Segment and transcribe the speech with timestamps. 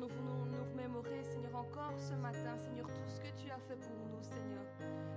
[0.00, 3.76] Nous voulons nous remémorer, Seigneur, encore ce matin, Seigneur, tout ce que tu as fait
[3.76, 4.64] pour nous, Seigneur.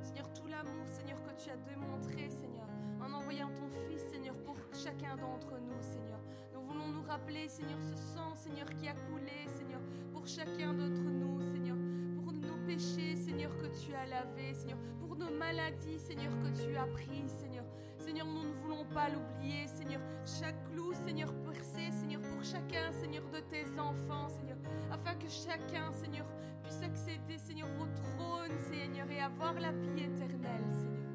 [0.01, 2.67] Seigneur, tout l'amour, Seigneur, que tu as démontré, Seigneur,
[3.01, 6.19] en envoyant ton Fils, Seigneur, pour chacun d'entre nous, Seigneur.
[6.53, 11.01] Nous voulons nous rappeler, Seigneur, ce sang, Seigneur, qui a coulé, Seigneur, pour chacun d'entre
[11.01, 11.77] nous, Seigneur,
[12.21, 16.75] pour nos péchés, Seigneur, que tu as lavés, Seigneur, pour nos maladies, Seigneur, que tu
[16.75, 17.63] as prises, Seigneur.
[17.97, 20.01] Seigneur, nous ne voulons pas l'oublier, Seigneur.
[20.25, 24.44] Chaque clou, Seigneur, percé, Seigneur, pour chacun, Seigneur, de tes enfants, Seigneur,
[24.95, 26.25] afin que chacun, Seigneur,
[26.63, 31.11] puisse accéder, Seigneur, au trône, Seigneur, et avoir la vie éternelle, Seigneur.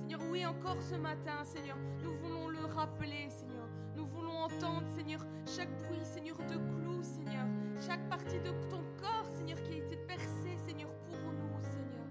[0.00, 3.68] Seigneur, oui, encore ce matin, Seigneur, nous voulons le rappeler, Seigneur.
[3.96, 7.46] Nous voulons entendre, Seigneur, chaque bruit, Seigneur, de clous, Seigneur.
[7.86, 12.06] Chaque partie de ton corps, Seigneur, qui a été percée, Seigneur, pour nous, Seigneur.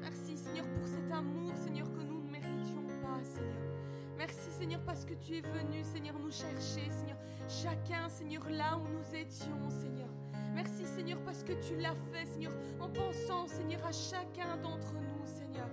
[0.00, 3.62] Merci, Seigneur, pour cet amour, Seigneur, que nous ne méritions pas, Seigneur.
[4.16, 7.18] Merci, Seigneur, parce que tu es venu, Seigneur, nous chercher, Seigneur.
[7.48, 10.08] Chacun, Seigneur, là où nous étions, Seigneur.
[10.54, 15.26] Merci, Seigneur, parce que tu l'as fait, Seigneur, en pensant, Seigneur, à chacun d'entre nous,
[15.26, 15.68] Seigneur.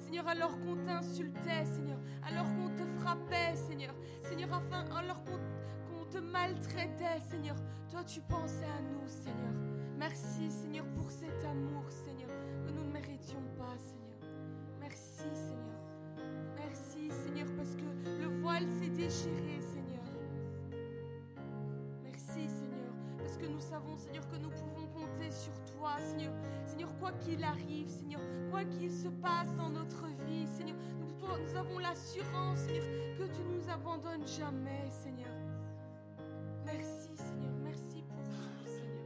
[0.00, 6.18] Seigneur, alors qu'on t'insultait, Seigneur, alors qu'on te frappait, Seigneur, Seigneur, afin, alors qu'on te
[6.18, 7.56] maltraitait, Seigneur,
[7.90, 9.52] toi tu pensais à nous, Seigneur.
[9.98, 12.28] Merci, Seigneur, pour cet amour, Seigneur,
[12.66, 14.32] que nous ne méritions pas, Seigneur.
[14.80, 16.26] Merci, Seigneur.
[16.56, 19.62] Merci, Seigneur, parce que le voile s'est déchiré.
[23.42, 26.32] Que nous savons, Seigneur, que nous pouvons compter sur toi, Seigneur.
[26.64, 31.78] Seigneur, quoi qu'il arrive, Seigneur, quoi qu'il se passe dans notre vie, Seigneur, nous, avons
[31.78, 32.84] l'assurance, Seigneur,
[33.18, 35.32] que tu nous abandonnes jamais, Seigneur.
[36.64, 39.02] Merci, Seigneur, merci pour tout, Seigneur.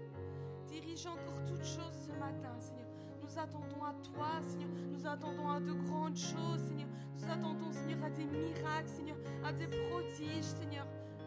[0.67, 2.87] Dirige encore toutes choses ce matin, Seigneur.
[3.23, 4.69] Nous attendons à toi, Seigneur.
[4.93, 6.89] Nous attendons à de grandes choses, Seigneur.
[7.17, 10.87] Nous attendons, Seigneur, à des miracles, Seigneur, à des prodiges, Seigneur.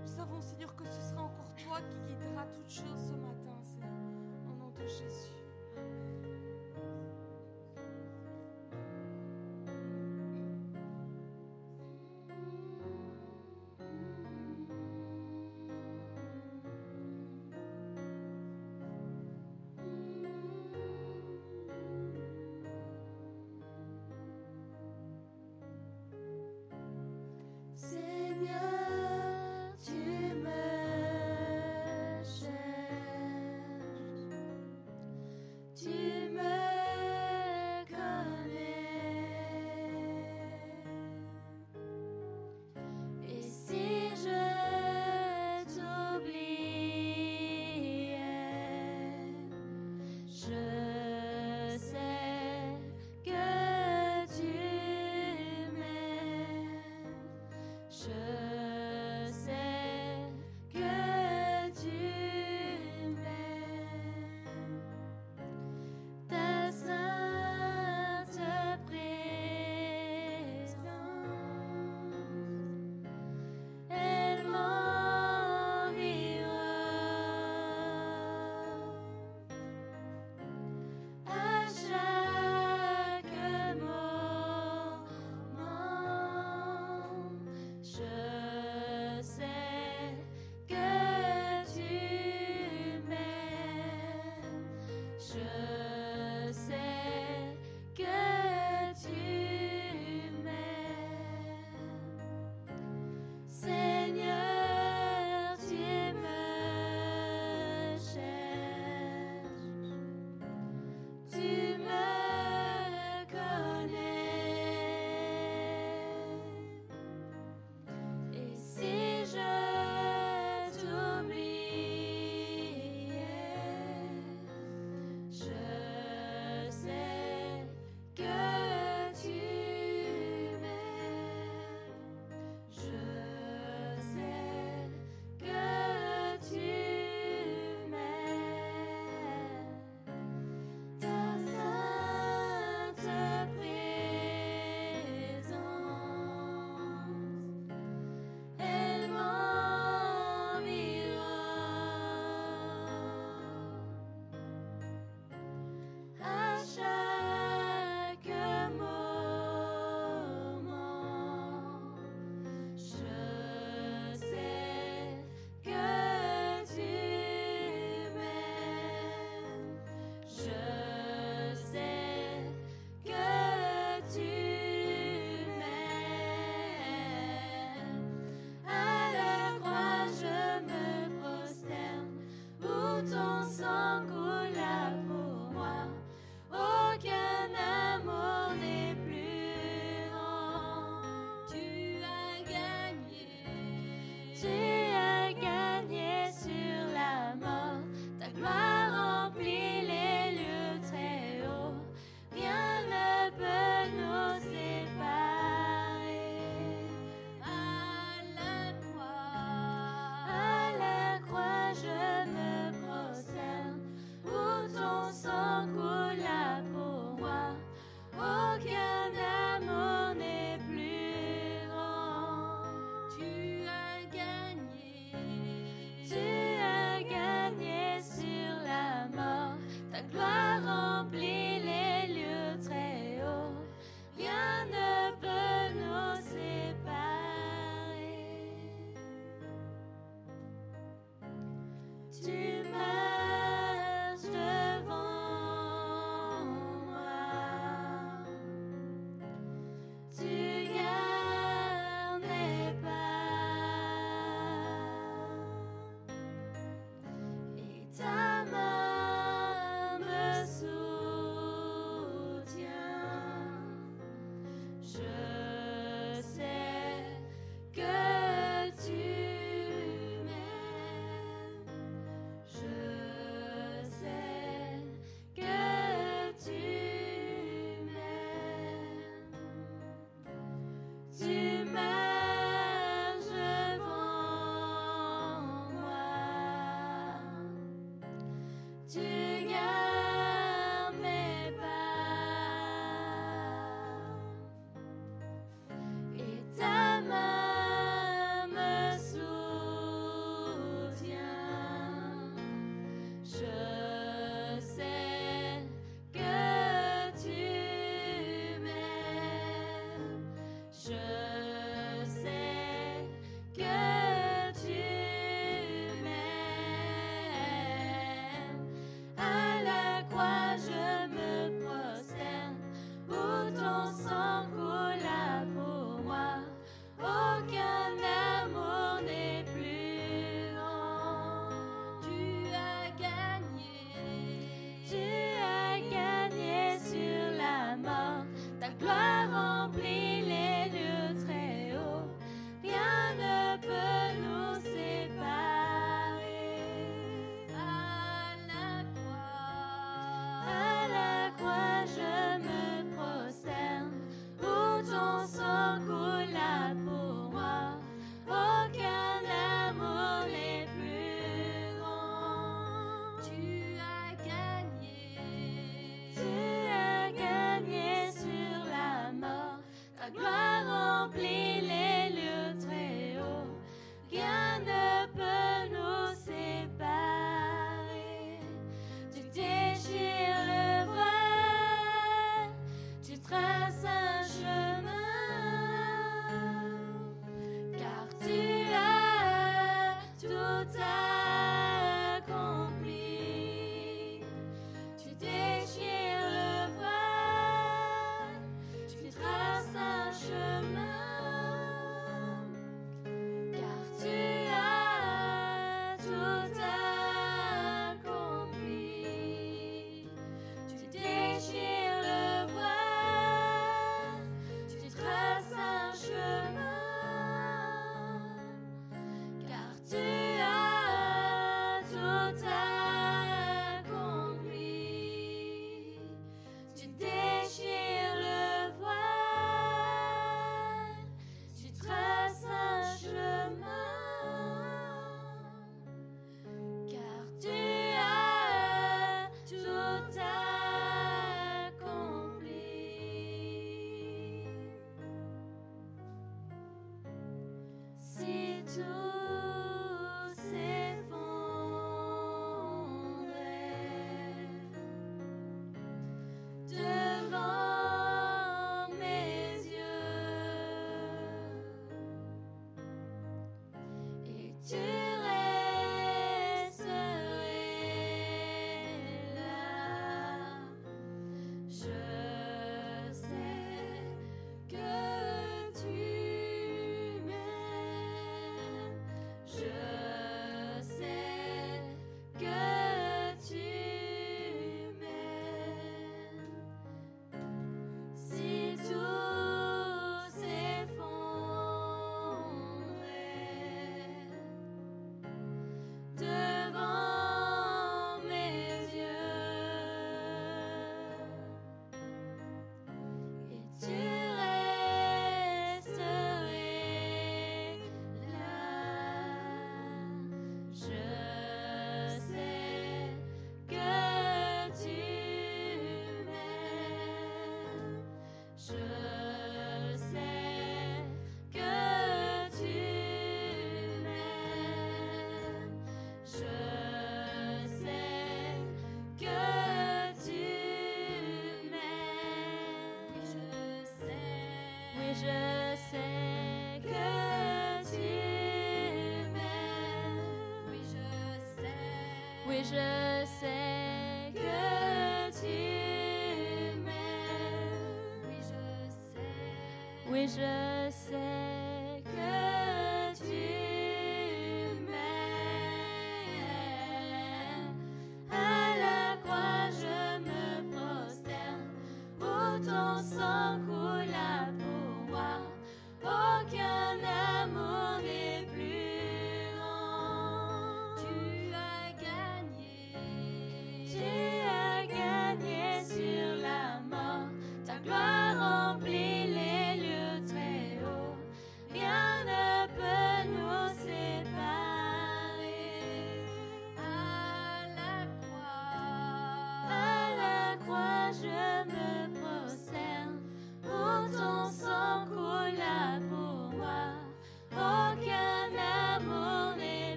[0.00, 3.90] Nous savons, Seigneur, que ce sera encore toi qui guidera toutes choses ce matin, Seigneur.
[4.48, 5.39] Au nom de Jésus.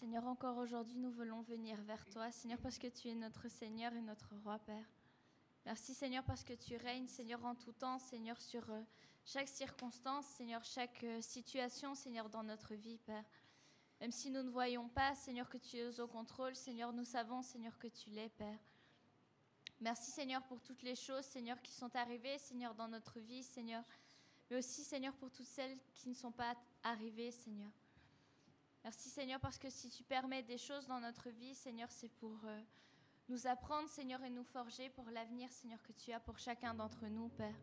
[0.00, 3.92] Seigneur, encore aujourd'hui, nous voulons venir vers toi, Seigneur, parce que tu es notre Seigneur
[3.92, 4.86] et notre Roi, Père.
[5.66, 8.80] Merci, Seigneur, parce que tu règnes, Seigneur, en tout temps, Seigneur, sur euh,
[9.26, 13.26] chaque circonstance, Seigneur, chaque euh, situation, Seigneur, dans notre vie, Père.
[14.00, 17.42] Même si nous ne voyons pas, Seigneur, que tu es au contrôle, Seigneur, nous savons,
[17.42, 18.58] Seigneur, que tu l'es, Père.
[19.82, 23.84] Merci, Seigneur, pour toutes les choses, Seigneur, qui sont arrivées, Seigneur, dans notre vie, Seigneur,
[24.48, 27.70] mais aussi, Seigneur, pour toutes celles qui ne sont pas arrivées, Seigneur.
[28.82, 32.38] Merci Seigneur parce que si tu permets des choses dans notre vie, Seigneur, c'est pour
[32.44, 32.60] euh,
[33.28, 37.06] nous apprendre, Seigneur, et nous forger pour l'avenir, Seigneur, que tu as pour chacun d'entre
[37.06, 37.60] nous, Père.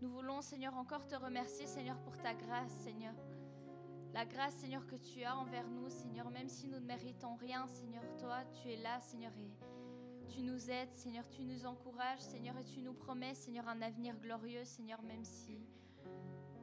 [0.00, 3.14] Nous voulons, Seigneur, encore te remercier, Seigneur, pour ta grâce, Seigneur.
[4.12, 7.66] La grâce, Seigneur, que tu as envers nous, Seigneur, même si nous ne méritons rien,
[7.68, 12.58] Seigneur, toi, tu es là, Seigneur, et tu nous aides, Seigneur, tu nous encourages, Seigneur,
[12.58, 15.60] et tu nous promets, Seigneur, un avenir glorieux, Seigneur, même si,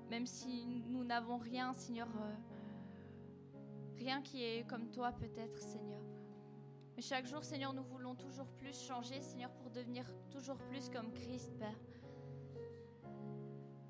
[0.10, 2.10] même si nous n'avons rien, Seigneur.
[2.18, 2.36] Euh,
[4.00, 6.02] rien qui est comme toi peut-être, Seigneur.
[6.96, 11.12] Mais chaque jour, Seigneur, nous voulons toujours plus changer, Seigneur, pour devenir toujours plus comme
[11.14, 11.80] Christ, Père.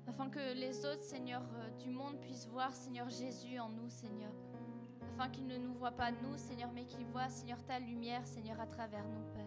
[0.08, 4.32] Afin que les autres, Seigneur, euh, du monde puissent voir, Seigneur, Jésus en nous, Seigneur.
[5.14, 8.60] Afin qu'ils ne nous voient pas nous, Seigneur, mais qu'ils voient, Seigneur, ta lumière, Seigneur,
[8.60, 9.46] à travers nous, Père.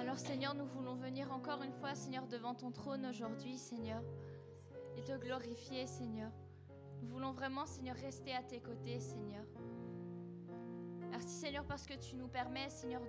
[0.00, 4.02] Alors, Seigneur, nous voulons venir encore une fois, Seigneur, devant ton trône aujourd'hui, Seigneur,
[4.96, 6.30] et te glorifier, Seigneur.
[7.02, 9.44] Nous voulons vraiment, Seigneur, rester à tes côtés, Seigneur.
[11.10, 13.02] Merci Seigneur parce que tu nous permets, Seigneur,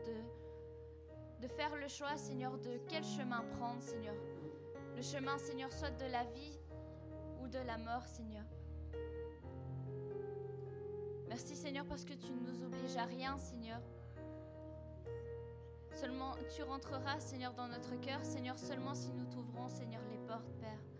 [1.39, 4.15] de, faire le choix, Seigneur, de quel chemin prendre, Seigneur.
[4.95, 6.57] Le chemin, Seigneur, soit de la vie
[7.41, 8.45] ou de la mort, Seigneur.
[11.27, 13.81] Merci Seigneur parce que tu ne nous obliges à rien, Seigneur.
[15.93, 20.51] Seulement, tu rentreras, Seigneur, dans notre cœur, Seigneur, seulement si nous t'ouvrons, Seigneur, les portes,
[20.59, 20.92] Père.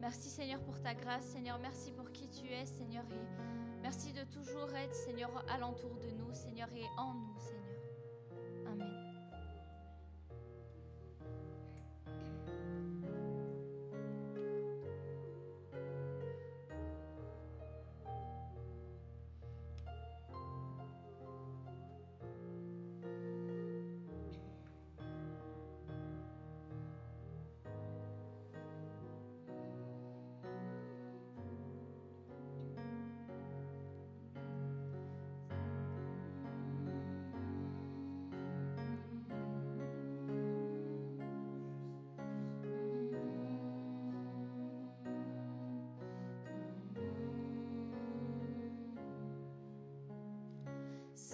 [0.00, 4.24] Merci Seigneur pour ta grâce, Seigneur, merci pour qui tu es, Seigneur, et Merci de
[4.24, 7.65] toujours être, Seigneur, alentour de nous, Seigneur, et en nous, Seigneur.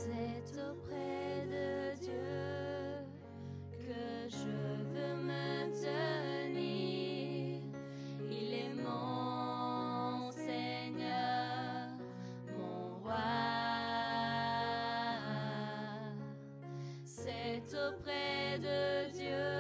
[0.05, 3.07] C'est auprès de Dieu
[3.71, 4.51] que je
[4.93, 7.63] veux me tenir.
[8.29, 11.87] Il est mon Seigneur,
[12.59, 13.15] mon roi.
[17.05, 19.52] C'est auprès de Dieu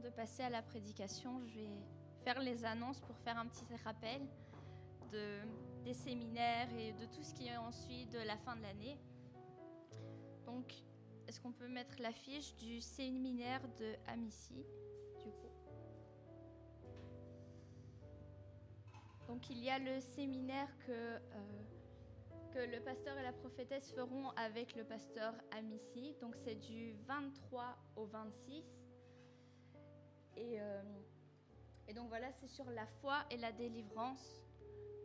[0.00, 1.78] de passer à la prédication, je vais
[2.24, 4.20] faire les annonces pour faire un petit rappel
[5.12, 5.38] de,
[5.84, 8.98] des séminaires et de tout ce qui est ensuite de la fin de l'année.
[10.46, 10.72] Donc,
[11.28, 14.64] est-ce qu'on peut mettre l'affiche du séminaire de Amici
[15.22, 15.50] du coup?
[19.28, 21.20] Donc, il y a le séminaire que, euh,
[22.52, 26.16] que le pasteur et la prophétesse feront avec le pasteur Amici.
[26.20, 28.79] Donc, c'est du 23 au 26.
[30.40, 30.82] Euh,
[31.88, 34.42] et, donc voilà, c'est sur la foi et la délivrance.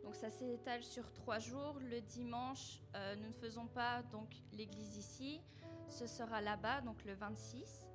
[0.02, 1.78] Donc ça s'étale sur trois jours.
[1.80, 5.40] Le dimanche, euh, nous ne faisons pas donc l'église ici.
[5.88, 7.86] Ce sera là-bas, donc le 26.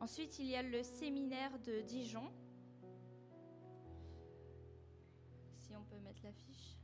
[0.00, 2.28] Ensuite, il y a le séminaire de Dijon.
[5.60, 6.76] Si on peut mettre l'affiche.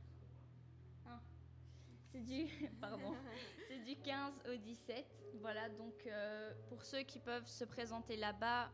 [1.05, 1.19] Ah,
[2.11, 2.47] c'est du,
[2.81, 3.13] pardon,
[3.67, 5.05] c'est du 15 au 17.
[5.41, 8.71] Voilà, donc euh, pour ceux qui peuvent se présenter là-bas,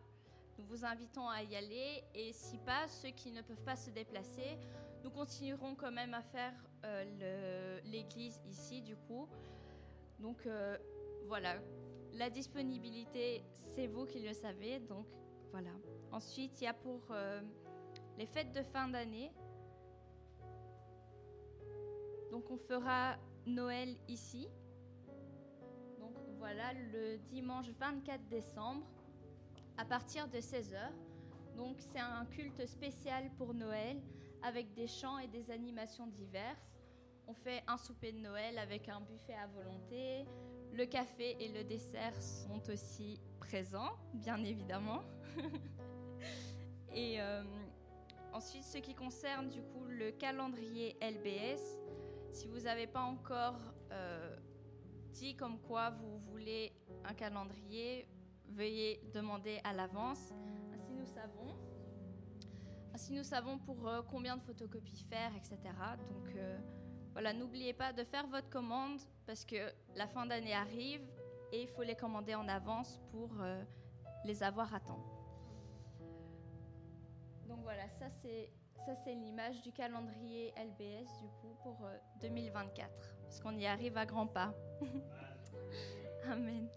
[0.57, 3.89] nous vous invitons à y aller et si pas, ceux qui ne peuvent pas se
[3.89, 4.57] déplacer,
[5.03, 6.53] nous continuerons quand même à faire
[6.85, 9.27] euh, l'église ici du coup.
[10.19, 10.77] Donc euh,
[11.27, 11.55] voilà,
[12.13, 15.05] la disponibilité, c'est vous qui le savez, donc
[15.51, 15.71] voilà.
[16.11, 17.41] Ensuite, il y a pour euh,
[18.17, 19.31] les fêtes de fin d'année.
[22.31, 24.47] Donc on fera Noël ici.
[25.99, 28.85] Donc voilà, le dimanche 24 décembre
[29.77, 30.91] à partir de 16h.
[31.57, 34.01] Donc c'est un culte spécial pour Noël
[34.43, 36.75] avec des chants et des animations diverses.
[37.27, 40.25] On fait un souper de Noël avec un buffet à volonté.
[40.73, 45.01] Le café et le dessert sont aussi présents, bien évidemment.
[46.93, 47.43] et euh,
[48.33, 51.79] ensuite, ce qui concerne du coup le calendrier LBS,
[52.31, 53.59] si vous n'avez pas encore
[53.91, 54.35] euh,
[55.13, 56.73] dit comme quoi vous voulez
[57.05, 58.07] un calendrier,
[58.49, 60.33] veuillez demander à l'avance.
[60.73, 61.55] Ainsi nous savons.
[62.93, 65.57] Ainsi nous savons pour euh, combien de photocopies faire, etc.
[66.09, 66.35] Donc
[67.15, 71.01] voilà, n'oubliez pas de faire votre commande parce que la fin d'année arrive
[71.53, 73.63] et il faut les commander en avance pour euh,
[74.25, 74.99] les avoir à temps.
[77.47, 78.51] Donc voilà, ça c'est
[78.85, 81.87] ça c'est l'image du calendrier LBS du coup pour
[82.19, 84.53] 2024 euh, parce qu'on y arrive à grands pas.
[86.29, 86.67] Amen.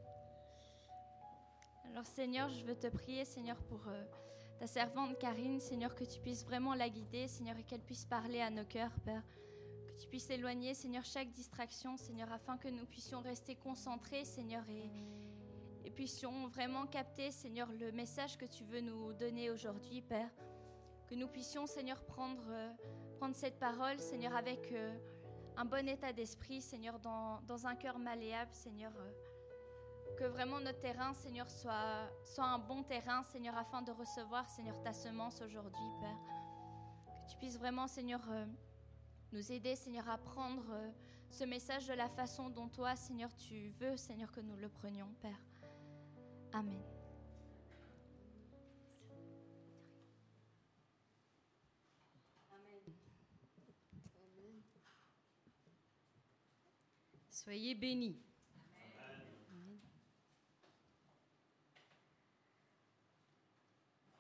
[1.91, 4.05] Alors Seigneur, je veux te prier Seigneur pour euh,
[4.59, 8.41] ta servante Karine, Seigneur que tu puisses vraiment la guider, Seigneur et qu'elle puisse parler
[8.41, 9.23] à nos cœurs, Père
[9.99, 15.91] tu puisses éloigner, Seigneur, chaque distraction, Seigneur, afin que nous puissions rester concentrés, Seigneur, et,
[15.91, 20.31] puissions vraiment capter, Seigneur, le message que tu veux nous donner aujourd'hui, Père.
[21.09, 22.71] Que nous puissions, Seigneur, prendre, euh,
[23.17, 24.97] prendre cette parole, Seigneur, avec euh,
[25.57, 28.93] un bon état d'esprit, Seigneur, dans, dans, un cœur malléable, Seigneur.
[30.17, 34.81] Que vraiment notre terrain, Seigneur, soit, soit un bon terrain, Seigneur, afin de recevoir, Seigneur,
[34.83, 36.19] ta semence aujourd'hui, Père.
[37.27, 38.21] Que tu puisses vraiment, Seigneur,
[39.33, 40.91] nous aider, Seigneur, à prendre euh,
[41.31, 45.13] ce message de la façon dont toi, Seigneur, tu veux, Seigneur, que nous le prenions,
[45.21, 45.41] Père.
[46.53, 46.83] Amen.
[57.31, 58.28] Soyez bénis.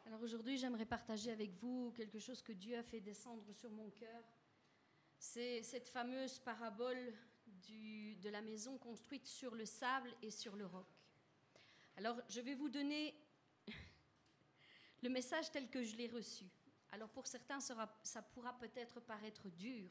[0.08, 3.90] Alors aujourd'hui, j'aimerais partager avec vous quelque chose que Dieu a fait descendre sur mon
[3.90, 4.24] cœur
[5.18, 7.12] c'est cette fameuse parabole
[7.46, 10.86] de la maison construite sur le sable et sur le roc.
[11.98, 13.14] Alors, je vais vous donner
[15.02, 16.46] le message tel que je l'ai reçu.
[16.92, 19.90] Alors, pour certains, ça pourra peut-être paraître dur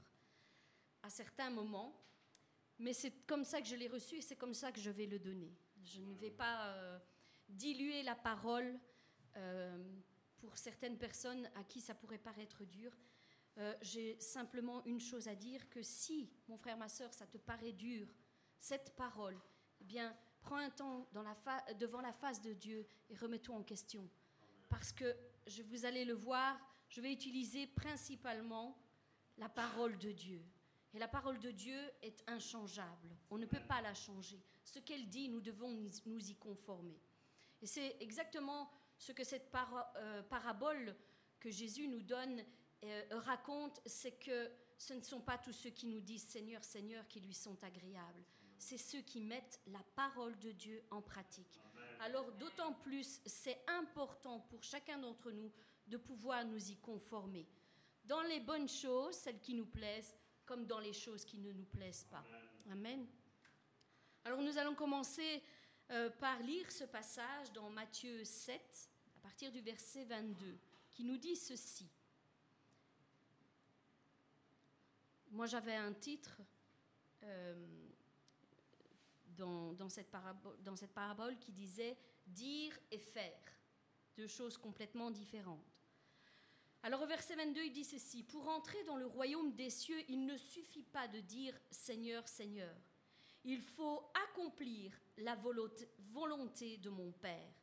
[1.04, 1.96] à certains moments,
[2.80, 5.06] mais c'est comme ça que je l'ai reçu et c'est comme ça que je vais
[5.06, 5.54] le donner.
[5.84, 7.00] Je ne vais pas euh,
[7.48, 8.80] diluer la parole
[10.38, 12.92] pour certaines personnes à qui ça pourrait paraître dur.
[13.58, 17.38] Euh, j'ai simplement une chose à dire, que si, mon frère, ma soeur, ça te
[17.38, 18.08] paraît dur,
[18.60, 19.40] cette parole,
[19.82, 21.08] eh bien, prends un temps
[21.80, 24.08] devant la face de Dieu et remets-toi en question.
[24.70, 25.16] Parce que,
[25.48, 28.78] je, vous allez le voir, je vais utiliser principalement
[29.38, 30.44] la parole de Dieu.
[30.94, 33.16] Et la parole de Dieu est inchangeable.
[33.30, 34.42] On ne peut pas la changer.
[34.64, 37.00] Ce qu'elle dit, nous devons nous y conformer.
[37.62, 39.52] Et c'est exactement ce que cette
[39.96, 40.96] euh, parabole
[41.40, 42.44] que Jésus nous donne
[42.84, 47.08] euh, raconte, c'est que ce ne sont pas tous ceux qui nous disent Seigneur, Seigneur
[47.08, 48.24] qui lui sont agréables.
[48.58, 51.60] C'est ceux qui mettent la parole de Dieu en pratique.
[52.00, 55.52] Alors d'autant plus, c'est important pour chacun d'entre nous
[55.88, 57.48] de pouvoir nous y conformer.
[58.04, 61.66] Dans les bonnes choses, celles qui nous plaisent, comme dans les choses qui ne nous
[61.66, 62.24] plaisent pas.
[62.72, 63.06] Amen.
[64.24, 65.44] Alors nous allons commencer
[65.92, 68.62] euh, par lire ce passage dans Matthieu 7,
[69.18, 70.58] à partir du verset 22,
[70.92, 71.90] qui nous dit ceci.
[75.32, 76.42] Moi, j'avais un titre
[77.24, 77.56] euh,
[79.38, 80.12] dans, cette
[80.64, 83.40] dans cette parabole qui disait dire et faire,
[84.16, 85.78] deux choses complètement différentes.
[86.84, 90.26] Alors au verset 22, il dit ceci, Pour entrer dans le royaume des cieux, il
[90.26, 92.76] ne suffit pas de dire Seigneur, Seigneur.
[93.46, 97.54] Il faut accomplir la volonté de mon Père.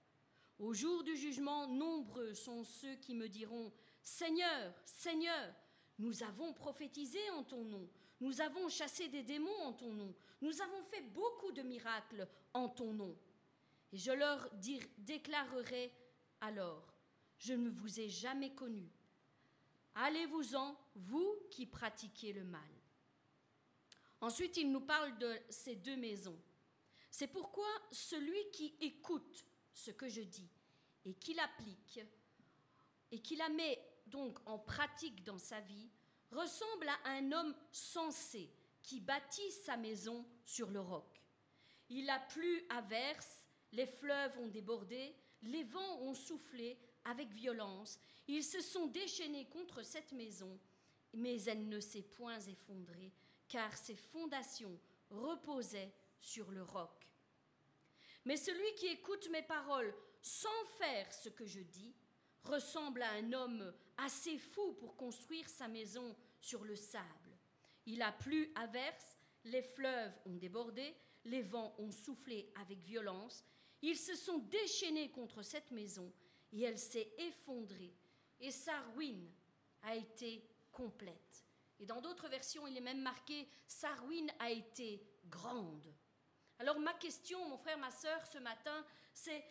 [0.58, 5.54] Au jour du jugement, nombreux sont ceux qui me diront Seigneur, Seigneur,
[5.98, 7.88] nous avons prophétisé en ton nom,
[8.20, 12.68] nous avons chassé des démons en ton nom, nous avons fait beaucoup de miracles en
[12.68, 13.16] ton nom.
[13.92, 14.48] Et je leur
[14.98, 15.92] déclarerai
[16.40, 16.92] alors,
[17.38, 18.88] je ne vous ai jamais connu.
[19.94, 22.60] Allez-vous-en, vous qui pratiquez le mal.
[24.24, 26.40] Ensuite, il nous parle de ces deux maisons.
[27.10, 30.48] C'est pourquoi celui qui écoute ce que je dis
[31.04, 32.00] et qui l'applique
[33.10, 35.90] et qui la met donc en pratique dans sa vie
[36.30, 38.50] ressemble à un homme sensé
[38.82, 41.20] qui bâtit sa maison sur le roc.
[41.90, 47.98] Il a plu à verse, les fleuves ont débordé, les vents ont soufflé avec violence,
[48.26, 50.58] ils se sont déchaînés contre cette maison,
[51.12, 53.12] mais elle ne s'est point effondrée,
[53.48, 54.78] car ses fondations
[55.10, 57.10] reposaient sur le roc.
[58.24, 61.94] Mais celui qui écoute mes paroles sans faire ce que je dis
[62.44, 67.38] ressemble à un homme assez fou pour construire sa maison sur le sable.
[67.86, 70.94] Il a plu à verse, les fleuves ont débordé,
[71.26, 73.44] les vents ont soufflé avec violence,
[73.82, 76.10] ils se sont déchaînés contre cette maison
[76.52, 77.94] et elle s'est effondrée
[78.40, 79.30] et sa ruine
[79.82, 81.43] a été complète.
[81.80, 85.92] Et dans d'autres versions, il est même marqué sa ruine a été grande.
[86.58, 89.44] Alors ma question, mon frère, ma sœur, ce matin, c'est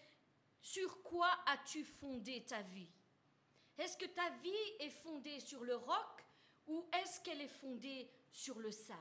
[0.60, 2.90] sur quoi as-tu fondé ta vie?
[3.78, 6.26] Est-ce que ta vie est fondée sur le roc
[6.68, 9.00] ou est-ce qu'elle est fondée sur le sable?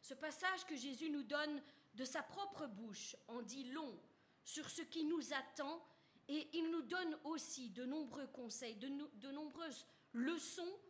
[0.00, 1.62] Ce passage que Jésus nous donne
[1.94, 4.00] de sa propre bouche en dit long
[4.42, 5.80] sur ce qui nous attend
[6.28, 10.80] et il nous donne aussi de nombreux conseils, de, de nombreuses leçons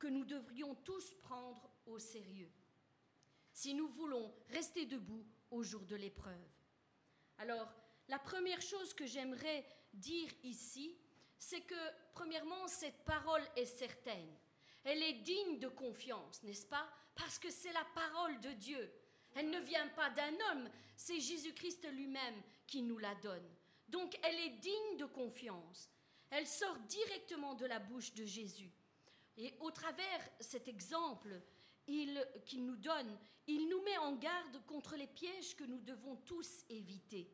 [0.00, 2.50] que nous devrions tous prendre au sérieux
[3.52, 6.48] si nous voulons rester debout au jour de l'épreuve.
[7.38, 7.68] Alors,
[8.08, 10.96] la première chose que j'aimerais dire ici,
[11.38, 11.74] c'est que,
[12.12, 14.34] premièrement, cette parole est certaine.
[14.82, 16.88] Elle est digne de confiance, n'est-ce pas?
[17.14, 18.92] Parce que c'est la parole de Dieu.
[19.34, 23.48] Elle ne vient pas d'un homme, c'est Jésus-Christ lui-même qui nous la donne.
[23.88, 25.90] Donc elle est digne de confiance.
[26.30, 28.72] Elle sort directement de la bouche de Jésus.
[29.36, 31.40] Et au travers cet exemple
[31.86, 36.64] qu'il nous donne, il nous met en garde contre les pièges que nous devons tous
[36.68, 37.30] éviter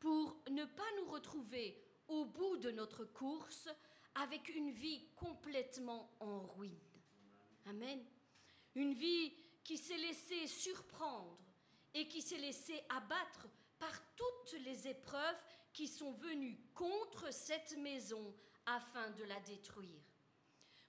[0.00, 3.68] pour ne pas nous retrouver au bout de notre course
[4.14, 6.78] avec une vie complètement en ruine.
[7.66, 8.04] Amen.
[8.74, 11.38] Une vie qui s'est laissée surprendre
[11.94, 13.46] et qui s'est laissée abattre
[13.78, 18.34] par toutes les épreuves qui sont venues contre cette maison
[18.66, 20.02] afin de la détruire.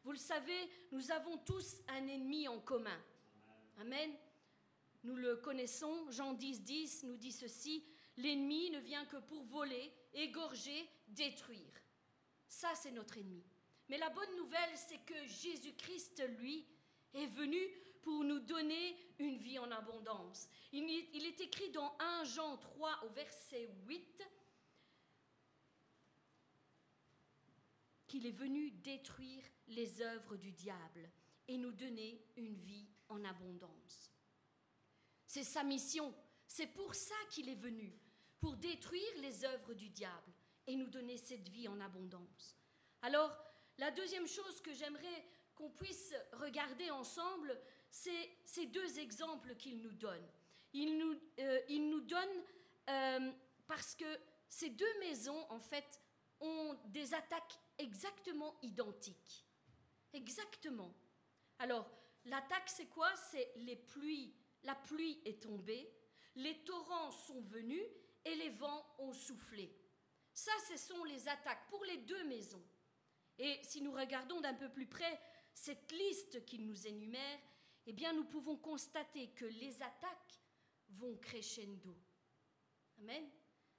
[0.03, 2.99] Vous le savez, nous avons tous un ennemi en commun.
[3.79, 4.11] Amen.
[5.03, 7.85] Nous le connaissons, Jean 10, 10 nous dit ceci,
[8.17, 11.73] l'ennemi ne vient que pour voler, égorger, détruire.
[12.47, 13.43] Ça, c'est notre ennemi.
[13.89, 16.65] Mais la bonne nouvelle, c'est que Jésus-Christ, lui,
[17.13, 17.59] est venu
[18.01, 20.49] pour nous donner une vie en abondance.
[20.71, 20.83] Il,
[21.25, 24.23] est écrit dans 1 Jean 3 au verset 8
[28.07, 29.43] qu'il est venu détruire
[29.73, 31.09] les œuvres du diable
[31.47, 34.11] et nous donner une vie en abondance.
[35.27, 36.13] C'est sa mission,
[36.47, 37.93] c'est pour ça qu'il est venu,
[38.39, 40.31] pour détruire les œuvres du diable
[40.67, 42.57] et nous donner cette vie en abondance.
[43.01, 43.37] Alors,
[43.77, 47.59] la deuxième chose que j'aimerais qu'on puisse regarder ensemble,
[47.89, 50.25] c'est ces deux exemples qu'il nous donne.
[50.73, 52.43] Il nous, euh, il nous donne
[52.89, 53.31] euh,
[53.67, 56.01] parce que ces deux maisons, en fait,
[56.39, 59.45] ont des attaques exactement identiques.
[60.13, 60.93] Exactement.
[61.59, 61.89] Alors,
[62.25, 63.09] l'attaque, c'est quoi?
[63.31, 64.33] C'est les pluies.
[64.63, 65.93] La pluie est tombée,
[66.35, 67.83] les torrents sont venus
[68.23, 69.75] et les vents ont soufflé.
[70.33, 72.63] Ça, ce sont les attaques pour les deux maisons.
[73.37, 75.19] Et si nous regardons d'un peu plus près
[75.53, 77.39] cette liste qu'il nous énumère,
[77.85, 80.39] eh bien, nous pouvons constater que les attaques
[80.89, 81.95] vont crescendo.
[82.99, 83.29] Amen.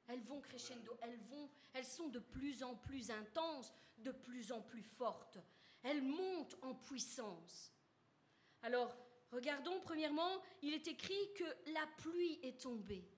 [0.06, 4.60] Elles vont crescendo, elles, vont, elles sont de plus en plus intenses, de plus en
[4.60, 5.38] plus fortes.
[5.84, 7.72] Elles montent en puissance.
[8.62, 8.96] Alors,
[9.30, 13.08] regardons premièrement, il est écrit que la pluie est tombée.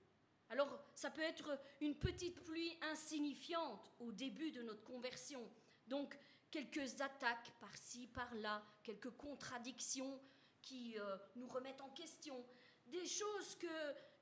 [0.49, 5.49] Alors, ça peut être une petite pluie insignifiante au début de notre conversion.
[5.87, 6.15] Donc,
[6.51, 10.21] quelques attaques par-ci, par-là, quelques contradictions
[10.61, 12.45] qui euh, nous remettent en question,
[12.85, 13.57] des choses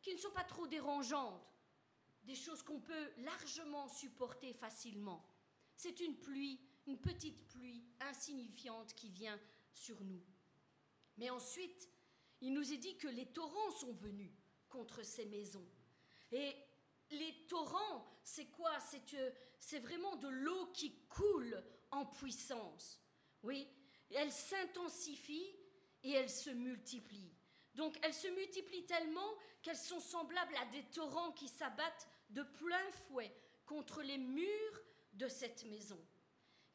[0.02, 1.56] qui ne sont pas trop dérangeantes
[2.26, 5.24] des choses qu'on peut largement supporter facilement.
[5.76, 9.40] C'est une pluie, une petite pluie insignifiante qui vient
[9.74, 10.24] sur nous.
[11.18, 11.90] Mais ensuite,
[12.42, 14.32] il nous est dit que les torrents sont venus
[14.70, 15.66] contre ces maisons.
[16.32, 16.56] Et
[17.12, 18.72] les torrents, c'est quoi?
[19.60, 23.02] C'est vraiment de l'eau qui coule en puissance.
[23.44, 23.68] Oui,
[24.12, 25.56] elle s'intensifie
[26.04, 27.32] et elle se multiplie.
[27.74, 32.92] Donc elles se multiplient tellement qu'elles sont semblables à des torrents qui s'abattent de plein
[32.92, 33.34] fouet
[33.66, 34.82] contre les murs
[35.14, 36.00] de cette maison.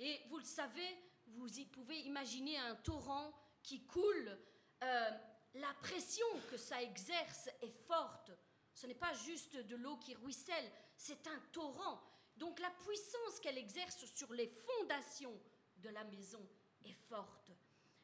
[0.00, 0.96] Et vous le savez,
[1.26, 3.32] vous pouvez imaginer un torrent
[3.62, 4.38] qui coule.
[4.82, 5.10] Euh,
[5.54, 8.32] la pression que ça exerce est forte.
[8.72, 12.02] Ce n'est pas juste de l'eau qui ruisselle, c'est un torrent.
[12.36, 15.38] Donc la puissance qu'elle exerce sur les fondations
[15.76, 16.44] de la maison
[16.84, 17.52] est forte.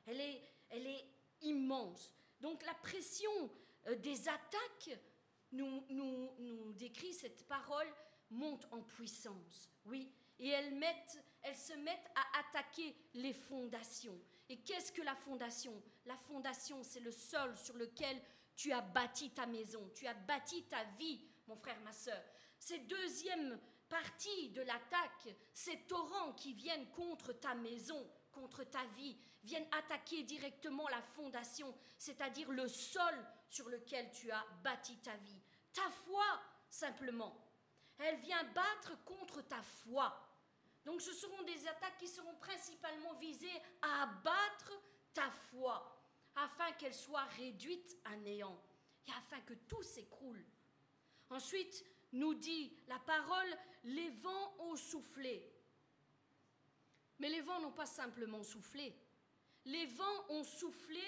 [0.04, 1.04] Elle est, elle est
[1.40, 2.12] immense.
[2.40, 3.50] Donc la pression
[3.86, 4.98] euh, des attaques
[5.52, 7.88] nous, nous, décrit cette parole
[8.30, 9.70] monte en puissance.
[9.86, 14.18] Oui, et elles, mettent, elles se mettent à attaquer les fondations.
[14.48, 15.80] Et qu'est-ce que la fondation?
[16.04, 18.20] La fondation, c'est le sol sur lequel
[18.56, 22.20] tu as bâti ta maison, tu as bâti ta vie, mon frère, ma soeur.
[22.58, 29.16] Cette deuxième partie de l'attaque, ces torrents qui viennent contre ta maison, contre ta vie,
[29.44, 33.14] viennent attaquer directement la fondation, c'est-à-dire le sol
[33.48, 35.40] sur lequel tu as bâti ta vie.
[35.72, 36.24] Ta foi,
[36.68, 37.40] simplement.
[37.98, 40.25] Elle vient battre contre ta foi.
[40.86, 44.72] Donc ce seront des attaques qui seront principalement visées à abattre
[45.12, 46.00] ta foi,
[46.36, 48.56] afin qu'elle soit réduite à néant,
[49.08, 50.44] et afin que tout s'écroule.
[51.28, 55.52] Ensuite, nous dit la parole, les vents ont soufflé.
[57.18, 58.96] Mais les vents n'ont pas simplement soufflé.
[59.64, 61.02] Les vents ont soufflé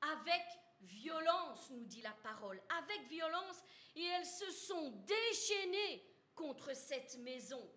[0.00, 0.42] avec
[0.80, 3.62] violence, nous dit la parole, avec violence,
[3.94, 6.04] et elles se sont déchaînées
[6.34, 7.70] contre cette maison.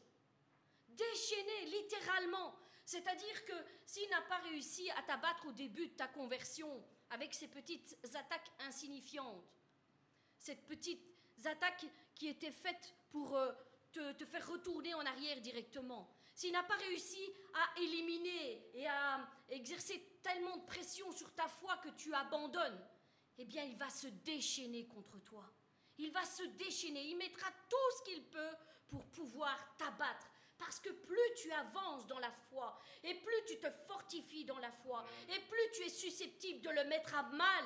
[0.95, 2.55] Déchaînées, littéralement.
[2.85, 3.53] C'est-à-dire que
[3.85, 8.51] s'il n'a pas réussi à t'abattre au début de ta conversion avec ces petites attaques
[8.59, 9.43] insignifiantes,
[10.37, 11.01] cette petite
[11.45, 11.85] attaque
[12.15, 13.51] qui était faite pour euh,
[13.91, 20.19] te, faire retourner en arrière directement, s'il n'a pas réussi à éliminer et à exercer
[20.21, 22.85] tellement de pression sur ta foi que tu abandonnes,
[23.37, 25.45] eh bien il va se déchaîner contre toi.
[25.97, 28.55] Il va se déchaîner, il mettra tout ce qu'il peut
[28.87, 30.27] pour pouvoir t'abattre.
[30.57, 34.71] Parce que plus tu avances dans la foi, et plus tu te fortifies dans la
[34.71, 37.65] foi, et plus tu es susceptible de le mettre à mal,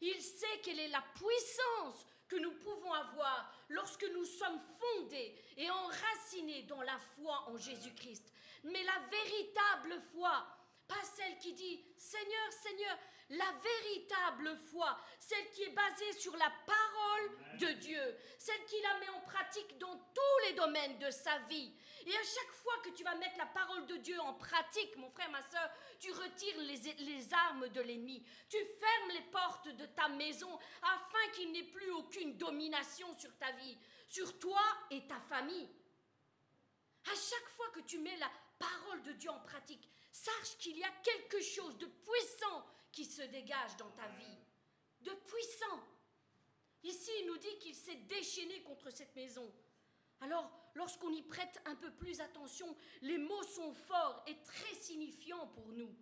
[0.00, 5.70] il sait quelle est la puissance que nous pouvons avoir lorsque nous sommes fondés et
[5.70, 8.32] enracinés dans la foi en Jésus-Christ.
[8.64, 10.46] Mais la véritable foi,
[10.86, 12.98] pas celle qui dit Seigneur, Seigneur,
[13.30, 18.98] la véritable foi, celle qui est basée sur la parole de Dieu, celle qui la
[18.98, 21.72] met en pratique dans tous les domaines de sa vie.
[22.06, 25.10] Et à chaque fois que tu vas mettre la parole de Dieu en pratique, mon
[25.10, 28.24] frère, ma soeur, tu retires les, les armes de l'ennemi.
[28.48, 33.52] Tu fermes les portes de ta maison afin qu'il n'ait plus aucune domination sur ta
[33.52, 33.76] vie,
[34.06, 35.68] sur toi et ta famille.
[37.04, 40.84] À chaque fois que tu mets la parole de Dieu en pratique, sache qu'il y
[40.84, 44.38] a quelque chose de puissant qui se dégage dans ta vie.
[45.00, 45.80] De puissant.
[46.82, 49.52] Ici, il nous dit qu'il s'est déchaîné contre cette maison.
[50.20, 55.46] Alors, lorsqu'on y prête un peu plus attention, les mots sont forts et très signifiants
[55.48, 55.94] pour nous.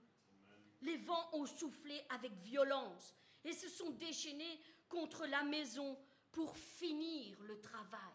[0.82, 3.14] Les vents ont soufflé avec violence
[3.44, 5.98] et se sont déchaînés contre la maison
[6.32, 8.12] pour finir le travail.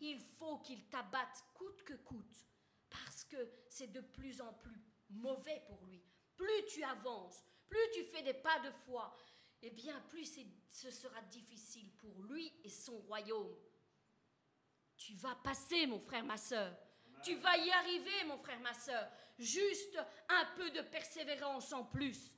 [0.00, 2.44] Il faut qu'ils t'abattent coûte que coûte,
[2.90, 6.02] parce que c'est de plus en plus mauvais pour lui.
[6.36, 7.42] Plus tu avances,
[7.72, 9.16] plus tu fais des pas de foi,
[9.62, 13.56] eh bien plus ce sera difficile pour lui et son royaume.
[14.98, 16.76] Tu vas passer, mon frère, ma soeur.
[17.24, 19.08] Tu vas y arriver, mon frère, ma soeur.
[19.38, 19.98] Juste
[20.28, 22.36] un peu de persévérance en plus.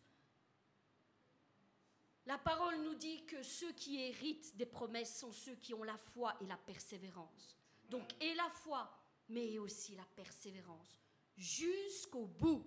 [2.26, 5.96] La parole nous dit que ceux qui héritent des promesses sont ceux qui ont la
[5.96, 7.58] foi et la persévérance.
[7.88, 8.88] Donc, et la foi,
[9.28, 11.00] mais aussi la persévérance.
[11.36, 12.64] Jusqu'au bout.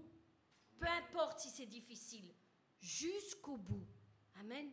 [0.78, 2.32] Peu importe si c'est difficile
[2.80, 3.86] jusqu'au bout.
[4.39, 4.71] Amen.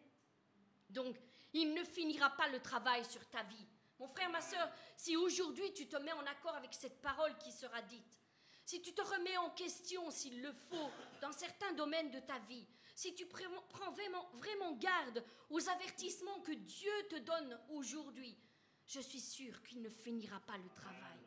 [0.90, 1.16] Donc,
[1.52, 3.66] il ne finira pas le travail sur ta vie.
[3.98, 7.52] Mon frère, ma soeur, si aujourd'hui tu te mets en accord avec cette parole qui
[7.52, 8.18] sera dite,
[8.64, 10.90] si tu te remets en question s'il le faut
[11.20, 16.52] dans certains domaines de ta vie, si tu prends vraiment, vraiment garde aux avertissements que
[16.52, 18.36] Dieu te donne aujourd'hui,
[18.86, 21.18] je suis sûre qu'il ne finira pas le travail.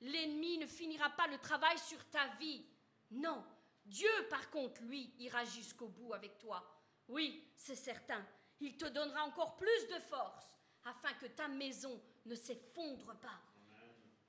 [0.00, 2.64] L'ennemi ne finira pas le travail sur ta vie.
[3.10, 3.44] Non,
[3.84, 6.62] Dieu, par contre, lui, ira jusqu'au bout avec toi.
[7.08, 8.24] Oui, c'est certain.
[8.60, 13.40] Il te donnera encore plus de force afin que ta maison ne s'effondre pas.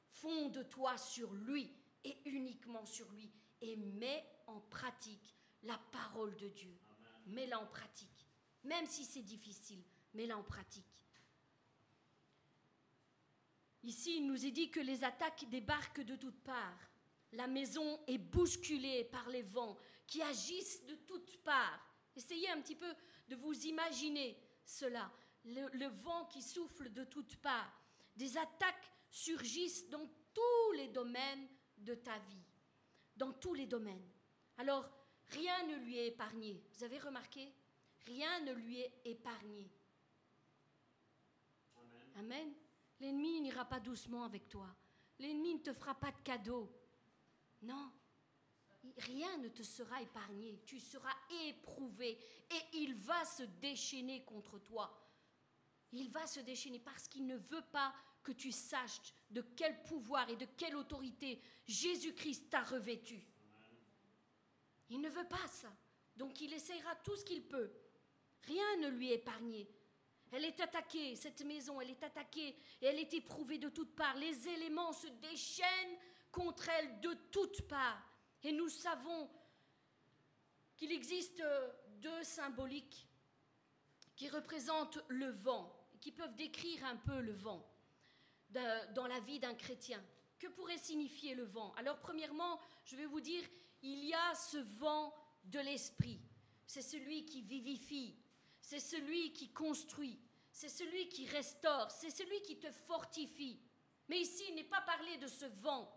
[0.09, 1.71] Fonde-toi sur lui
[2.03, 3.31] et uniquement sur lui
[3.61, 6.77] et mets en pratique la parole de Dieu.
[7.27, 8.27] Mets-la en pratique.
[8.63, 9.83] Même si c'est difficile,
[10.13, 10.85] mets-la en pratique.
[13.83, 16.89] Ici, il nous est dit que les attaques débarquent de toutes parts.
[17.35, 19.77] La maison est bousculée par les vents
[20.07, 21.85] qui agissent de toutes parts.
[22.15, 22.93] Essayez un petit peu
[23.27, 25.11] de vous imaginer cela.
[25.43, 27.71] Le, vent qui souffle de toutes parts.
[28.15, 32.45] Des attaques surgissent dans tous les domaines de ta vie.
[33.17, 34.09] Dans tous les domaines.
[34.57, 34.89] Alors,
[35.27, 36.63] rien ne lui est épargné.
[36.73, 37.53] Vous avez remarqué?
[38.05, 39.69] Rien ne lui est épargné.
[42.15, 42.53] Amen.
[43.01, 44.73] L'ennemi n'ira pas doucement avec toi.
[45.19, 46.71] L'ennemi ne te fera pas de cadeau.
[47.61, 47.91] Non,
[48.97, 50.61] rien ne te sera épargné.
[50.65, 51.15] Tu seras
[51.47, 55.01] éprouvé et il va se déchaîner contre toi.
[55.91, 57.93] Il va se déchaîner parce qu'il ne veut pas
[58.23, 63.23] que tu saches de quel pouvoir et de quelle autorité Jésus-Christ t'a revêtu.
[64.89, 65.71] Il ne veut pas ça.
[66.15, 67.71] Donc il essaiera tout ce qu'il peut.
[68.43, 69.69] Rien ne lui est épargné.
[70.31, 74.17] Elle est attaquée, cette maison, elle est attaquée et elle est éprouvée de toutes parts.
[74.17, 75.97] Les éléments se déchaînent
[76.35, 78.03] contre elle de toutes parts.
[78.43, 79.29] Et nous savons
[80.75, 81.41] qu'il existe
[82.01, 83.07] deux symboliques
[84.17, 87.65] qui représentent le vent, qui peuvent décrire un peu le vent
[88.49, 90.03] dans la vie d'un chrétien.
[90.37, 91.73] Que pourrait signifier le vent?
[91.75, 93.43] Alors premièrement, je vais vous dire,
[93.81, 95.15] il y a ce vent
[95.45, 96.19] de l'esprit.
[96.67, 98.17] C'est celui qui vivifie,
[98.59, 100.19] c'est celui qui construit,
[100.51, 103.61] c'est celui qui restaure, c'est celui qui te fortifie.
[104.09, 105.89] Mais ici, il n'est pas parlé de ce vent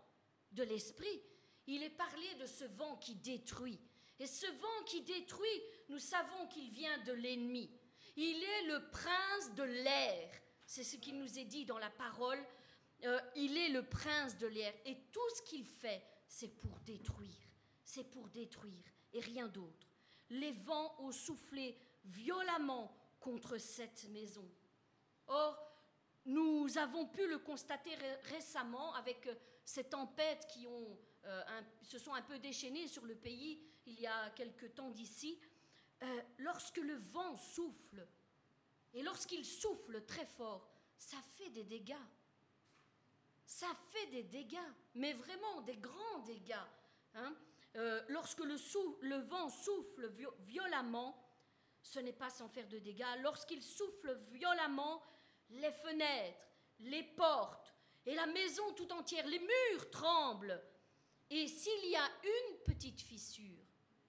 [0.51, 1.21] de l'esprit,
[1.67, 3.79] il est parlé de ce vent qui détruit.
[4.19, 7.69] Et ce vent qui détruit, nous savons qu'il vient de l'ennemi.
[8.15, 10.29] Il est le prince de l'air.
[10.65, 12.43] C'est ce qui nous est dit dans la parole.
[13.05, 14.73] Euh, il est le prince de l'air.
[14.85, 17.49] Et tout ce qu'il fait, c'est pour détruire.
[17.83, 18.83] C'est pour détruire
[19.13, 19.87] et rien d'autre.
[20.29, 24.47] Les vents ont soufflé violemment contre cette maison.
[25.27, 25.57] Or,
[26.25, 29.35] nous avons pu le constater récemment avec euh,
[29.69, 34.07] ces tempêtes qui ont, euh, se sont un peu déchaînées sur le pays il y
[34.07, 35.39] a quelque temps d'ici.
[36.01, 38.07] Euh, lorsque le vent souffle,
[38.93, 40.67] et lorsqu'il souffle très fort,
[40.97, 42.07] ça fait des dégâts.
[43.45, 44.57] Ça fait des dégâts,
[44.95, 46.67] mais vraiment des grands dégâts.
[47.15, 47.35] Hein.
[48.09, 48.55] lorsque le,
[49.01, 50.11] le, vent souffle
[50.47, 51.15] violemment,
[51.81, 53.21] ce n'est pas sans faire de dégâts.
[53.21, 55.03] Lorsqu'il souffle violemment,
[55.49, 56.47] les fenêtres,
[56.79, 57.73] les portes
[58.09, 60.59] et la maison tout entière, les murs tremblent.
[61.29, 63.63] Et s'il y a une petite fissure,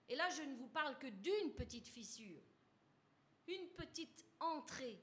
[0.09, 2.41] et là je ne vous parle que d'une petite fissure,
[3.47, 4.99] une petite entrée,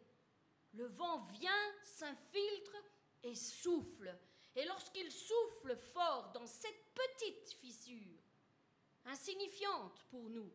[0.74, 2.76] le vent vient, s'infiltre
[3.22, 4.18] et souffle.
[4.56, 8.18] Et lorsqu'il souffle fort dans cette petite fissure,
[9.06, 10.52] insignifiante pour nous,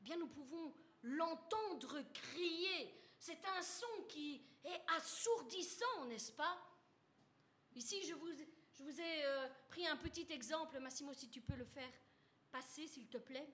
[0.00, 2.94] eh bien nous pouvons l'entendre crier.
[3.18, 6.65] C'est un son qui est assourdissant, n'est-ce pas?
[7.76, 10.80] Ici, je vous, ai euh, pris un petit exemple.
[10.80, 11.92] Massimo, si tu peux le faire
[12.50, 13.46] passer, s'il te plaît.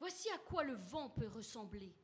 [0.00, 1.94] Voici à quoi le vent peut ressembler.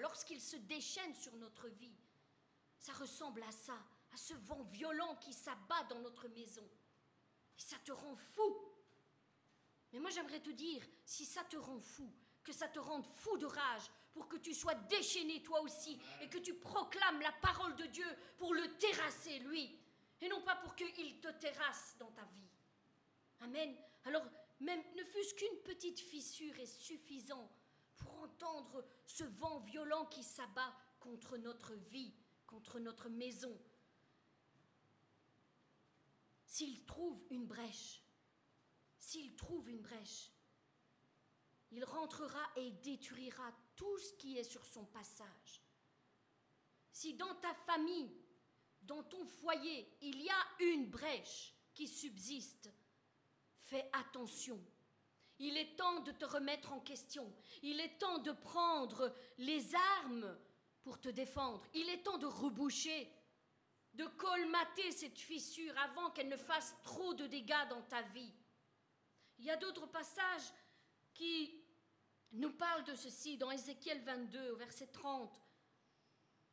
[0.00, 1.96] Lorsqu'il se déchaîne sur notre vie,
[2.78, 3.78] ça ressemble à ça,
[4.12, 6.68] à ce vent violent qui s'abat dans notre maison.
[7.56, 8.56] Ça te rend fou.
[9.92, 12.12] Mais moi j'aimerais te dire, si ça te rend fou,
[12.42, 16.28] que ça te rende fou de rage, pour que tu sois déchaîné toi aussi, et
[16.28, 18.06] que tu proclames la parole de Dieu
[18.38, 19.78] pour le terrasser, lui,
[20.20, 22.48] et non pas pour qu'il te terrasse dans ta vie.
[23.40, 23.76] Amen.
[24.04, 24.24] Alors,
[24.60, 27.50] même ne fût-ce qu'une petite fissure est suffisant
[27.96, 32.14] pour entendre ce vent violent qui s'abat contre notre vie,
[32.46, 33.56] contre notre maison.
[36.46, 38.02] S'il trouve une brèche,
[38.98, 40.30] s'il trouve une brèche,
[41.72, 45.62] il rentrera et détruira tout ce qui est sur son passage.
[46.92, 48.12] Si dans ta famille,
[48.82, 52.70] dans ton foyer, il y a une brèche qui subsiste,
[53.58, 54.62] fais attention
[55.38, 57.32] il est temps de te remettre en question.
[57.62, 60.38] Il est temps de prendre les armes
[60.82, 61.66] pour te défendre.
[61.74, 63.10] Il est temps de reboucher,
[63.94, 68.32] de colmater cette fissure avant qu'elle ne fasse trop de dégâts dans ta vie.
[69.38, 70.52] Il y a d'autres passages
[71.12, 71.64] qui
[72.32, 75.42] nous parlent de ceci dans Ézéchiel 22, verset 30.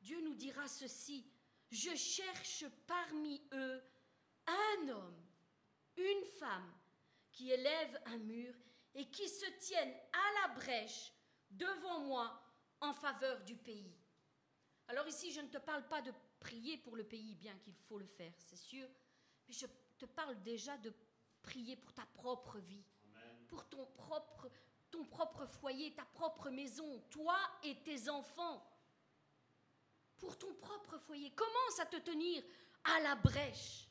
[0.02, 1.26] Dieu nous dira ceci,
[1.70, 3.84] je cherche parmi eux
[4.48, 5.24] un homme,
[5.98, 6.74] une femme
[7.32, 8.54] qui élève un mur
[8.96, 11.12] et qui se tiennent à la brèche
[11.50, 12.42] devant moi
[12.80, 13.96] en faveur du pays.
[14.88, 17.98] Alors ici, je ne te parle pas de prier pour le pays, bien qu'il faut
[17.98, 18.88] le faire, c'est sûr,
[19.48, 19.68] mais je
[19.98, 20.94] te parle déjà de
[21.42, 22.84] prier pour ta propre vie,
[23.48, 24.50] pour ton propre,
[24.90, 28.68] ton propre foyer, ta propre maison, toi et tes enfants.
[30.18, 32.44] Pour ton propre foyer, commence à te tenir
[32.84, 33.91] à la brèche?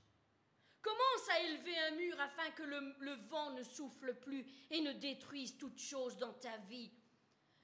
[0.83, 5.59] Commence à élever un mur afin que le, vent ne souffle plus et ne détruise
[5.59, 6.91] toute chose dans ta vie?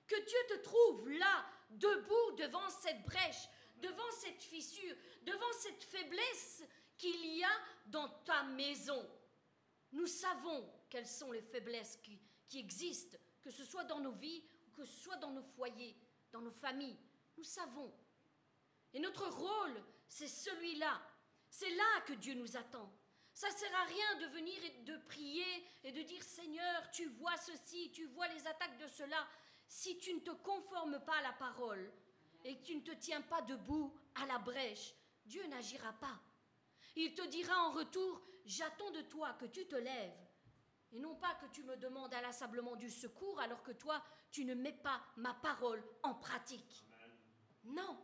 [0.07, 6.63] Que Dieu te trouve là, debout devant cette brèche, devant cette fissure, devant cette faiblesse
[6.99, 9.09] qu'il y a dans ta maison.
[9.93, 14.45] Nous savons quelles sont les faiblesses qui, qui existent, que ce soit dans nos vies
[14.67, 15.97] ou que ce soit dans nos foyers,
[16.33, 16.99] dans nos familles.
[17.37, 17.93] Nous savons.
[18.93, 21.01] Et notre rôle, c'est celui-là.
[21.49, 22.91] C'est là que Dieu nous attend.
[23.37, 27.37] Ça sert à rien de venir et de prier et de dire Seigneur, tu vois
[27.37, 29.29] ceci, tu vois les attaques de cela.
[29.69, 31.93] Si tu ne te conformes pas à la parole
[32.45, 34.95] et que tu ne te tiens pas debout à la brèche,
[35.27, 36.19] Dieu n'agira pas.
[36.95, 40.17] Il te dira en retour, j'attends de toi que tu te lèves.
[40.93, 44.55] Et non pas que tu me demandes inlassablement du secours alors que toi, tu ne
[44.55, 46.87] mets pas ma parole en pratique.
[47.65, 48.03] Non.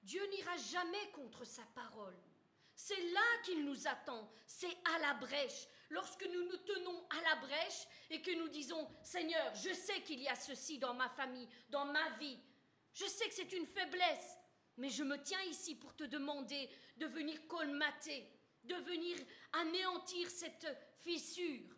[0.00, 2.14] Dieu n'ira jamais contre sa parole.
[2.80, 5.66] C'est là qu'il nous attend, c'est à la brèche.
[5.90, 10.20] Lorsque nous nous tenons à la brèche et que nous disons, Seigneur, je sais qu'il
[10.22, 12.38] y a ceci dans ma famille, dans ma vie,
[12.94, 14.38] je sais que c'est une faiblesse,
[14.76, 18.30] mais je me tiens ici pour te demander de venir colmater,
[18.62, 19.18] de venir
[19.54, 20.68] anéantir cette
[21.00, 21.74] fissure.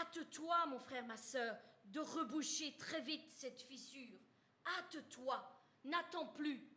[0.00, 4.18] Hâte-toi, mon frère, ma sœur, de reboucher très vite cette fissure.
[4.78, 5.46] Hâte-toi,
[5.84, 6.69] n'attends plus.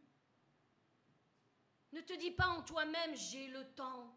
[1.94, 4.12] Ne te dis pas en toi-même, j'ai le temps.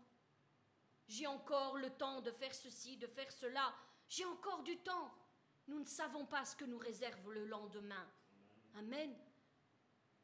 [1.07, 3.75] J'ai encore le temps de faire ceci, de faire cela.
[4.09, 5.15] J'ai encore du temps.
[5.69, 8.11] Nous ne savons pas ce que nous réserve le lendemain.
[8.77, 9.15] Amen.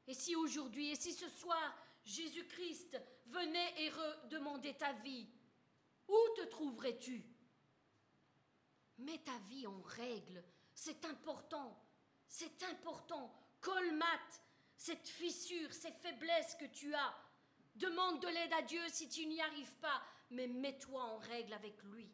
[0.06, 1.76] Et si aujourd'hui, et si ce soir,
[2.06, 5.28] Jésus-Christ venait et redemandait ta vie,
[6.08, 7.22] où te trouverais-tu?
[8.96, 10.42] Mets ta vie en règle.
[10.74, 11.78] C'est important.
[12.26, 13.30] C'est important.
[13.60, 14.42] Colmate
[14.74, 17.14] cette fissure, ces faiblesses que tu as.
[17.74, 21.82] Demande de l'aide à Dieu si tu n'y arrives pas, mais mets-toi en règle avec
[21.84, 22.10] lui.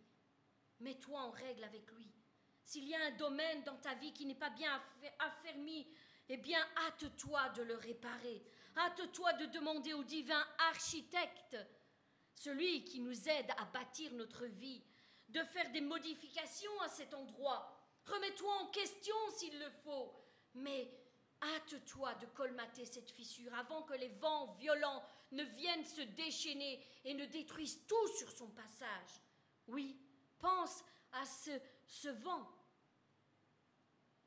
[0.80, 2.10] Mets-toi en règle avec lui.
[2.64, 4.80] S'il y a un domaine dans ta vie qui n'est pas bien
[5.18, 5.86] affermi,
[6.28, 8.44] eh bien, hâte-toi de le réparer.
[8.76, 11.56] Hâte-toi de demander au divin architecte,
[12.34, 14.84] celui qui nous aide à bâtir notre vie,
[15.28, 17.74] de faire des modifications à cet endroit.
[18.04, 20.14] Remets-toi en question s'il le faut,
[20.54, 20.90] mais
[21.42, 27.14] hâte-toi de colmater cette fissure avant que les vents violents ne viennent se déchaîner et
[27.14, 29.22] ne détruisent tout sur son passage.
[29.66, 29.96] Oui,
[30.38, 32.48] pense à ce, vent.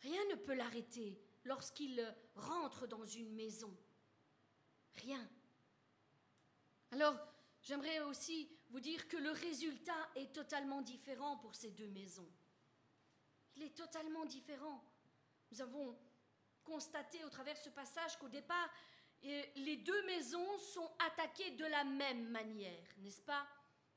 [0.01, 3.75] Rien ne peut l'arrêter lorsqu'il rentre dans une maison.
[4.95, 5.27] Rien.
[6.91, 7.15] Alors,
[7.61, 12.29] j'aimerais aussi vous dire que le résultat est totalement différent pour ces deux maisons.
[13.55, 14.83] Il est totalement différent.
[15.51, 15.97] Nous avons
[16.71, 18.69] constaté au travers de ce passage qu'au départ,
[19.21, 23.45] les deux maisons sont attaquées de la même manière, n'est-ce pas?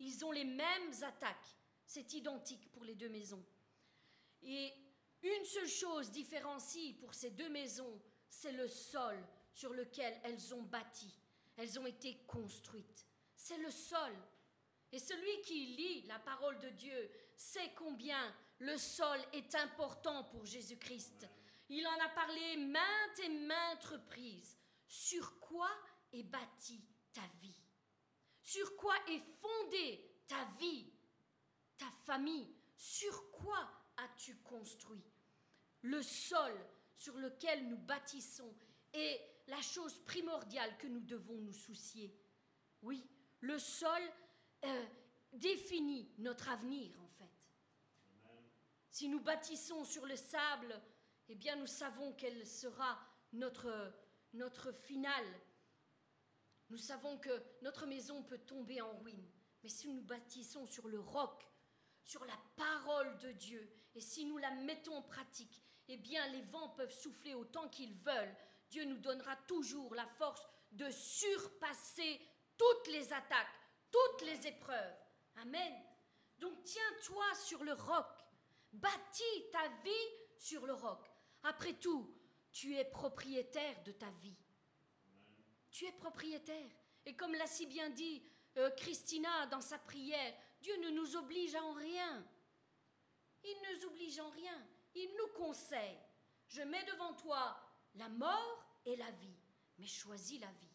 [0.00, 1.56] Ils ont les mêmes attaques.
[1.86, 3.44] C'est identique pour les deux maisons.
[4.42, 4.72] Et
[5.22, 9.16] une seule chose différencie pour ces deux maisons, c'est le sol
[9.52, 11.14] sur lequel elles ont bâti.
[11.56, 13.06] Elles ont été construites.
[13.36, 14.12] C'est le sol.
[14.90, 20.44] Et celui qui lit la parole de Dieu sait combien le sol est important pour
[20.44, 21.28] Jésus-Christ.
[21.68, 24.58] Il en a parlé maintes et maintes reprises.
[24.86, 25.70] Sur quoi
[26.12, 27.62] est bâtie ta vie?
[28.42, 30.92] Sur quoi est fondée ta vie,
[31.78, 32.54] ta famille?
[32.76, 35.04] Sur quoi as-tu construit?
[35.82, 36.54] Le sol
[36.96, 38.54] sur lequel nous bâtissons
[38.92, 42.14] est la chose primordiale que nous devons nous soucier.
[42.82, 43.06] Oui,
[43.40, 44.02] le sol
[44.64, 44.86] euh,
[45.32, 47.30] définit notre avenir en fait.
[48.90, 50.80] Si nous bâtissons sur le sable,
[51.28, 52.98] eh bien nous savons quel sera
[53.32, 53.92] notre
[54.34, 55.40] notre finale.
[56.70, 59.30] Nous savons que notre maison peut tomber en ruine,
[59.62, 61.46] mais si nous bâtissons sur le roc,
[62.02, 66.42] sur la parole de Dieu, et si nous la mettons en pratique, eh bien les
[66.42, 68.36] vents peuvent souffler autant qu'ils veulent.
[68.70, 72.20] Dieu nous donnera toujours la force de surpasser
[72.56, 73.60] toutes les attaques,
[73.90, 74.96] toutes les épreuves.
[75.36, 75.72] Amen.
[76.38, 78.06] Donc tiens-toi sur le roc.
[78.72, 79.90] Bâtis ta vie
[80.38, 81.13] sur le roc.
[81.44, 82.12] Après tout,
[82.50, 84.36] tu es propriétaire de ta vie.
[85.70, 86.70] Tu es propriétaire.
[87.06, 88.22] Et comme l'a si bien dit
[88.56, 92.26] euh, Christina dans sa prière, Dieu ne nous oblige en rien.
[93.42, 94.66] Il ne nous oblige en rien.
[94.94, 95.98] Il nous conseille.
[96.46, 97.56] Je mets devant toi
[97.94, 99.36] la mort et la vie,
[99.78, 100.74] mais choisis la vie.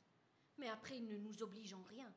[0.57, 2.13] Mais après, il ne nous oblige en rien.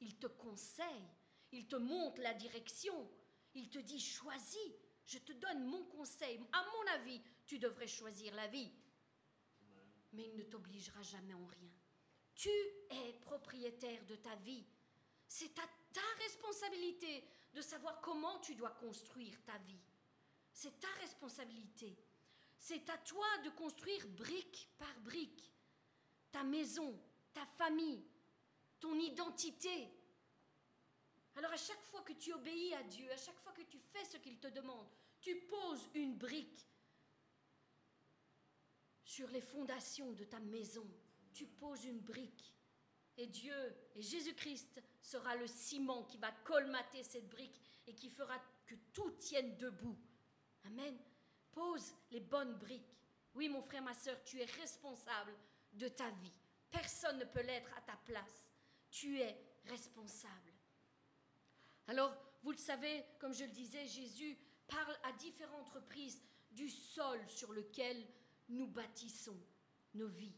[0.00, 1.08] Il te conseille,
[1.52, 3.08] il te montre la direction,
[3.54, 4.72] il te dit choisis,
[5.06, 6.40] je te donne mon conseil.
[6.52, 8.70] À mon avis, tu devrais choisir la vie
[10.12, 11.70] mais il ne t'obligera jamais en rien.
[12.34, 12.50] Tu
[12.90, 14.64] es propriétaire de ta vie.
[15.26, 17.24] C'est à ta responsabilité
[17.54, 19.80] de savoir comment tu dois construire ta vie.
[20.52, 21.96] C'est ta responsabilité.
[22.58, 25.50] C'est à toi de construire brique par brique
[26.30, 26.98] ta maison,
[27.34, 28.02] ta famille,
[28.80, 29.90] ton identité.
[31.36, 34.04] Alors à chaque fois que tu obéis à Dieu, à chaque fois que tu fais
[34.04, 34.86] ce qu'il te demande,
[35.20, 36.68] tu poses une brique
[39.04, 40.86] sur les fondations de ta maison.
[41.32, 42.54] Tu poses une brique.
[43.16, 43.54] Et Dieu
[43.94, 49.10] et Jésus-Christ sera le ciment qui va colmater cette brique et qui fera que tout
[49.12, 49.98] tienne debout.
[50.64, 50.98] Amen.
[51.52, 52.96] Pose les bonnes briques.
[53.34, 55.34] Oui, mon frère, ma soeur, tu es responsable
[55.72, 56.32] de ta vie.
[56.70, 58.50] Personne ne peut l'être à ta place.
[58.90, 60.51] Tu es responsable.
[61.88, 67.20] Alors, vous le savez, comme je le disais, Jésus parle à différentes reprises du sol
[67.28, 68.06] sur lequel
[68.48, 69.38] nous bâtissons
[69.94, 70.34] nos vies.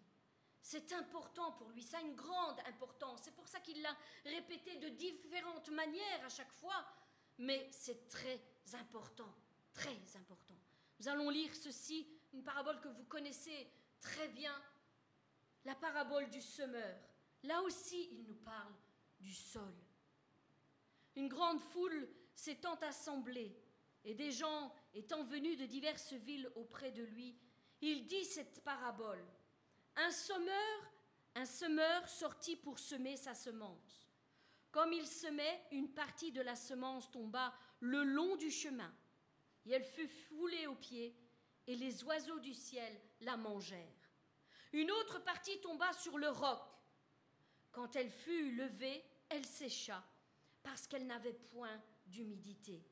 [0.61, 3.21] C'est important pour lui, ça a une grande importance.
[3.23, 6.87] C'est pour ça qu'il l'a répété de différentes manières à chaque fois,
[7.39, 8.41] mais c'est très
[8.73, 9.31] important,
[9.75, 10.59] très important.
[11.01, 13.71] Nous allons lire ceci, une parabole que vous connaissez
[14.01, 14.55] très bien,
[15.65, 16.97] la parabole du semeur.
[17.43, 18.73] Là aussi, il nous parle
[19.21, 19.75] du sol.
[21.17, 23.57] Une grande foule s'étant assemblée
[24.05, 27.39] et des gens étant venus de diverses villes auprès de lui,
[27.81, 29.25] il dit cette parabole.
[29.97, 30.93] Un semeur,
[31.35, 34.09] un semeur sortit pour semer sa semence.
[34.71, 38.93] Comme il semait, une partie de la semence tomba le long du chemin,
[39.67, 41.17] et elle fut foulée aux pieds,
[41.67, 44.11] et les oiseaux du ciel la mangèrent.
[44.73, 46.61] Une autre partie tomba sur le roc.
[47.71, 50.05] Quand elle fut levée, elle sécha,
[50.65, 52.83] parce qu'elle n'avait point d'humidité.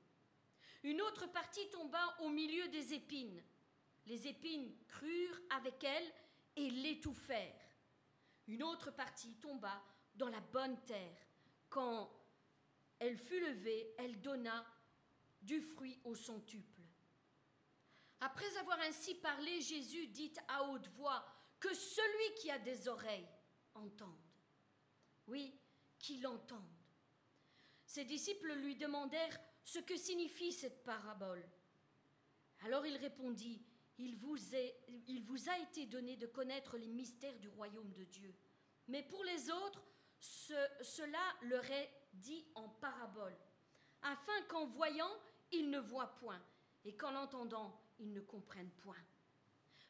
[0.85, 3.43] Une autre partie tomba au milieu des épines.
[4.07, 6.13] Les épines crurent avec elle
[6.55, 7.59] et l'étouffèrent.
[8.47, 9.83] Une autre partie tomba
[10.15, 11.17] dans la bonne terre.
[11.69, 12.13] Quand
[12.99, 14.65] elle fut levée, elle donna
[15.41, 16.83] du fruit au centuple.
[18.21, 21.25] Après avoir ainsi parlé, Jésus dit à haute voix,
[21.59, 23.29] Que celui qui a des oreilles
[23.75, 24.21] entende.
[25.27, 25.59] Oui,
[25.99, 26.82] qu'il entende.
[27.93, 31.47] Ses disciples lui demandèrent ce que signifie cette parabole.
[32.61, 33.63] Alors il répondit,
[33.99, 34.39] il vous,
[35.51, 38.35] a été donné de connaître les mystères du royaume de Dieu.
[38.89, 39.85] Mais pour les autres,
[40.19, 43.37] cela leur est dit en parabole,
[44.01, 45.13] afin qu'en voyant,
[45.51, 46.43] ils ne voient point,
[46.87, 49.05] et qu'en entendant, ils ne comprennent point.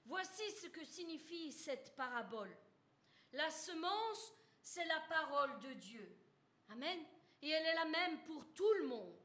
[0.07, 2.51] Voici ce que signifie cette parabole.
[3.33, 6.19] La semence, c'est la parole de Dieu.
[6.69, 6.99] Amen.
[7.43, 9.18] Et elle est la même pour tout le monde.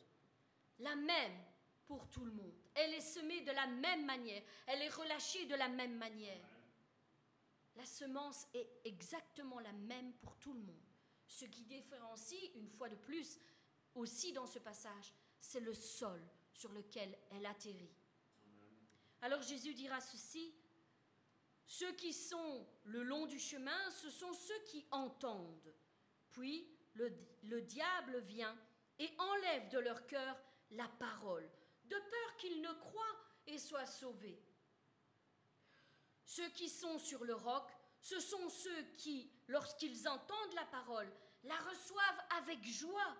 [0.80, 1.43] La même
[1.86, 2.53] pour tout le monde.
[2.74, 4.43] Elle est semée de la même manière.
[4.65, 6.45] Elle est relâchée de la même manière.
[7.76, 10.76] La semence est exactement la même pour tout le monde.
[11.28, 13.39] Ce qui différencie, une fois de plus,
[13.93, 16.20] aussi dans ce passage, c'est le sol
[16.53, 17.93] sur lequel elle atterrit.
[19.22, 20.53] Alors Jésus dira ceci,
[21.65, 25.74] ceux qui sont le long du chemin, ce sont ceux qui entendent.
[26.32, 26.68] Puis
[26.98, 28.58] le, le diable vient
[29.00, 30.36] et enlève de leur cœur
[30.72, 31.50] la parole,
[31.86, 34.43] de peur qu'ils ne croient et soient sauvés.
[36.26, 37.72] Ceux qui sont sur le roc,
[38.02, 41.12] ce sont ceux qui, lorsqu'ils entendent la parole,
[41.43, 43.16] la reçoivent avec joie,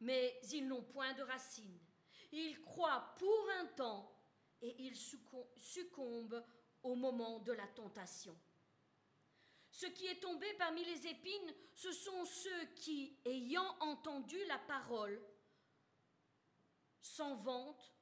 [0.00, 1.80] mais ils n'ont point de racines.
[2.32, 4.10] Ils croient pour un temps
[4.62, 6.42] et ils succombent
[6.82, 8.36] au moment de la tentation.
[9.72, 15.20] Ce qui est tombé parmi les épines, ce sont ceux qui, ayant entendu la parole,
[17.00, 17.92] s'en vantent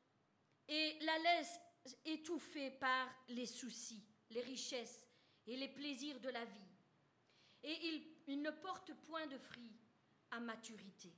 [0.67, 1.61] et la laissent
[2.05, 5.07] étouffée par les soucis, les richesses
[5.47, 6.69] et les plaisirs de la vie.
[7.63, 9.77] Et ils, ne portent point de fruits
[10.31, 11.13] à maturité.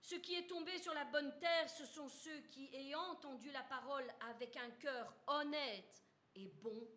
[0.00, 3.62] Ce qui est tombé sur la bonne terre, ce sont ceux qui, ayant entendu la
[3.62, 6.02] parole avec un cœur honnête
[6.34, 6.88] et bon,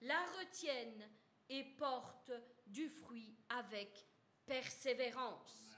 [0.00, 1.10] la retiennent
[1.48, 2.32] et portent
[2.66, 4.06] du fruit avec
[4.46, 5.72] persévérance.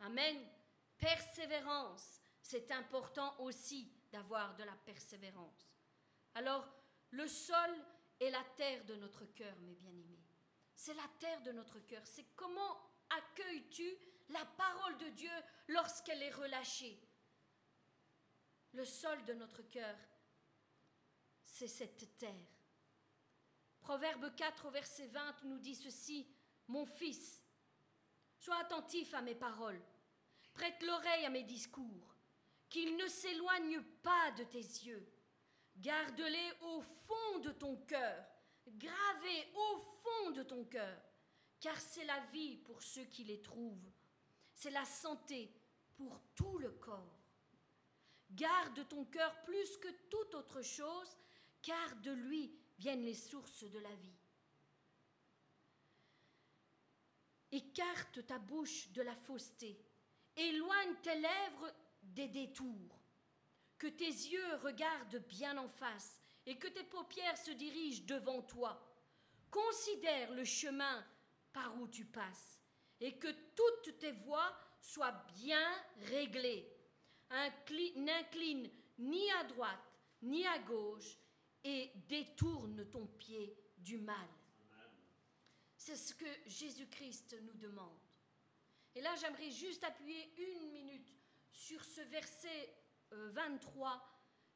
[0.00, 0.36] Amen.
[0.98, 2.20] Persévérance.
[2.42, 5.70] C'est important aussi d'avoir de la persévérance.
[6.34, 6.66] Alors,
[7.10, 7.70] le sol
[8.18, 10.24] est la terre de notre cœur, mes bien-aimés.
[10.74, 12.02] C'est la terre de notre cœur.
[12.04, 12.76] C'est comment
[13.10, 13.96] accueilles-tu
[14.30, 15.30] la parole de Dieu
[15.68, 16.98] lorsqu'elle est relâchée.
[18.72, 19.96] Le sol de notre cœur,
[21.44, 22.59] c'est cette terre.
[23.80, 26.28] Proverbe 4 verset 20 nous dit ceci,
[26.68, 27.42] Mon fils,
[28.38, 29.82] sois attentif à mes paroles,
[30.52, 32.14] prête l'oreille à mes discours,
[32.68, 35.06] qu'ils ne s'éloignent pas de tes yeux.
[35.76, 38.24] Garde-les au fond de ton cœur,
[38.68, 41.00] gravés au fond de ton cœur,
[41.58, 43.90] car c'est la vie pour ceux qui les trouvent
[44.60, 45.50] c'est la santé
[45.96, 47.18] pour tout le corps.
[48.30, 51.16] Garde ton cœur plus que toute autre chose,
[51.62, 54.18] car de lui viennent les sources de la vie.
[57.52, 59.78] Écarte ta bouche de la fausseté,
[60.34, 62.98] éloigne tes lèvres des détours,
[63.76, 68.82] que tes yeux regardent bien en face et que tes paupières se dirigent devant toi.
[69.50, 71.06] Considère le chemin
[71.52, 72.62] par où tu passes
[72.98, 75.68] et que toutes tes voies soient bien
[76.06, 76.66] réglées.
[77.96, 79.90] N'incline ni à droite
[80.22, 81.18] ni à gauche
[81.64, 84.28] et détourne ton pied du mal.
[85.76, 87.98] C'est ce que Jésus-Christ nous demande.
[88.94, 91.14] Et là, j'aimerais juste appuyer une minute
[91.52, 92.74] sur ce verset
[93.12, 93.98] 23 euh,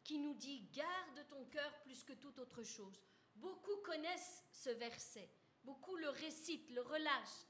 [0.03, 3.05] qui nous dit Garde ton cœur plus que toute autre chose.
[3.37, 5.29] Beaucoup connaissent ce verset,
[5.65, 7.47] beaucoup le récitent, le relâchent.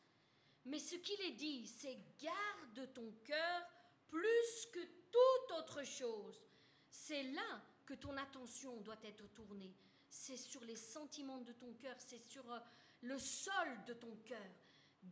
[0.66, 3.68] Mais ce qu'il est dit, c'est Garde ton cœur
[4.09, 6.46] plus que toute autre chose.
[6.90, 9.74] C'est là que ton attention doit être tournée.
[10.09, 12.59] C'est sur les sentiments de ton cœur, c'est sur euh,
[13.03, 14.51] le sol de ton cœur.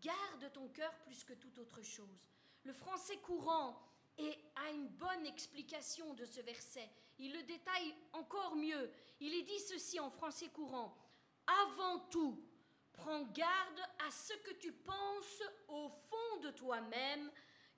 [0.00, 2.28] Garde ton cœur plus que toute autre chose.
[2.64, 3.78] Le français courant
[4.56, 6.88] a une bonne explication de ce verset.
[7.18, 8.90] Il le détaille encore mieux.
[9.20, 10.96] Il est dit ceci en français courant.
[11.68, 12.42] Avant tout,
[12.92, 17.30] prends garde à ce que tu penses au fond de toi-même,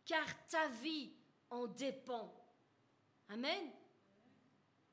[0.05, 1.13] car ta vie
[1.51, 2.33] en dépend.
[3.29, 3.73] Amen.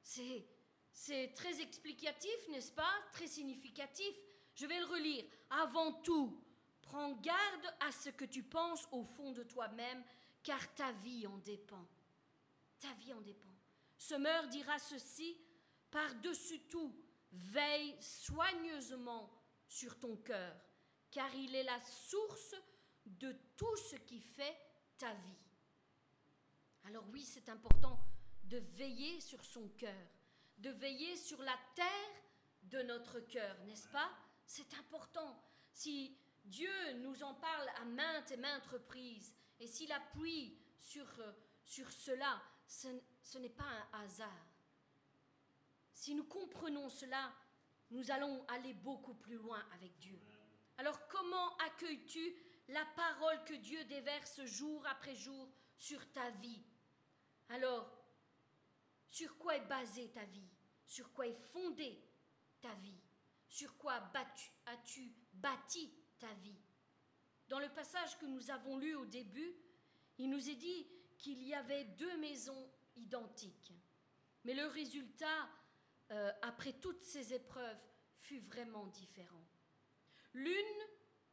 [0.04, 2.94] C'est, très explicatif, n'est-ce pas?
[3.12, 4.16] Très significatif.
[4.56, 5.26] Je vais le relire.
[5.50, 6.44] Avant tout,
[6.82, 10.04] prends garde à ce que tu penses au fond de toi-même,
[10.44, 11.88] car ta vie en dépend.
[12.80, 13.54] Ta vie en dépend.
[13.98, 15.38] Semeur dira ceci,
[15.90, 16.94] par-dessus tout,
[17.32, 19.30] veille soigneusement
[19.68, 20.56] sur ton cœur,
[21.12, 22.56] car il est la source
[23.06, 24.58] de tout ce qui fait
[24.98, 25.40] ta vie.
[26.86, 28.00] Alors oui, c'est important
[28.52, 30.08] de veiller sur son cœur,
[30.58, 32.16] de veiller sur la terre
[32.64, 34.12] de notre cœur, n'est-ce pas?
[34.46, 35.42] C'est important.
[35.72, 41.32] Si Dieu nous en parle à maintes et maintes reprises, et s'il appuie sur, euh,
[41.64, 42.90] sur cela, ce,
[43.24, 44.48] ce n'est pas un hasard.
[45.94, 47.34] Si nous comprenons cela,
[47.90, 50.20] nous allons aller beaucoup plus loin avec Dieu.
[50.78, 52.36] Alors comment accueilles-tu
[52.68, 55.48] la parole que Dieu déverse jour après jour
[55.78, 56.64] sur ta vie?
[57.50, 58.01] Alors,
[59.12, 60.50] sur quoi est basée ta vie?
[60.88, 62.02] Sur quoi est fondée
[62.62, 63.00] ta vie?
[63.48, 64.02] Sur quoi
[64.66, 66.58] as-tu bâti ta vie?
[67.50, 69.54] Dans le passage que nous avons lu au début,
[70.18, 70.88] il nous est dit
[71.18, 73.74] qu'il y avait deux maisons identiques.
[74.46, 75.50] Mais le résultat,
[76.12, 77.82] euh, après toutes ces épreuves,
[78.22, 79.46] fut vraiment différent.
[80.34, 80.56] L'une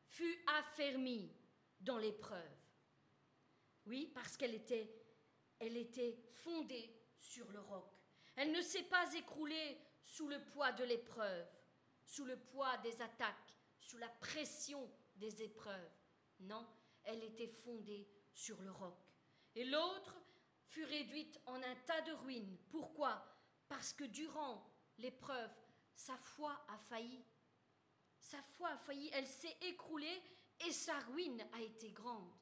[0.09, 1.33] fut affermie
[1.81, 2.57] dans l'épreuve.
[3.87, 4.93] Oui, parce qu'elle était,
[5.61, 7.91] elle était fondée sur le roc.
[8.37, 11.47] Elle ne s'est pas écroulée sous le poids de l'épreuve
[12.09, 15.91] sous le poids des attaques, sous la pression des épreuves.
[16.41, 16.66] Non,
[17.05, 18.97] elle était fondée sur le roc.
[19.55, 20.16] Et l'autre
[20.64, 22.57] fut réduite en un tas de ruines.
[22.71, 23.23] Pourquoi?
[23.69, 24.66] Parce que durant
[24.97, 25.51] l'épreuve,
[25.95, 27.23] sa foi a failli.
[28.21, 30.23] Sa foi a failli, elle s'est écroulée
[30.66, 32.33] et sa ruine a été grande.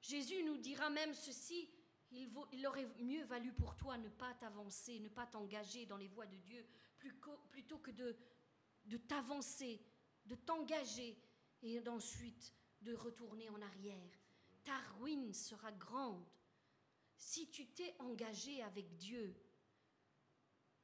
[0.00, 1.68] Jésus nous dira même ceci,
[2.16, 6.26] il, aurait mieux valu pour toi ne pas t'avancer, ne pas t'engager dans les voies
[6.26, 6.66] de Dieu,
[6.98, 8.16] plutôt que de,
[8.84, 9.80] de t'avancer,
[10.24, 11.18] de t'engager
[11.62, 14.10] et d'ensuite de retourner en arrière.
[14.64, 16.26] Ta ruine sera grande.
[17.16, 19.34] Si tu t'es engagé avec Dieu,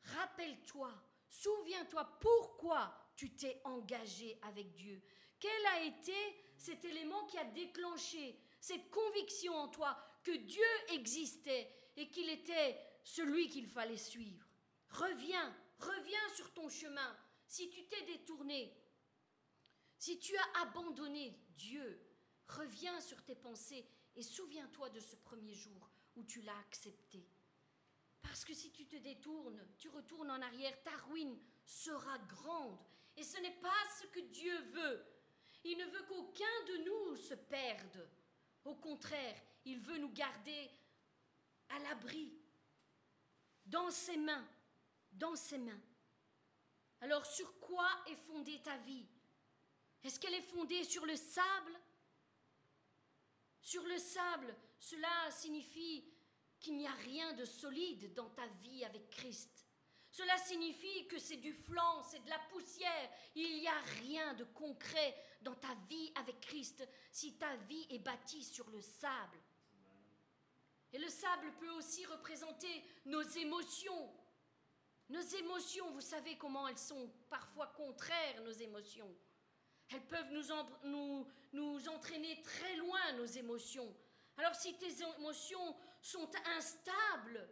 [0.05, 0.93] rappelle-toi,
[1.29, 5.03] souviens-toi pourquoi tu t'es engagé avec Dieu.
[5.39, 6.15] Quel a été
[6.57, 12.79] cet élément qui a déclenché cette conviction en toi que Dieu existait et qu'il était
[13.05, 14.47] celui qu'il fallait suivre
[14.91, 17.17] Reviens, Reviens sur ton chemin.
[17.47, 18.73] Si tu t'es détourné,
[19.99, 22.01] si tu as abandonné Dieu,
[22.49, 27.27] reviens sur tes pensées et souviens-toi de ce premier jour où tu l'as accepté.
[28.23, 32.79] Parce que si tu te détournes, tu retournes en arrière, ta ruine sera grande.
[33.17, 33.71] Et ce n'est pas
[34.01, 35.05] ce que Dieu veut.
[35.65, 38.09] Il ne veut qu'aucun de nous se perde.
[38.65, 40.71] Au contraire, il veut nous garder
[41.69, 42.33] à l'abri,
[43.65, 44.47] dans ses mains,
[45.13, 45.81] dans ses mains.
[47.01, 49.07] Alors sur quoi est fondée ta vie?
[50.03, 51.79] Est-ce qu'elle est fondée sur le sable?
[53.61, 56.05] Sur le sable, cela signifie
[56.59, 59.67] qu'il n'y a rien de solide dans ta vie avec Christ.
[60.11, 63.11] Cela signifie que c'est du flanc, c'est de la poussière.
[63.35, 67.99] Il n'y a rien de concret dans ta vie avec Christ si ta vie est
[67.99, 69.42] bâtie sur le sable.
[70.93, 74.13] Et le sable peut aussi représenter nos émotions.
[75.09, 79.15] Nos émotions, vous savez comment elles sont parfois contraires, nos émotions.
[79.91, 80.45] Elles peuvent nous,
[80.85, 83.95] nous, nous entraîner très loin, nos émotions.
[84.37, 87.49] Alors si tes émotions sont instables,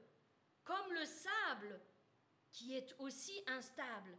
[0.65, 1.81] comme le sable,
[2.51, 4.19] qui est aussi instable,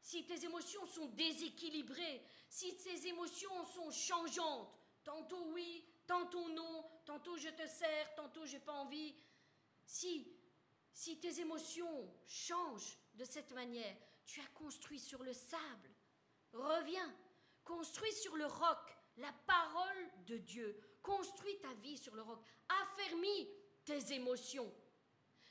[0.00, 7.36] si tes émotions sont déséquilibrées, si tes émotions sont changeantes, tantôt oui, tantôt non, tantôt
[7.36, 9.14] je te sers, tantôt j'ai pas envie,
[9.84, 10.26] si,
[10.92, 13.96] si tes émotions changent de cette manière,
[14.26, 15.90] tu as construit sur le sable,
[16.52, 17.14] reviens,
[17.64, 23.48] construis sur le roc la parole de Dieu, construis ta vie sur le roc, affermis
[23.84, 24.72] tes émotions.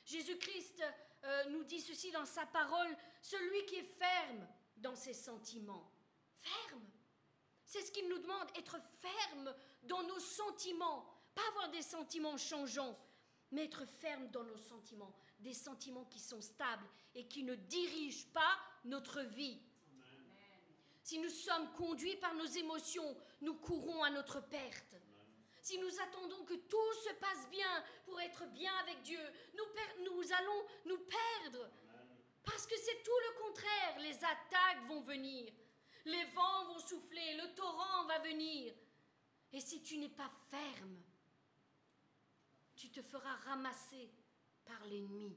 [0.04, 0.82] Jésus-Christ
[1.24, 5.92] euh, nous dit ceci dans sa parole, celui qui est ferme dans ses sentiments.
[6.40, 6.90] Ferme.
[7.64, 11.08] C'est ce qu'il nous demande, être ferme dans nos sentiments.
[11.34, 12.98] Pas avoir des sentiments changeants,
[13.50, 15.14] mais être ferme dans nos sentiments.
[15.40, 19.60] Des sentiments qui sont stables et qui ne dirigent pas notre vie.
[21.02, 24.94] Si nous sommes conduits par nos émotions, nous courons à notre perte.
[25.60, 29.20] Si nous attendons que tout se passe bien pour être bien avec Dieu,
[29.54, 31.70] nous, allons nous perdre.
[32.44, 33.98] Parce que c'est tout le contraire.
[34.00, 35.52] Les attaques vont venir.
[36.04, 37.34] Les vents vont souffler.
[37.34, 38.74] Le torrent va venir.
[39.52, 40.96] Et si tu n'es pas ferme,
[42.82, 44.10] tu te feras ramasser
[44.64, 45.36] par l'ennemi.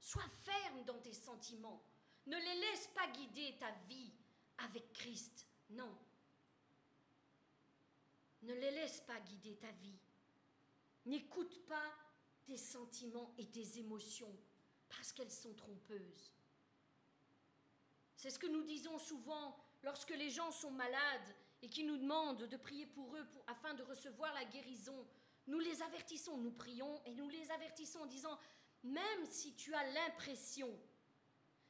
[0.00, 1.80] Sois ferme dans tes sentiments.
[2.26, 4.12] Ne les laisse pas guider ta vie
[4.58, 5.46] avec Christ.
[5.70, 5.96] Non.
[8.42, 9.96] Ne les laisse pas guider ta vie.
[11.06, 11.94] N'écoute pas
[12.44, 14.36] tes sentiments et tes émotions
[14.88, 16.32] parce qu'elles sont trompeuses.
[18.16, 22.48] C'est ce que nous disons souvent lorsque les gens sont malades et qui nous demandent
[22.48, 25.06] de prier pour eux afin de recevoir la guérison.
[25.46, 28.38] Nous les avertissons, nous prions et nous les avertissons en disant,
[28.82, 30.70] même si tu as l'impression,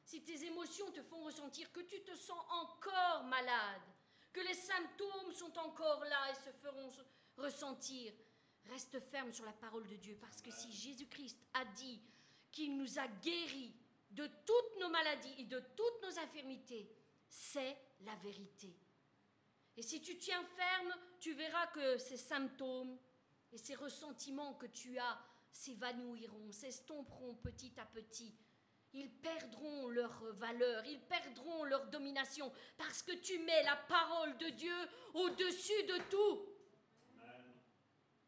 [0.03, 3.81] si tes émotions te font ressentir que tu te sens encore malade,
[4.31, 6.89] que les symptômes sont encore là et se feront
[7.37, 8.13] ressentir,
[8.65, 12.01] reste ferme sur la parole de Dieu, parce que si Jésus-Christ a dit
[12.51, 13.73] qu'il nous a guéris
[14.11, 16.89] de toutes nos maladies et de toutes nos infirmités,
[17.27, 18.75] c'est la vérité.
[19.75, 22.97] Et si tu tiens ferme, tu verras que ces symptômes
[23.53, 25.19] et ces ressentiments que tu as
[25.51, 28.35] s'évanouiront, s'estomperont petit à petit.
[28.93, 34.49] Ils perdront leur valeur, ils perdront leur domination, parce que tu mets la parole de
[34.49, 34.75] Dieu
[35.13, 36.49] au-dessus de tout.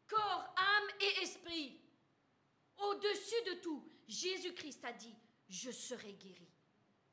[0.06, 1.80] Corps, âme et esprit.
[2.78, 5.14] Au-dessus de tout, Jésus-Christ a dit,
[5.48, 6.48] je serai guéri.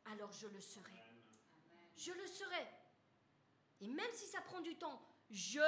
[0.05, 0.91] Alors je le serai.
[1.95, 2.67] Je le serai.
[3.81, 5.61] Et même si ça prend du temps, je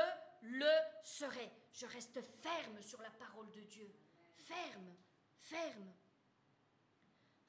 [0.45, 0.71] le
[1.03, 1.51] serai.
[1.73, 3.93] Je reste ferme sur la parole de Dieu.
[4.35, 4.95] Ferme,
[5.37, 5.93] ferme.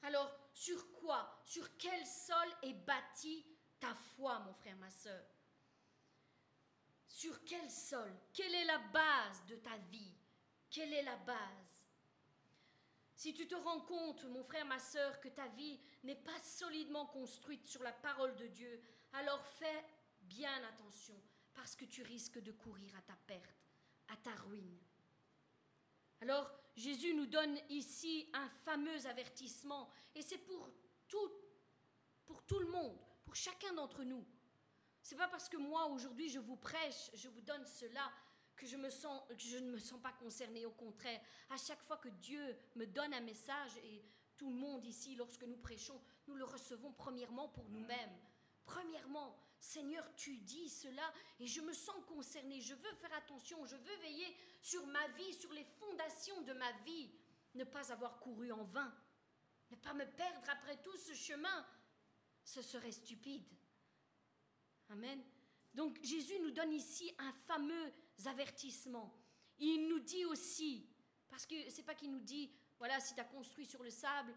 [0.03, 3.45] Alors, sur quoi, sur quel sol est bâtie
[3.79, 5.25] ta foi, mon frère, ma soeur
[7.07, 8.11] Sur quel sol?
[8.33, 10.15] Quelle est la base de ta vie?
[10.69, 11.87] Quelle est la base?
[13.15, 17.07] Si tu te rends compte, mon frère, ma soeur, que ta vie n'est pas solidement
[17.07, 18.81] construite sur la parole de Dieu,
[19.13, 19.85] alors fais
[20.21, 21.19] bien attention,
[21.57, 23.65] parce que tu risques de courir à ta perte,
[24.09, 24.77] à ta ruine.
[26.21, 30.69] Alors, Jésus nous donne ici un fameux avertissement, et c'est pour
[31.07, 31.31] tout,
[32.25, 32.95] pour tout le monde,
[33.25, 34.23] pour chacun d'entre nous.
[35.01, 38.11] C'est pas parce que moi aujourd'hui je vous prêche, je vous donne cela
[38.55, 40.63] que je, me sens, que je ne me sens pas concernée.
[40.65, 44.05] Au contraire, à chaque fois que Dieu me donne un message, et
[44.37, 48.15] tout le monde ici, lorsque nous prêchons, nous le recevons premièrement pour nous-mêmes.
[48.63, 52.61] Premièrement, Seigneur, tu dis cela et je me sens concernée.
[52.61, 56.71] Je veux faire attention, je veux veiller sur ma vie, sur les fondations de ma
[56.83, 57.11] vie.
[57.55, 58.93] Ne pas avoir couru en vain,
[59.71, 61.65] ne pas me perdre après tout ce chemin.
[62.43, 63.47] Ce serait stupide.
[64.89, 65.21] Amen.
[65.73, 67.93] Donc Jésus nous donne ici un fameux
[68.25, 69.13] avertissement.
[69.59, 70.87] Il nous dit aussi,
[71.27, 74.33] parce que c'est pas qu'il nous dit, voilà, si tu as construit sur le sable,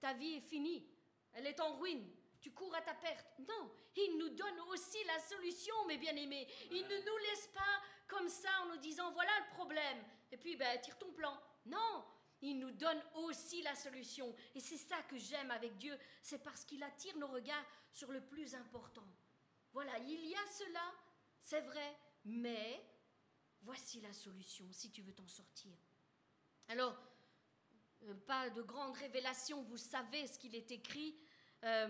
[0.00, 0.88] ta vie est finie,
[1.32, 2.08] elle est en ruine
[2.44, 3.26] tu cours à ta perte.
[3.38, 6.46] Non, il nous donne aussi la solution, mes bien-aimés.
[6.70, 10.04] Il ne nous laisse pas comme ça en nous disant voilà le problème.
[10.30, 11.40] Et puis, ben, tire ton plan.
[11.64, 12.04] Non,
[12.42, 14.36] il nous donne aussi la solution.
[14.54, 17.64] Et c'est ça que j'aime avec Dieu, c'est parce qu'il attire nos regards
[17.94, 19.08] sur le plus important.
[19.72, 20.92] Voilà, il y a cela,
[21.40, 22.84] c'est vrai, mais
[23.62, 25.72] voici la solution si tu veux t'en sortir.
[26.68, 26.94] Alors,
[28.02, 31.18] euh, pas de grande révélation, vous savez ce qu'il est écrit.
[31.62, 31.88] Euh,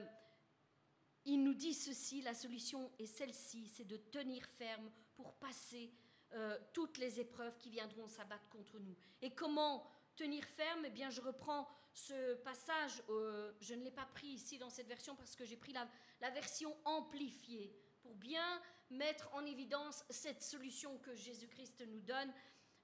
[1.25, 5.93] il nous dit ceci, la solution est celle-ci, c'est de tenir ferme pour passer
[6.33, 8.97] euh, toutes les épreuves qui viendront s'abattre contre nous.
[9.23, 10.85] Et comment tenir ferme?
[10.87, 14.89] Eh bien, je reprends ce passage, euh, je ne l'ai pas pris ici dans cette
[14.89, 15.89] version parce que j'ai pris la,
[16.21, 17.73] la version amplifiée
[18.03, 18.61] pour bien
[18.91, 22.33] mettre en évidence cette solution que Jésus-Christ nous donne.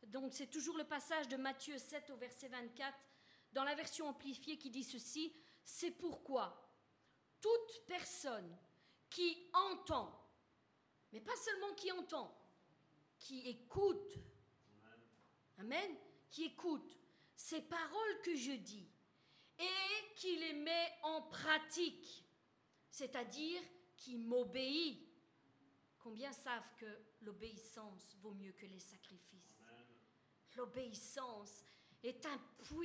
[0.06, 2.96] Donc c'est toujours le passage de Matthieu 7 au verset 24
[3.52, 5.34] dans la version amplifiée qui dit ceci,
[5.64, 6.69] c'est pourquoi
[7.40, 8.56] toute personne
[9.08, 10.16] qui entend,
[11.12, 12.36] mais pas seulement qui entend,
[13.18, 14.18] qui écoute,
[15.58, 15.94] Amen,
[16.30, 16.96] qui écoute
[17.36, 18.88] ces paroles que je dis
[19.58, 22.24] et qui les met en pratique,
[22.90, 23.60] c'est-à-dire
[23.96, 25.06] qui m'obéit.
[25.98, 26.86] Combien savent que
[27.20, 29.60] l'obéissance vaut mieux que les sacrifices?
[30.56, 31.62] L'obéissance
[32.02, 32.40] est un,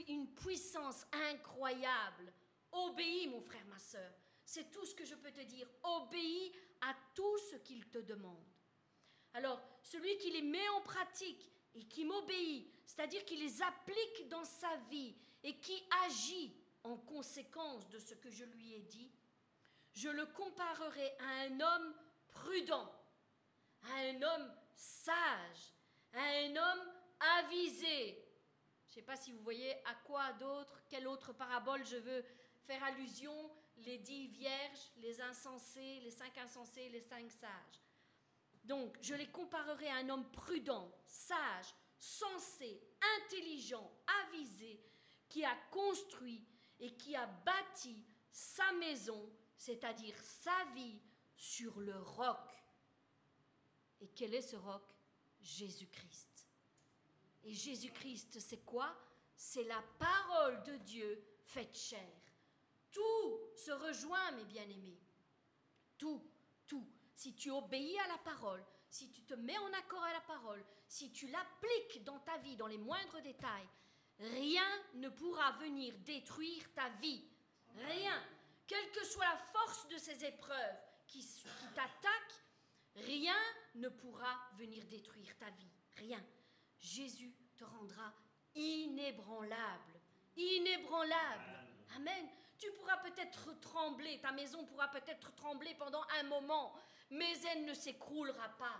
[0.09, 2.33] une puissance incroyable.
[2.71, 4.13] Obéis, mon frère, ma soeur.
[4.45, 5.67] C'est tout ce que je peux te dire.
[5.83, 8.45] Obéis à tout ce qu'il te demande.
[9.33, 14.45] Alors, celui qui les met en pratique et qui m'obéit, c'est-à-dire qui les applique dans
[14.45, 19.11] sa vie et qui agit en conséquence de ce que je lui ai dit,
[19.91, 21.95] je le comparerai à un homme
[22.27, 22.91] prudent,
[23.83, 25.73] à un homme sage,
[26.13, 26.93] à un homme
[27.39, 28.21] avisé.
[28.85, 32.23] Je ne sais pas si vous voyez à quoi d'autre, quelle autre parabole je veux
[32.65, 37.81] faire allusion, les dix vierges, les insensés, les cinq insensés, les cinq sages.
[38.63, 42.81] Donc, je les comparerai à un homme prudent, sage, sensé,
[43.19, 43.91] intelligent,
[44.23, 44.81] avisé,
[45.29, 46.43] qui a construit
[46.79, 50.99] et qui a bâti sa maison, c'est-à-dire sa vie,
[51.37, 52.49] sur le roc.
[54.01, 54.83] Et quel est ce roc?
[55.41, 56.47] Jésus-Christ.
[57.43, 58.95] Et Jésus-Christ, c'est quoi?
[59.35, 62.24] C'est la parole de Dieu faite chair.
[62.95, 64.97] Tout se rejoint, mes bien-aimés.
[65.97, 66.23] Tout,
[66.65, 66.87] tout.
[67.13, 70.63] Si tu obéis à la parole, si tu te mets en accord à la parole,
[70.87, 73.67] si tu l'appliques dans ta vie, dans les moindres détails,
[74.19, 77.21] rien ne pourra venir détruire ta vie.
[77.75, 78.23] Rien.
[78.65, 82.41] Quelle que soit la force de ces épreuves qui, qui t'attaquent,
[82.95, 83.35] rien
[83.75, 85.71] ne pourra venir détruire ta vie.
[85.97, 86.23] Rien.
[86.79, 88.13] Jésus te rendra
[88.55, 89.99] inébranlable.
[90.37, 91.67] Inébranlable.
[91.97, 92.29] Amen.
[92.57, 96.73] Tu pourras peut-être trembler, ta maison pourra peut-être trembler pendant un moment,
[97.09, 98.79] mais elle ne s'écroulera pas.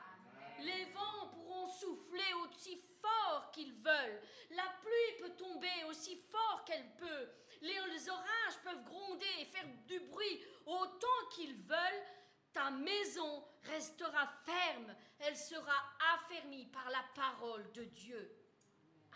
[0.60, 4.22] Les vents pourront souffler aussi fort qu'ils veulent.
[4.52, 7.30] La pluie peut tomber aussi fort qu'elle peut.
[7.62, 12.04] Les, orages peuvent gronder et faire du bruit autant qu'ils veulent.
[12.54, 14.96] Ta maison restera ferme.
[15.20, 15.74] Elle sera
[16.14, 18.32] affermie par la parole de Dieu.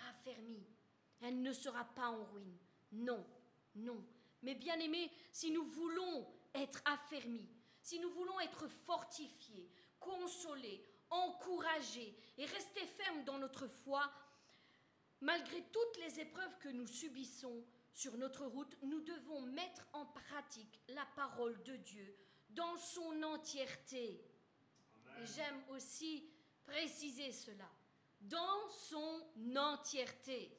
[0.09, 0.67] Affermie.
[1.21, 2.57] Elle ne sera pas en ruine.
[2.91, 3.25] Non,
[3.75, 4.03] non.
[4.41, 7.49] Mais bien aimés, si nous voulons être affermis,
[7.81, 14.11] si nous voulons être fortifiés, consolés, encouragés et rester fermes dans notre foi,
[15.21, 20.79] malgré toutes les épreuves que nous subissons sur notre route, nous devons mettre en pratique
[20.89, 22.15] la parole de Dieu
[22.51, 24.23] dans son entièreté.
[25.19, 26.29] Et j'aime aussi
[26.65, 27.69] préciser cela,
[28.21, 29.21] dans son
[29.55, 30.58] entièreté.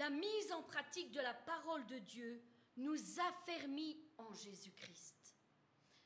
[0.00, 2.42] La mise en pratique de la parole de Dieu
[2.78, 5.36] nous affermit en Jésus-Christ.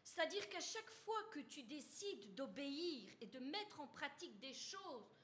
[0.02, 5.14] C'est-à-dire qu'à chaque fois que tu décides d'obéir et de mettre en pratique des choses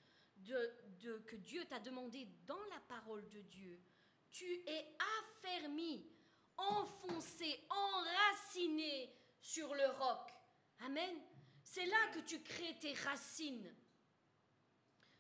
[1.27, 3.83] que Dieu t'a demandé dans la parole de Dieu,
[4.31, 6.09] tu es affermi,
[6.57, 10.31] enfoncé, enraciné sur le roc.
[10.83, 11.21] Amen.
[11.65, 13.75] C'est là que tu crées tes racines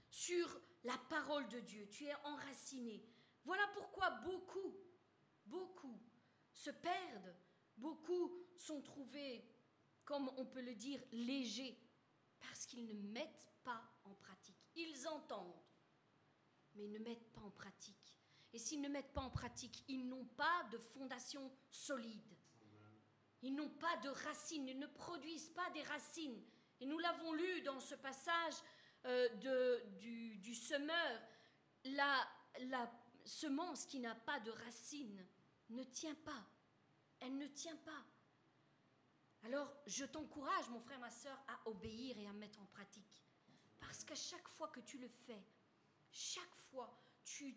[0.08, 0.48] sur
[0.84, 1.88] la parole de Dieu.
[1.88, 3.04] Tu es enraciné.
[3.44, 4.76] Voilà pourquoi beaucoup,
[5.46, 6.00] beaucoup
[6.52, 7.34] se perdent,
[7.76, 9.44] beaucoup sont trouvés,
[10.04, 11.78] comme on peut le dire, légers,
[12.38, 14.56] parce qu'ils ne mettent pas en pratique.
[14.74, 15.62] Ils entendent,
[16.74, 17.96] mais ils ne mettent pas en pratique.
[18.52, 22.36] Et s'ils ne mettent pas en pratique, ils n'ont pas de fondation solide.
[23.42, 26.42] Ils n'ont pas de racines, ils ne produisent pas des racines.
[26.80, 28.54] Et nous l'avons lu dans ce passage
[29.06, 29.28] euh,
[29.98, 31.22] du, semeur,
[31.84, 32.86] la
[33.24, 35.26] semence qui n'a pas de racines
[35.70, 36.46] ne tient pas.
[37.20, 38.04] Elle ne tient pas.
[39.44, 43.24] Alors, je t'encourage, mon frère, ma soeur, à obéir et à mettre en pratique.
[43.78, 45.42] Parce qu'à chaque fois que tu le fais,
[46.10, 46.92] chaque fois,
[47.24, 47.56] tu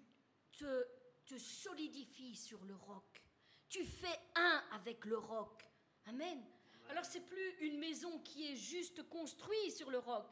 [0.52, 0.86] te,
[1.26, 3.22] te solidifies sur le roc.
[3.68, 5.68] Tu fais un avec le roc.
[6.06, 6.44] Amen.
[6.90, 10.30] Alors, c'est plus une maison qui est juste construite sur le roc.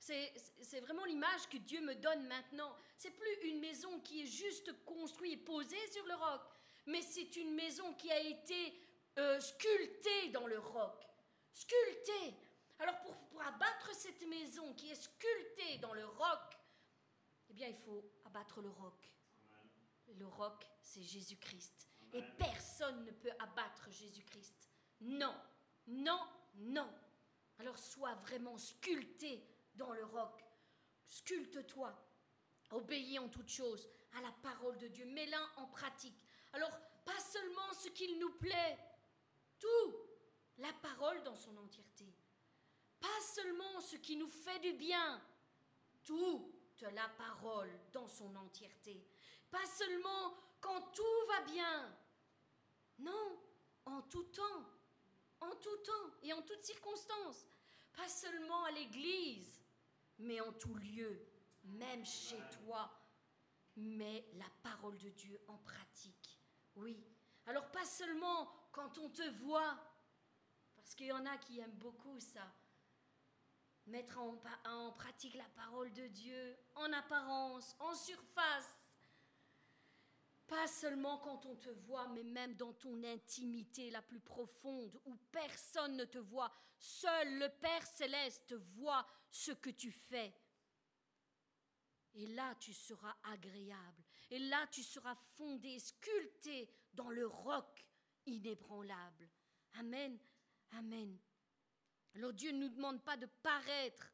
[0.00, 2.74] C'est vraiment l'image que Dieu me donne maintenant.
[2.96, 6.40] C'est plus une maison qui est juste construite et posée sur le roc,
[6.86, 8.80] mais c'est une maison qui a été
[9.18, 11.06] euh, sculpté dans le roc.
[11.52, 12.34] Sculpté.
[12.78, 16.58] Alors pour, pour abattre cette maison qui est sculptée dans le roc,
[17.50, 19.12] eh bien il faut abattre le roc.
[20.16, 21.88] Le roc, c'est Jésus-Christ.
[22.14, 24.70] Et personne ne peut abattre Jésus-Christ.
[25.02, 25.34] Non,
[25.86, 26.20] non,
[26.56, 26.90] non.
[27.58, 30.44] Alors sois vraiment sculpté dans le roc.
[31.06, 31.94] Sculpte-toi.
[32.70, 35.04] Obéis en toutes choses à la parole de Dieu.
[35.06, 36.20] Mets-la en pratique.
[36.52, 36.70] Alors,
[37.04, 38.78] pas seulement ce qu'il nous plaît,
[39.58, 39.96] tout,
[40.58, 42.12] la parole dans son entièreté.
[43.00, 45.20] Pas seulement ce qui nous fait du bien,
[46.04, 49.04] toute la parole dans son entièreté.
[49.50, 51.98] Pas seulement quand tout va bien.
[52.98, 53.40] Non,
[53.86, 54.66] en tout temps,
[55.40, 57.46] en tout temps et en toutes circonstances.
[57.94, 59.59] Pas seulement à l'église,
[60.20, 61.26] mais en tout lieu,
[61.64, 62.90] même chez toi.
[63.76, 66.40] Mais la parole de Dieu en pratique.
[66.74, 67.04] Oui.
[67.46, 69.76] Alors pas seulement quand on te voit,
[70.76, 72.52] parce qu'il y en a qui aiment beaucoup ça.
[73.86, 78.79] Mettre en, en pratique la parole de Dieu en apparence, en surface,
[80.50, 85.14] pas seulement quand on te voit, mais même dans ton intimité la plus profonde, où
[85.30, 86.50] personne ne te voit.
[86.76, 90.34] Seul le Père céleste voit ce que tu fais.
[92.14, 94.02] Et là, tu seras agréable.
[94.28, 97.86] Et là, tu seras fondé, sculpté dans le roc
[98.26, 99.30] inébranlable.
[99.74, 100.18] Amen.
[100.72, 101.16] Amen.
[102.16, 104.12] Alors Dieu ne nous demande pas de paraître,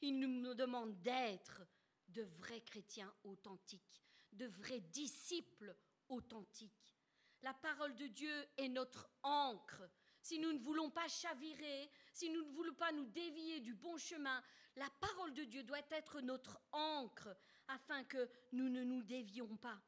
[0.00, 1.62] il nous demande d'être
[2.08, 4.02] de vrais chrétiens authentiques
[4.32, 5.74] de vrais disciples
[6.08, 6.96] authentiques.
[7.42, 9.82] La parole de Dieu est notre encre.
[10.20, 13.96] Si nous ne voulons pas chavirer, si nous ne voulons pas nous dévier du bon
[13.96, 14.42] chemin,
[14.76, 17.34] la parole de Dieu doit être notre encre
[17.68, 19.80] afin que nous ne nous dévions pas.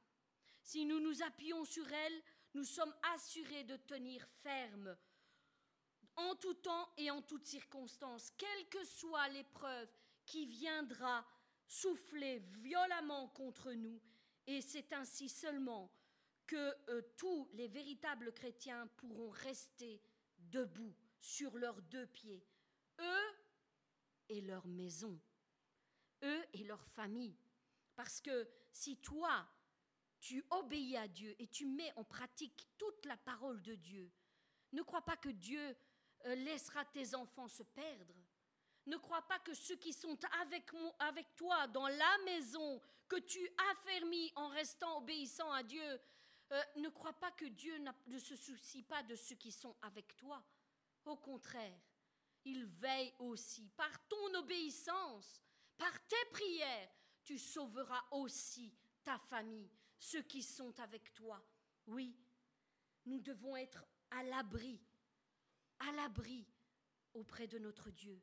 [0.62, 2.22] Si nous nous appuyons sur elle,
[2.54, 4.96] nous sommes assurés de tenir ferme
[6.16, 9.88] en tout temps et en toutes circonstances, quelle que soit l'épreuve
[10.26, 11.24] qui viendra
[11.66, 14.00] souffler violemment contre nous,
[14.46, 15.90] et c'est ainsi seulement
[16.46, 20.02] que euh, tous les véritables chrétiens pourront rester
[20.38, 22.44] debout sur leurs deux pieds,
[23.00, 23.34] eux
[24.28, 25.18] et leur maison,
[26.22, 27.36] eux et leur famille.
[27.96, 29.46] Parce que si toi,
[30.20, 34.10] tu obéis à Dieu et tu mets en pratique toute la parole de Dieu,
[34.72, 35.76] ne crois pas que Dieu
[36.26, 38.14] euh, laissera tes enfants se perdre.
[38.86, 40.66] Ne crois pas que ceux qui sont avec,
[41.36, 46.00] toi dans la maison que tu affermis en restant obéissant à Dieu,
[46.52, 50.16] euh, ne crois pas que Dieu ne se soucie pas de ceux qui sont avec
[50.16, 50.44] toi.
[51.06, 51.80] Au contraire,
[52.44, 53.70] il veille aussi.
[53.76, 55.40] Par ton obéissance,
[55.78, 56.90] par tes prières,
[57.22, 61.42] tu sauveras aussi ta famille, ceux qui sont avec toi.
[61.86, 62.14] Oui,
[63.06, 64.80] nous devons être à l'abri,
[65.78, 66.46] à l'abri
[67.14, 68.20] auprès de notre Dieu.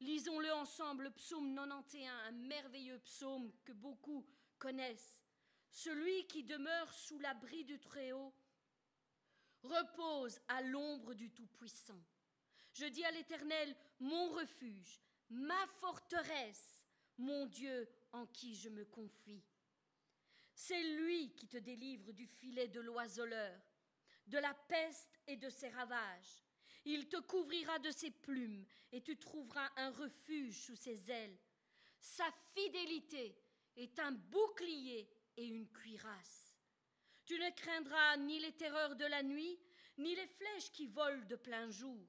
[0.00, 4.26] Lisons-le ensemble, psaume 91, un merveilleux psaume que beaucoup
[4.58, 5.22] connaissent.
[5.70, 8.34] Celui qui demeure sous l'abri du Très-Haut
[9.62, 12.02] repose à l'ombre du Tout-Puissant.
[12.72, 15.00] Je dis à l'Éternel, mon refuge,
[15.30, 16.84] ma forteresse,
[17.16, 19.42] mon Dieu en qui je me confie.
[20.54, 23.60] C'est lui qui te délivre du filet de l'oiseleur,
[24.26, 26.45] de la peste et de ses ravages.
[26.88, 31.36] Il te couvrira de ses plumes et tu trouveras un refuge sous ses ailes.
[32.00, 33.36] Sa fidélité
[33.76, 36.56] est un bouclier et une cuirasse.
[37.24, 39.58] Tu ne craindras ni les terreurs de la nuit,
[39.98, 42.06] ni les flèches qui volent de plein jour,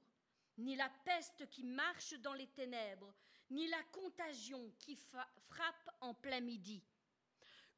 [0.58, 3.12] ni la peste qui marche dans les ténèbres,
[3.50, 6.80] ni la contagion qui frappe en plein midi.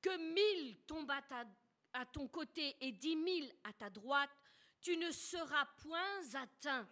[0.02, 1.10] Que mille tombent
[1.94, 4.30] à ton côté et dix mille à ta droite,
[4.80, 6.88] tu ne seras point atteint.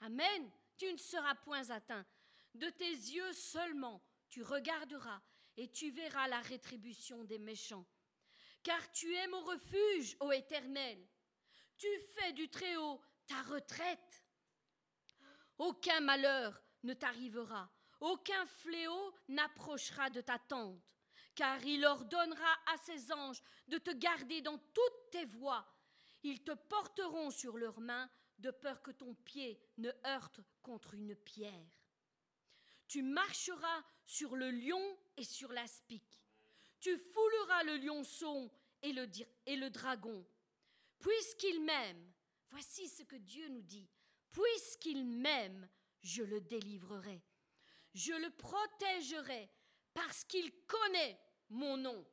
[0.00, 0.50] Amen.
[0.76, 2.04] Tu ne seras point atteint.
[2.54, 5.20] De tes yeux seulement, tu regarderas
[5.56, 7.86] et tu verras la rétribution des méchants.
[8.62, 10.98] Car tu es mon refuge, ô Éternel.
[11.76, 14.24] Tu fais du Très-Haut ta retraite.
[15.58, 17.70] Aucun malheur ne t'arrivera,
[18.00, 20.80] aucun fléau n'approchera de ta tente,
[21.34, 25.64] car il ordonnera à ses anges de te garder dans toutes tes voies
[26.22, 31.14] ils te porteront sur leurs mains de peur que ton pied ne heurte contre une
[31.14, 31.80] pierre.
[32.88, 36.22] Tu marcheras sur le lion et sur l'aspic.
[36.80, 38.50] Tu fouleras le lionçon
[38.82, 39.08] et le,
[39.46, 40.26] et le dragon.
[40.98, 42.12] Puisqu'il m'aime,
[42.50, 43.88] voici ce que Dieu nous dit,
[44.30, 45.68] puisqu'il m'aime,
[46.02, 47.22] je le délivrerai.
[47.94, 49.50] Je le protégerai
[49.94, 51.20] parce qu'il connaît
[51.50, 52.06] mon nom.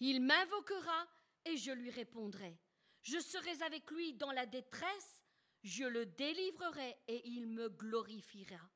[0.00, 1.08] Il m'invoquera
[1.44, 2.58] et je lui répondrai.
[3.02, 5.22] Je serai avec lui dans la détresse,
[5.62, 8.70] je le délivrerai et il me glorifiera.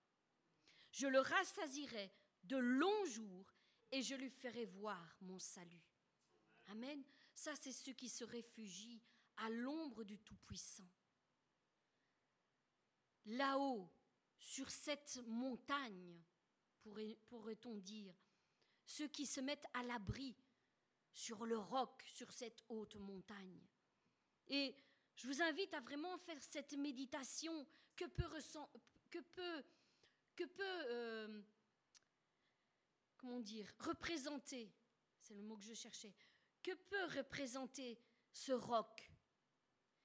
[0.90, 2.12] Je le rassasirai
[2.44, 3.52] de longs jours
[3.90, 5.84] et je lui ferai voir mon salut.
[6.68, 7.02] Amen.
[7.34, 9.02] Ça, c'est ceux qui se réfugient
[9.38, 10.88] à l'ombre du Tout-Puissant.
[13.26, 13.90] Là-haut,
[14.38, 16.20] sur cette montagne,
[17.28, 18.14] pourrait-on dire,
[18.84, 20.36] ceux qui se mettent à l'abri
[21.12, 23.60] sur le roc, sur cette haute montagne.
[24.48, 24.74] Et
[25.16, 27.66] je vous invite à vraiment faire cette méditation
[27.96, 29.64] que peut,
[30.90, 31.42] euh,
[33.78, 34.72] représenter,
[35.20, 36.14] c'est le mot que je cherchais,
[36.62, 37.98] que peut représenter
[38.32, 39.10] ce roc?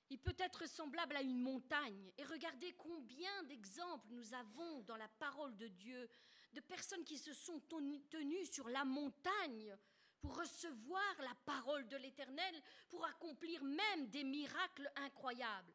[0.09, 2.13] Il peut être semblable à une montagne.
[2.17, 6.09] Et regardez combien d'exemples nous avons dans la parole de Dieu
[6.53, 9.77] de personnes qui se sont tenues sur la montagne
[10.19, 15.73] pour recevoir la parole de l'Éternel, pour accomplir même des miracles incroyables.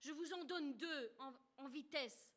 [0.00, 1.12] Je vous en donne deux
[1.58, 2.34] en, vitesse.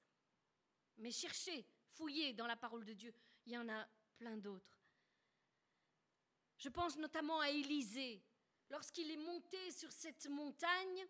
[0.97, 3.13] Mais cherchez, fouillez dans la parole de Dieu.
[3.45, 3.87] Il y en a
[4.17, 4.79] plein d'autres.
[6.57, 8.21] Je pense notamment à Élisée.
[8.69, 11.05] Lorsqu'il est monté sur cette montagne,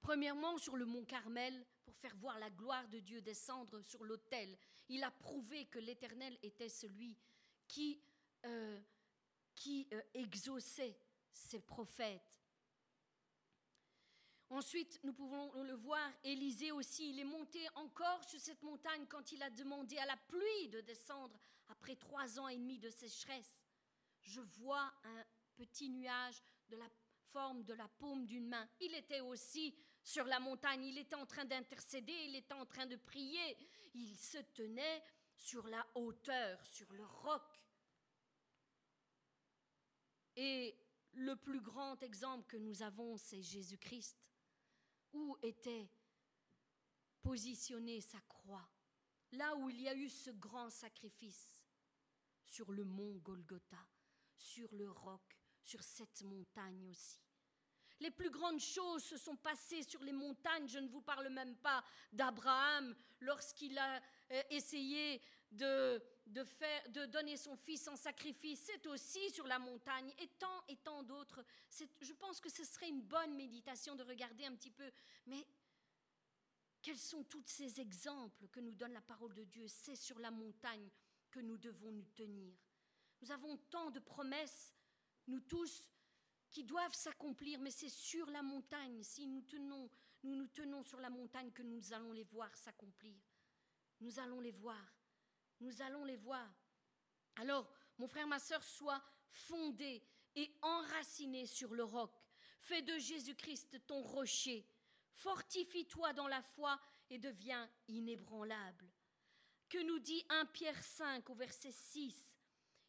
[0.00, 4.56] premièrement sur le mont Carmel, pour faire voir la gloire de Dieu descendre sur l'autel,
[4.88, 7.16] il a prouvé que l'Éternel était celui
[7.66, 8.00] qui,
[8.44, 8.80] euh,
[9.54, 10.98] qui euh, exauçait
[11.32, 12.40] ses prophètes.
[14.50, 19.32] Ensuite, nous pouvons le voir, Élisée aussi, il est monté encore sur cette montagne quand
[19.32, 21.38] il a demandé à la pluie de descendre
[21.68, 23.62] après trois ans et demi de sécheresse.
[24.20, 25.24] Je vois un
[25.56, 26.88] petit nuage de la
[27.32, 28.68] forme de la paume d'une main.
[28.80, 32.86] Il était aussi sur la montagne, il était en train d'intercéder, il était en train
[32.86, 33.56] de prier.
[33.94, 35.02] Il se tenait
[35.36, 37.51] sur la hauteur, sur le roc.
[40.36, 40.76] Et
[41.14, 44.16] le plus grand exemple que nous avons, c'est Jésus-Christ
[45.12, 45.90] où était
[47.20, 48.66] positionnée sa croix,
[49.32, 51.64] là où il y a eu ce grand sacrifice,
[52.44, 53.86] sur le mont Golgotha,
[54.36, 57.20] sur le roc, sur cette montagne aussi.
[58.00, 60.66] Les plus grandes choses se sont passées sur les montagnes.
[60.66, 64.02] Je ne vous parle même pas d'Abraham lorsqu'il a
[64.32, 65.22] euh, essayé
[65.52, 68.62] de, de, faire, de donner son fils en sacrifice.
[68.64, 71.44] C'est aussi sur la montagne et tant et tant d'autres.
[72.00, 74.90] Je pense que ce serait une bonne méditation de regarder un petit peu.
[75.26, 75.46] Mais
[76.80, 79.66] quels sont tous ces exemples que nous donne la parole de Dieu?
[79.68, 80.88] C'est sur la montagne
[81.30, 82.54] que nous devons nous tenir.
[83.20, 84.74] Nous avons tant de promesses,
[85.28, 85.92] nous tous,
[86.50, 89.88] qui doivent s'accomplir, mais c'est sur la montagne, si nous tenons,
[90.22, 93.16] nous nous tenons sur la montagne que nous allons les voir s'accomplir.
[94.00, 94.91] Nous allons les voir.
[95.62, 96.52] Nous allons les voir.
[97.36, 100.02] Alors, mon frère, ma sœur, sois fondé
[100.34, 102.12] et enraciné sur le roc.
[102.58, 104.66] Fais de Jésus-Christ ton rocher.
[105.12, 106.80] Fortifie-toi dans la foi
[107.10, 108.90] et deviens inébranlable.
[109.68, 112.36] Que nous dit 1 Pierre 5 au verset 6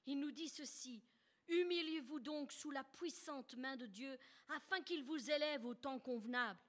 [0.07, 1.03] Il nous dit ceci
[1.49, 4.17] Humiliez-vous donc sous la puissante main de Dieu,
[4.47, 6.59] afin qu'il vous élève au temps convenable.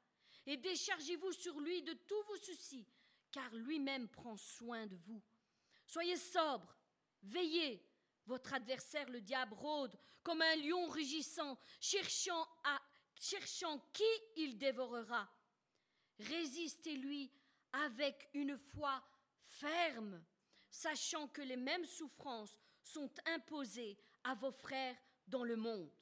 [0.45, 2.87] Et déchargez-vous sur lui de tous vos soucis,
[3.33, 5.23] car lui-même prend soin de vous.
[5.87, 6.77] Soyez sobre,
[7.23, 7.83] veillez.
[8.27, 12.49] Votre adversaire, le diable, rôde comme un lion rugissant, cherchant,
[13.93, 14.03] qui
[14.37, 15.29] il dévorera.
[16.19, 17.31] Résistez-lui
[17.73, 19.05] avec une foi
[19.43, 20.25] ferme,
[20.71, 24.97] sachant que les mêmes souffrances sont imposées à vos frères
[25.27, 25.93] dans le monde.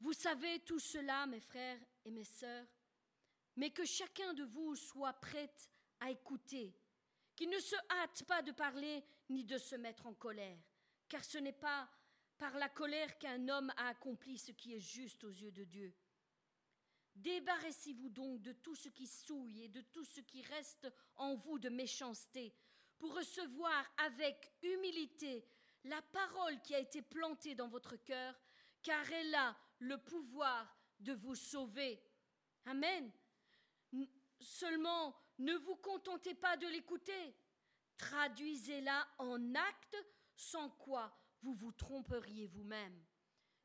[0.00, 2.66] Vous savez tout cela, mes frères et mes sœurs,
[3.56, 5.52] mais que chacun de vous soit prêt
[6.00, 6.74] à écouter,
[7.34, 10.58] qu'il ne se hâte pas de parler ni de se mettre en colère,
[11.08, 11.88] car ce n'est pas
[12.36, 15.94] par la colère qu'un homme a accompli ce qui est juste aux yeux de Dieu.
[17.14, 21.58] Débarrassez-vous donc de tout ce qui souille et de tout ce qui reste en vous
[21.58, 22.54] de méchanceté,
[22.96, 25.44] pour recevoir avec humilité
[25.84, 28.34] la parole qui a été plantée dans votre cœur,
[28.82, 32.02] car elle a le pouvoir de vous sauver.
[32.66, 33.10] Amen.
[34.40, 37.34] Seulement, ne vous contentez pas de l'écouter,
[37.96, 39.96] traduisez-la en acte,
[40.36, 43.04] sans quoi vous vous tromperiez vous-même.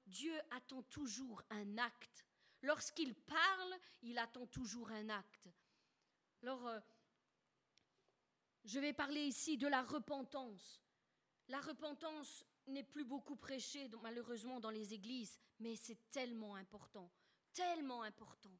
[0.05, 2.25] Dieu attend toujours un acte.
[2.61, 5.49] Lorsqu'il parle, il attend toujours un acte.
[6.41, 6.79] Alors, euh,
[8.65, 10.81] je vais parler ici de la repentance.
[11.47, 17.11] La repentance n'est plus beaucoup prêchée malheureusement dans les églises, mais c'est tellement important,
[17.53, 18.57] tellement important.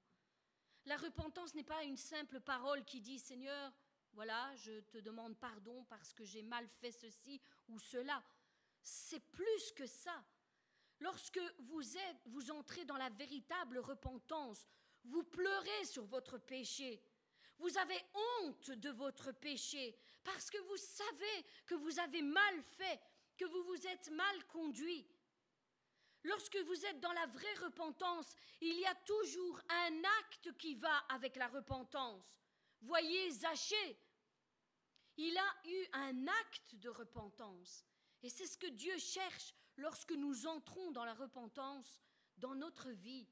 [0.86, 3.72] La repentance n'est pas une simple parole qui dit Seigneur,
[4.14, 8.22] voilà, je te demande pardon parce que j'ai mal fait ceci ou cela.
[8.82, 10.24] C'est plus que ça.
[11.00, 14.68] Lorsque vous, entrez dans la véritable repentance,
[15.06, 17.02] vous pleurez sur votre péché.
[17.60, 18.00] Vous avez
[18.42, 23.00] honte de votre péché parce que vous savez que vous avez mal fait,
[23.38, 25.08] que vous vous êtes mal conduit.
[26.24, 30.98] Lorsque vous êtes dans la vraie repentance, il y a toujours un acte qui va
[31.10, 32.40] avec la repentance.
[32.82, 33.98] Voyez Zachée,
[35.18, 37.86] il a eu un acte de repentance.
[38.22, 42.00] Et c'est ce que Dieu cherche lorsque nous entrons dans la repentance
[42.38, 43.28] dans notre vie.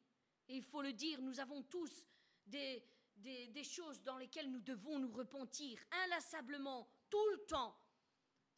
[0.50, 2.08] Et il faut le dire, nous avons tous
[2.46, 2.84] des,
[3.16, 7.76] des, choses dans lesquelles nous devons nous repentir inlassablement, tout le temps.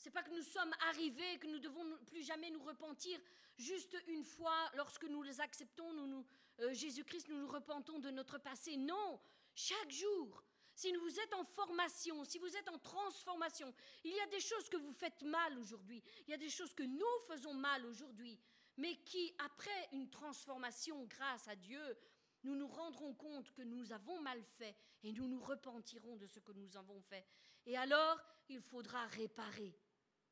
[0.04, 3.18] C'est pas que nous sommes arrivés, que nous devons plus jamais nous repentir.
[3.58, 6.26] Juste une fois, lorsque nous les acceptons,
[6.60, 8.76] euh, Jésus-Christ, nous nous repentons de notre passé.
[8.76, 9.18] Non,
[9.56, 10.44] chaque jour.
[10.76, 13.74] Si vous êtes en formation, si vous êtes en transformation,
[14.04, 16.04] il y a des choses que vous faites mal aujourd'hui.
[16.28, 18.38] Il y a des choses que nous faisons mal aujourd'hui,
[18.76, 21.98] mais qui, après une transformation, grâce à Dieu,
[22.44, 26.42] nous nous rendrons compte que nous avons mal fait et nous nous repentirons de ce
[26.42, 27.26] que nous avons fait.
[27.66, 28.20] Et alors,
[28.50, 29.74] il faudra réparer.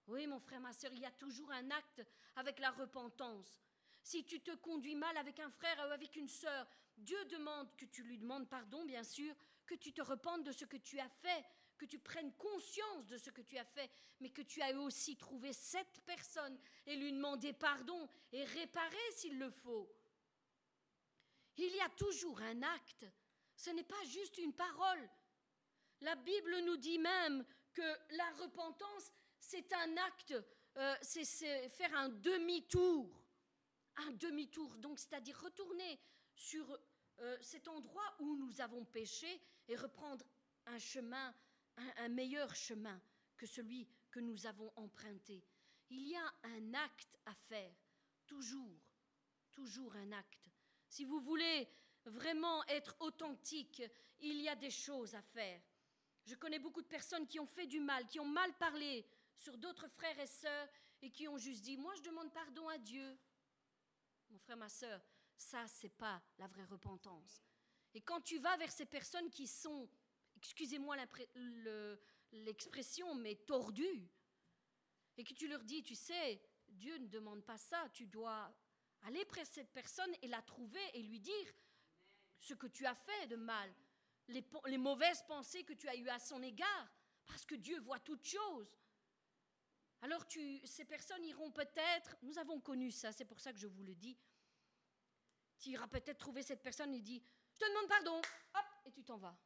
[0.07, 2.03] Oui, mon frère, ma soeur, il y a toujours un acte
[2.35, 3.61] avec la repentance.
[4.03, 6.67] Si tu te conduis mal avec un frère ou avec une sœur,
[6.97, 10.65] Dieu demande que tu lui demandes pardon, bien sûr, que tu te repentes de ce
[10.65, 11.45] que tu as fait,
[11.77, 15.15] que tu prennes conscience de ce que tu as fait, mais que tu as aussi
[15.17, 19.89] trouvé cette personne et lui demander pardon et réparer s'il le faut.
[21.57, 23.05] Il y a toujours un acte,
[23.55, 25.09] ce n'est pas juste une parole.
[26.01, 29.11] La Bible nous dit même que la repentance,
[29.51, 30.33] c'est un acte,
[30.77, 31.25] euh, c'est
[31.69, 33.21] faire un demi-tour.
[33.97, 35.99] Un demi-tour, donc c'est-à-dire retourner
[36.33, 36.79] sur
[37.19, 40.25] euh, cet endroit où nous avons péché et reprendre
[40.67, 41.35] un chemin,
[41.97, 43.01] un meilleur chemin
[43.35, 45.43] que celui que nous avons emprunté.
[45.89, 47.75] Il y a un acte à faire,
[48.25, 48.79] toujours,
[49.51, 50.49] toujours un acte.
[50.87, 51.67] Si vous voulez
[52.05, 53.83] vraiment être authentique,
[54.21, 55.61] il y a des choses à faire.
[56.23, 59.05] Je connais beaucoup de personnes qui ont fait du mal, qui ont mal parlé,
[59.35, 60.69] sur d'autres frères et sœurs
[61.01, 63.17] et qui ont juste dit Moi, je demande pardon à Dieu.
[64.29, 65.01] Mon frère, ma sœur,
[65.35, 67.41] ça, c'est pas la vraie repentance.
[67.93, 69.89] Et quand tu vas vers ces personnes qui sont,
[70.37, 70.95] excusez-moi
[72.31, 74.09] l'expression, mais tordues,
[75.17, 78.53] et que tu leur dis Tu sais, Dieu ne demande pas ça, tu dois
[79.03, 81.53] aller près de cette personne et la trouver et lui dire
[82.39, 83.73] ce que tu as fait de mal,
[84.27, 86.91] les, les mauvaises pensées que tu as eues à son égard,
[87.25, 88.75] parce que Dieu voit toutes choses.
[90.01, 93.67] Alors tu, ces personnes iront peut-être, nous avons connu ça, c'est pour ça que je
[93.67, 94.17] vous le dis,
[95.59, 97.23] tu iras peut-être trouver cette personne et dis,
[97.53, 99.37] je te demande pardon, hop, et tu t'en vas.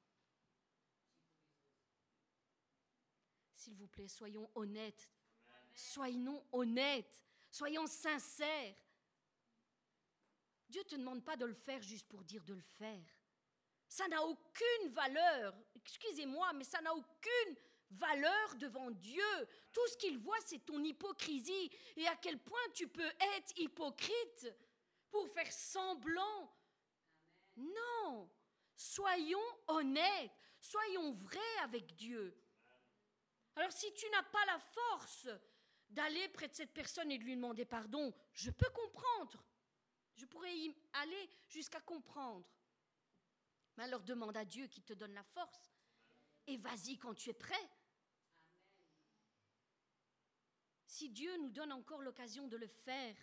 [3.53, 5.09] S'il vous plaît, soyons honnêtes,
[5.73, 7.21] soyons honnêtes,
[7.51, 8.75] soyons sincères.
[10.69, 13.05] Dieu ne te demande pas de le faire juste pour dire de le faire.
[13.89, 17.55] Ça n'a aucune valeur, excusez-moi, mais ça n'a aucune
[17.91, 19.47] valeur devant Dieu.
[19.71, 24.47] Tout ce qu'il voit, c'est ton hypocrisie et à quel point tu peux être hypocrite
[25.09, 26.53] pour faire semblant?
[27.55, 28.29] Non,
[28.75, 32.37] soyons honnêtes, soyons vrais avec Dieu.
[33.55, 35.29] Alors si tu n'as pas la force
[35.89, 39.43] d'aller près de cette personne et de lui demander pardon, je peux comprendre.
[40.15, 42.45] Je pourrais y aller jusqu'à comprendre.
[43.77, 45.75] Mais alors demande à Dieu qui te donne la force
[46.47, 47.69] et vas-y quand tu es prêt.
[50.95, 53.17] Si Dieu nous donne encore l'occasion de le faire,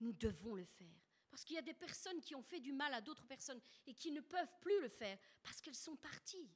[0.00, 0.98] nous devons le faire.
[1.30, 3.92] Parce qu'il y a des personnes qui ont fait du mal à d'autres personnes et
[3.92, 6.50] qui ne peuvent plus le faire parce qu'elles sont parties.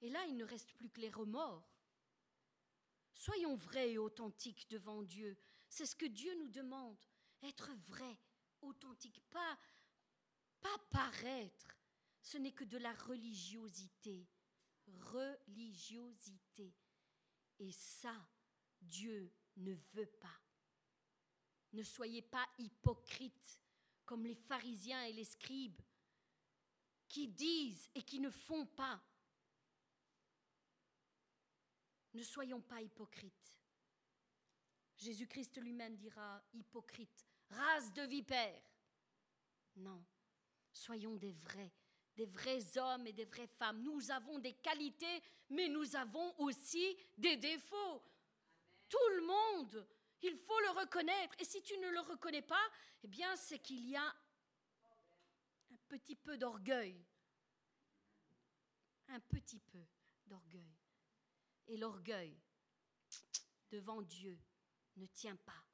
[0.00, 1.70] Et là, il ne reste plus que les remords.
[3.12, 5.36] Soyons vrais et authentiques devant Dieu.
[5.68, 6.96] C'est ce que Dieu nous demande.
[7.42, 8.18] Être vrai,
[8.62, 9.58] authentique, pas,
[10.62, 11.76] pas paraître,
[12.22, 14.26] ce n'est que de la religiosité.
[14.86, 16.74] Religiosité.
[17.58, 18.16] Et ça,
[18.82, 20.40] Dieu ne veut pas.
[21.72, 23.58] Ne soyez pas hypocrites
[24.04, 25.80] comme les pharisiens et les scribes
[27.08, 29.02] qui disent et qui ne font pas.
[32.14, 33.58] Ne soyons pas hypocrites.
[34.96, 38.62] Jésus-Christ lui-même dira hypocrite, race de vipères.
[39.76, 40.04] Non,
[40.72, 41.72] soyons des vrais,
[42.14, 43.82] des vrais hommes et des vraies femmes.
[43.82, 48.02] Nous avons des qualités, mais nous avons aussi des défauts.
[48.92, 49.86] Tout le monde,
[50.20, 51.34] il faut le reconnaître.
[51.38, 52.70] Et si tu ne le reconnais pas,
[53.02, 57.02] eh bien, c'est qu'il y a un petit peu d'orgueil.
[59.08, 59.82] Un petit peu
[60.26, 60.76] d'orgueil.
[61.68, 62.38] Et l'orgueil,
[63.70, 64.38] devant Dieu,
[64.96, 65.64] ne tient pas.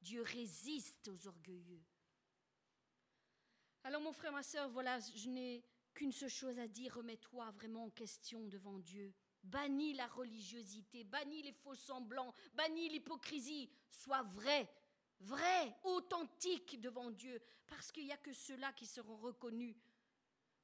[0.00, 1.84] Dieu résiste aux orgueilleux.
[3.84, 5.64] Alors mon frère, ma soeur, voilà, je n'ai
[5.94, 9.14] qu'une seule chose à dire, remets-toi vraiment en question devant Dieu.
[9.44, 13.70] Bannis la religiosité, bannis les faux semblants, bannis l'hypocrisie.
[13.90, 14.68] Sois vrai,
[15.20, 19.76] vrai, authentique devant Dieu, parce qu'il n'y a que ceux-là qui seront reconnus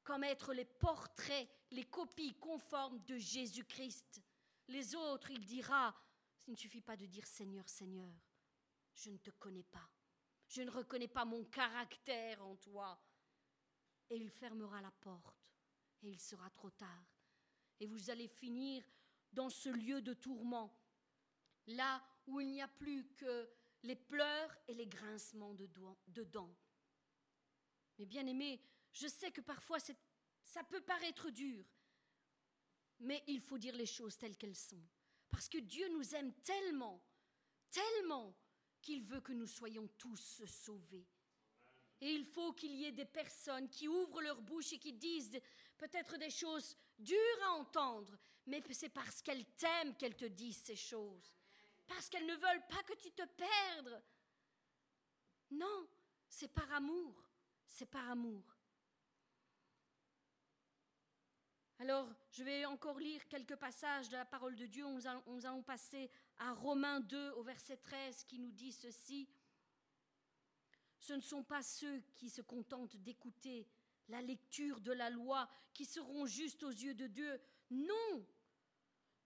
[0.03, 4.23] comme être les portraits, les copies conformes de Jésus-Christ.
[4.69, 5.95] Les autres, il dira,
[6.47, 8.13] il ne suffit pas de dire Seigneur, Seigneur,
[8.95, 9.89] je ne te connais pas,
[10.49, 13.01] je ne reconnais pas mon caractère en toi.
[14.09, 15.53] Et il fermera la porte,
[16.03, 17.10] et il sera trop tard.
[17.81, 18.85] Et vous allez finir
[19.33, 20.73] dans ce lieu de tourment,
[21.67, 23.49] là où il n'y a plus que
[23.83, 26.55] les pleurs et les grincements de dents.
[27.99, 28.61] Mais bien aimé,
[28.93, 31.65] je sais que parfois ça peut paraître dur,
[32.99, 34.83] mais il faut dire les choses telles qu'elles sont.
[35.31, 37.03] Parce que Dieu nous aime tellement,
[37.71, 38.37] tellement
[38.83, 41.07] qu'il veut que nous soyons tous sauvés.
[42.01, 45.39] Et il faut qu'il y ait des personnes qui ouvrent leur bouche et qui disent
[45.77, 48.17] peut-être des choses dures à entendre,
[48.47, 51.33] mais c'est parce qu'elles t'aiment qu'elles te disent ces choses.
[51.87, 54.03] Parce qu'elles ne veulent pas que tu te perdes.
[55.51, 55.89] Non,
[56.29, 57.25] c'est par amour.
[57.67, 58.45] C'est par amour.
[61.81, 64.85] Alors, je vais encore lire quelques passages de la parole de Dieu.
[64.87, 69.27] Nous allons, passer à Romains 2 au verset 13 qui nous dit ceci.
[70.99, 73.67] Ce ne sont pas ceux qui se contentent d'écouter
[74.11, 77.41] la lecture de la loi qui seront justes aux yeux de Dieu.
[77.71, 78.27] Non.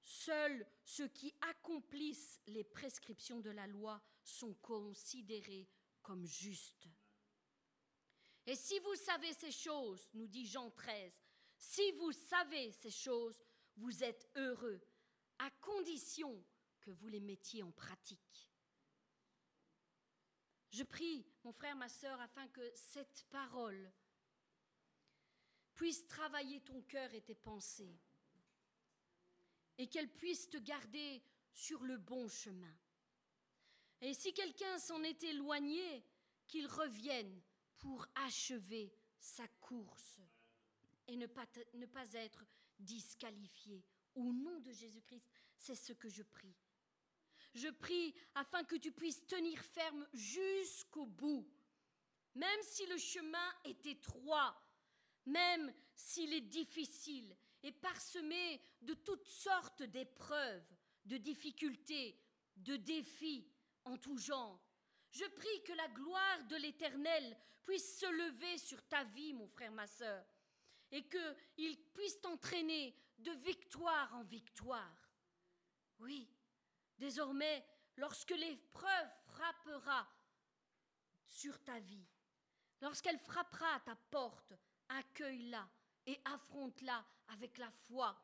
[0.02, 5.69] Seuls ceux qui accomplissent les prescriptions de la loi sont considérés
[6.02, 6.89] comme justes.
[8.47, 11.12] Et si vous savez ces choses, nous dit Jean 13,
[11.56, 13.43] si vous savez ces choses,
[13.77, 14.81] vous êtes heureux,
[15.39, 16.44] à condition
[16.81, 18.51] que vous les mettiez en pratique.
[20.70, 23.90] Je prie, mon frère, ma sœur, afin que cette parole
[25.74, 27.98] puisse travailler ton cœur et tes pensées,
[29.78, 31.22] et qu'elle puisse te garder
[31.52, 32.74] sur le bon chemin.
[34.01, 36.05] Et si quelqu'un s'en est éloigné,
[36.46, 37.40] qu'il revienne
[37.78, 40.20] pour achever sa course
[41.06, 42.44] et ne pas, ne pas être
[42.78, 43.84] disqualifié.
[44.14, 45.24] Au nom de Jésus-Christ,
[45.56, 46.55] c'est ce que je prie.
[47.55, 51.48] Je prie afin que tu puisses tenir ferme jusqu'au bout,
[52.34, 54.56] même si le chemin est étroit,
[55.26, 60.64] même s'il est difficile et parsemé de toutes sortes d'épreuves,
[61.05, 62.18] de difficultés,
[62.56, 63.48] de défis
[63.84, 64.60] en tout genre.
[65.10, 69.72] Je prie que la gloire de l'Éternel puisse se lever sur ta vie, mon frère,
[69.72, 70.24] ma sœur,
[70.90, 75.09] et qu'il puisse t'entraîner de victoire en victoire.
[76.01, 76.28] Oui,
[76.98, 77.64] désormais,
[77.96, 80.06] lorsque l'épreuve frappera
[81.24, 82.06] sur ta vie,
[82.80, 84.52] lorsqu'elle frappera à ta porte,
[84.95, 85.69] accueille-la
[86.07, 88.16] et affronte-la avec la foi.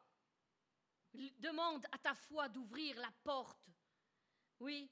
[1.38, 3.70] Demande à ta foi d'ouvrir la porte.
[4.60, 4.90] Oui,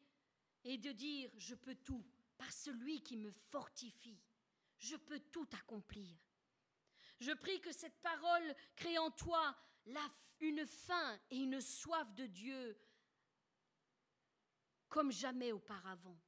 [0.65, 2.05] et de dire, je peux tout
[2.37, 4.21] par celui qui me fortifie.
[4.79, 6.17] Je peux tout accomplir.
[7.21, 9.57] Je prie que cette parole crée en toi
[10.41, 12.79] une faim et une soif de Dieu
[14.89, 16.19] comme jamais auparavant.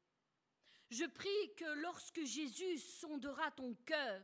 [0.91, 4.23] Je prie que lorsque Jésus sondera ton cœur,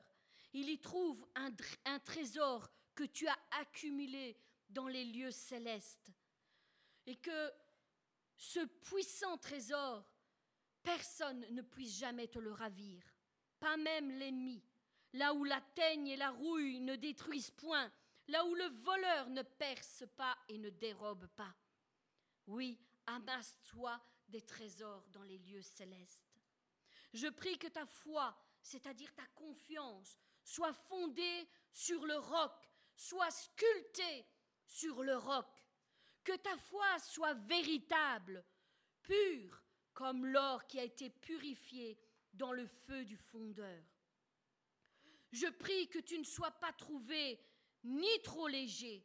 [0.57, 4.39] il y trouve un, trésor que tu as accumulé
[4.71, 6.11] dans les lieux célestes
[7.07, 7.53] et que
[8.37, 10.05] ce puissant trésor,
[10.83, 13.03] personne ne puisse jamais te le ravir,
[13.61, 14.63] pas même l'ennemi
[15.13, 17.91] là où la teigne et la rouille ne détruisent point,
[18.29, 21.55] là où le voleur ne perce pas et ne dérobe pas.
[22.47, 26.41] Oui, amasse-toi des trésors dans les lieux célestes.
[27.15, 32.53] Je prie que ta foi, c'est-à-dire ta confiance, soit fondée sur le roc,
[32.95, 34.27] soit sculptée
[34.65, 35.47] sur le roc,
[36.23, 38.45] que ta foi soit véritable,
[39.03, 39.63] pure
[39.93, 41.99] comme l'or qui a été purifié
[42.33, 43.83] dans le feu du fondeur.
[45.33, 47.41] Je prie que tu ne sois pas trouvé
[47.83, 49.05] ni trop léger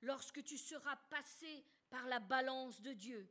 [0.00, 3.30] lorsque tu seras passé par la balance de Dieu,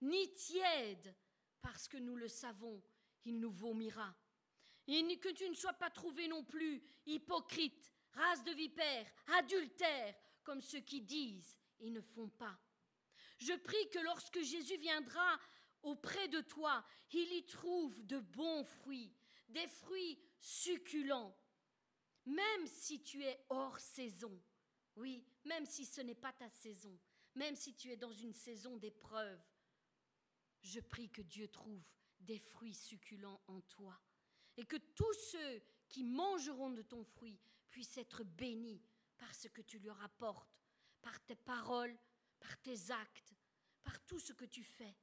[0.00, 1.14] ni tiède,
[1.60, 2.80] parce que nous le savons,
[3.24, 4.14] il nous vomira.
[4.88, 9.06] Et que tu ne sois pas trouvé non plus hypocrite, race de vipère,
[9.38, 10.14] adultère,
[10.44, 12.58] comme ceux qui disent et ne font pas.
[13.38, 15.38] Je prie que lorsque Jésus viendra
[15.82, 19.14] auprès de toi, il y trouve de bons fruits,
[19.48, 21.36] des fruits succulents,
[22.24, 24.40] même si tu es hors saison.
[24.96, 26.98] Oui, même si ce n'est pas ta saison,
[27.34, 29.40] même si tu es dans une saison d'épreuve.
[30.62, 31.84] Je prie que Dieu trouve
[32.20, 34.00] des fruits succulents en toi.
[34.56, 37.38] Et que tous ceux qui mangeront de ton fruit
[37.70, 38.82] puissent être bénis
[39.18, 40.56] par ce que tu leur apportes,
[41.02, 41.96] par tes paroles,
[42.40, 43.34] par tes actes,
[43.84, 44.96] par tout ce que tu fais.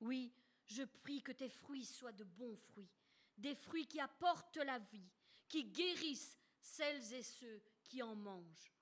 [0.00, 0.32] Oui,
[0.66, 2.90] je prie que tes fruits soient de bons fruits,
[3.36, 5.08] des fruits qui apportent la vie,
[5.48, 8.72] qui guérissent celles et ceux qui en mangent.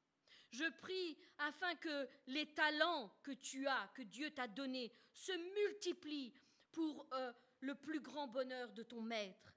[0.51, 6.33] Je prie afin que les talents que tu as, que Dieu t'a donnés, se multiplient
[6.73, 9.56] pour euh, le plus grand bonheur de ton maître.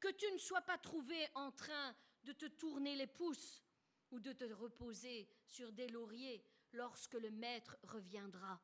[0.00, 1.94] Que tu ne sois pas trouvé en train
[2.24, 3.64] de te tourner les pouces
[4.10, 8.60] ou de te reposer sur des lauriers lorsque le maître reviendra,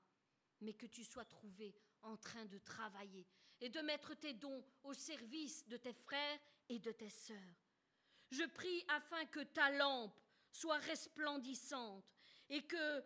[0.61, 3.27] mais que tu sois trouvé en train de travailler
[3.61, 7.65] et de mettre tes dons au service de tes frères et de tes sœurs.
[8.31, 10.19] Je prie afin que ta lampe
[10.52, 12.05] soit resplendissante
[12.48, 13.05] et que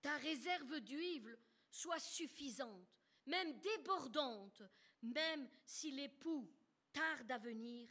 [0.00, 1.38] ta réserve d'huile
[1.70, 2.88] soit suffisante,
[3.26, 4.62] même débordante,
[5.02, 6.48] même si l'époux
[6.94, 7.86] tarde à venir.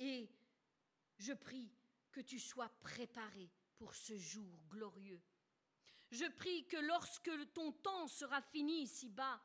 [0.00, 0.28] Et
[1.18, 1.70] je prie
[2.10, 5.22] que tu sois préparé pour ce jour glorieux.
[6.10, 9.40] Je prie que lorsque ton temps sera fini ici-bas,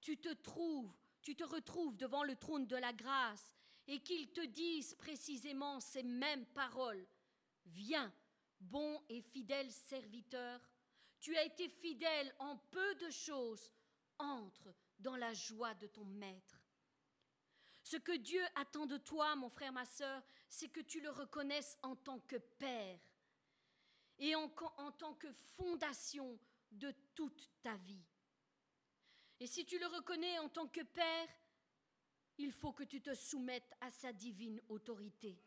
[0.00, 3.52] tu te trouves, tu te retrouves devant le trône de la grâce
[3.86, 7.06] et qu'il te dise précisément ces mêmes paroles.
[7.66, 8.12] Viens,
[8.60, 10.60] bon et fidèle serviteur,
[11.20, 13.72] tu as été fidèle en peu de choses,
[14.18, 16.59] entre dans la joie de ton maître.
[17.82, 21.78] Ce que Dieu attend de toi, mon frère, ma sœur, c'est que tu le reconnaisses
[21.82, 23.00] en tant que Père
[24.18, 26.38] et en, en, tant que fondation
[26.70, 28.04] de toute ta vie.
[29.40, 31.28] Et si tu le reconnais en tant que Père,
[32.36, 35.38] il faut que tu te soumettes à sa divine autorité.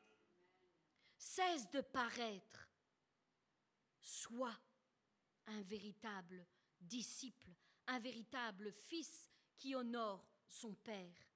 [1.18, 2.70] Cesse de paraître.
[4.00, 4.56] Sois
[5.48, 6.46] un véritable
[6.82, 7.50] disciple,
[7.88, 11.33] un véritable fils qui honore son Père.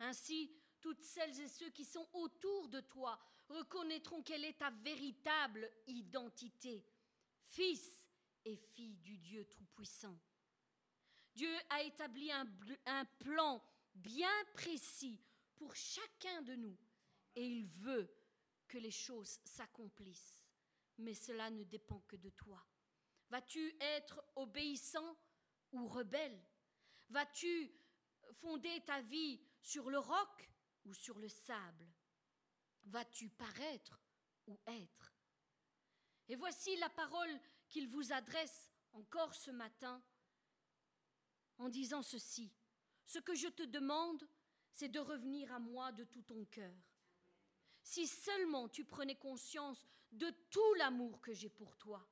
[0.00, 0.50] Ainsi,
[0.80, 3.18] toutes celles et ceux qui sont autour de toi
[3.48, 6.84] reconnaîtront quelle est ta véritable identité,
[7.46, 8.08] fils
[8.44, 10.18] et fille du Dieu Tout-Puissant.
[11.34, 12.46] Dieu a établi un,
[12.86, 13.62] un plan
[13.94, 15.20] bien précis
[15.56, 16.76] pour chacun de nous.
[17.34, 18.10] Et il veut
[18.68, 20.44] que les choses s'accomplissent.
[20.98, 22.64] Mais cela ne dépend que de toi.
[23.28, 25.16] Vas-tu être obéissant
[25.72, 26.40] ou rebelle?
[27.10, 27.70] Vas-tu
[28.32, 30.50] fonder ta vie sur le roc
[30.84, 31.92] ou sur le sable
[32.84, 34.00] Vas-tu paraître
[34.46, 35.12] ou être?
[36.28, 40.00] Et voici la parole qu'il vous adresse encore ce matin
[41.58, 42.52] en disant ceci.
[43.04, 44.28] Ce que je te demande,
[44.70, 46.76] c'est de revenir à moi de tout ton cœur.
[47.82, 52.08] Si seulement tu prenais conscience de tout l'amour que j'ai pour toi,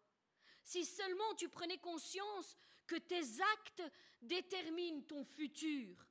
[0.65, 2.57] si seulement tu prenais conscience
[2.89, 3.83] que tes actes
[4.23, 6.05] déterminent ton futur,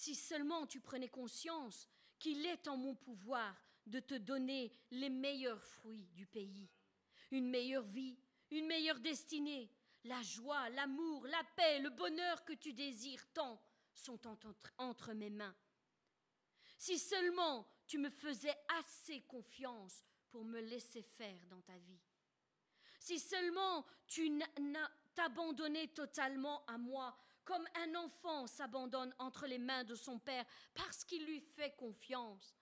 [0.00, 1.86] si seulement tu prenais conscience
[2.18, 3.54] qu'il est en mon pouvoir
[3.84, 6.70] de te donner les meilleurs fruits du pays,
[7.30, 8.18] une meilleure vie,
[8.50, 9.70] une meilleure destinée,
[10.04, 13.60] la joie, l'amour, la paix, le bonheur que tu désires tant
[13.92, 14.18] sont
[14.78, 15.54] entre, mes mains.
[16.78, 22.00] Si seulement tu me faisais assez confiance pour me laisser faire dans ta vie.
[22.98, 24.30] Si seulement tu
[25.14, 27.14] t'abandonnais totalement à moi,
[27.44, 30.44] comme un enfant s'abandonne entre les mains de son père,
[30.74, 32.56] parce qu'il lui fait confiance,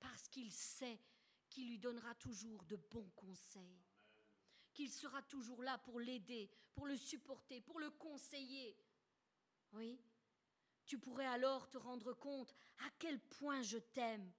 [0.00, 1.00] parce qu'il sait
[1.48, 3.82] qu'il lui donnera toujours de bons conseils
[4.78, 8.76] qu'il sera toujours là pour l'aider, pour le supporter, pour le conseiller.
[9.72, 10.00] Oui,
[10.86, 12.54] tu pourrais alors te rendre compte
[12.86, 14.32] à quel point je t'aime.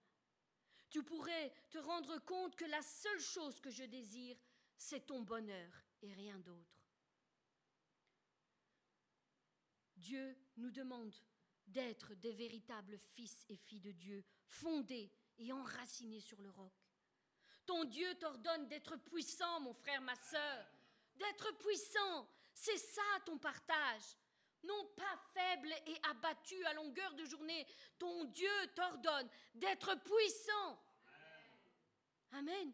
[0.89, 4.37] Tu pourrais te rendre compte que la seule chose que je désire,
[4.77, 6.78] c'est ton bonheur et rien d'autre.
[9.99, 11.13] Dieu nous demande
[11.67, 16.73] d'être des véritables fils et filles de Dieu, fondés et enracinés sur le roc.
[17.65, 20.65] Ton Dieu t'ordonne d'être puissant, mon frère, ma sœur.
[21.15, 24.15] D'être puissant, c'est ça ton partage.
[24.63, 27.65] Non pas faible et abattu à longueur de journée.
[27.97, 30.79] Ton Dieu t'ordonne d'être puissant.
[32.31, 32.73] Amen.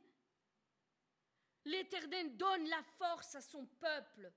[1.65, 4.31] L'Éternel donne la force à son peuple.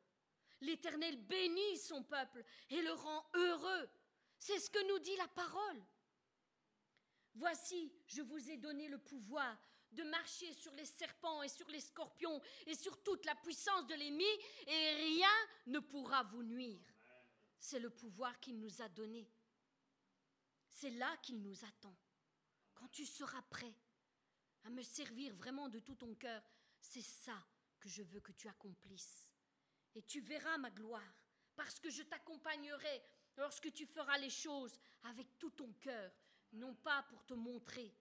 [0.61, 3.89] L'Éternel bénit son peuple et le rend heureux.
[4.39, 5.83] C'est ce que nous dit la parole.
[7.35, 9.57] Voici, je vous ai donné le pouvoir
[9.93, 13.95] de marcher sur les serpents et sur les scorpions et sur toute la puissance de
[13.95, 14.25] l'ennemi
[14.67, 16.83] et rien ne pourra vous nuire.
[17.59, 19.31] C'est le pouvoir qu'il nous a donné.
[20.69, 21.97] C'est là qu'il nous attend.
[22.75, 23.75] Quand tu seras prêt
[24.65, 26.43] à me servir vraiment de tout ton cœur,
[26.81, 27.37] c'est ça
[27.81, 29.28] que je veux que tu accomplisses.
[29.95, 31.15] Et tu verras ma gloire,
[31.57, 33.03] parce que je t'accompagnerai
[33.37, 36.13] lorsque tu feras les choses avec tout ton cœur,
[36.53, 37.95] non pas pour te montrer,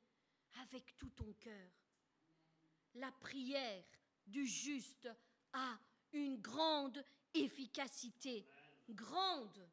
[0.61, 1.71] avec tout ton cœur.
[2.95, 3.83] La prière
[4.25, 5.09] du juste
[5.53, 5.79] a
[6.13, 7.03] une grande
[7.33, 8.47] efficacité,
[8.89, 9.69] grande.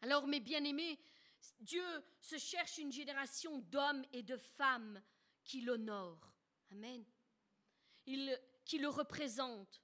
[0.00, 0.98] Alors mes bien-aimés,
[1.60, 1.84] Dieu
[2.20, 5.02] se cherche une génération d'hommes et de femmes
[5.44, 6.32] qui l'honorent.
[6.70, 7.04] Amen.
[8.04, 9.82] Qui le représentent.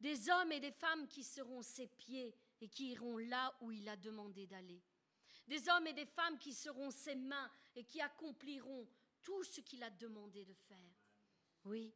[0.00, 3.88] Des hommes et des femmes qui seront ses pieds et qui iront là où il
[3.88, 4.82] a demandé d'aller.
[5.46, 8.86] Des hommes et des femmes qui seront ses mains et qui accompliront
[9.22, 10.94] tout ce qu'il a demandé de faire.
[11.64, 11.92] Oui,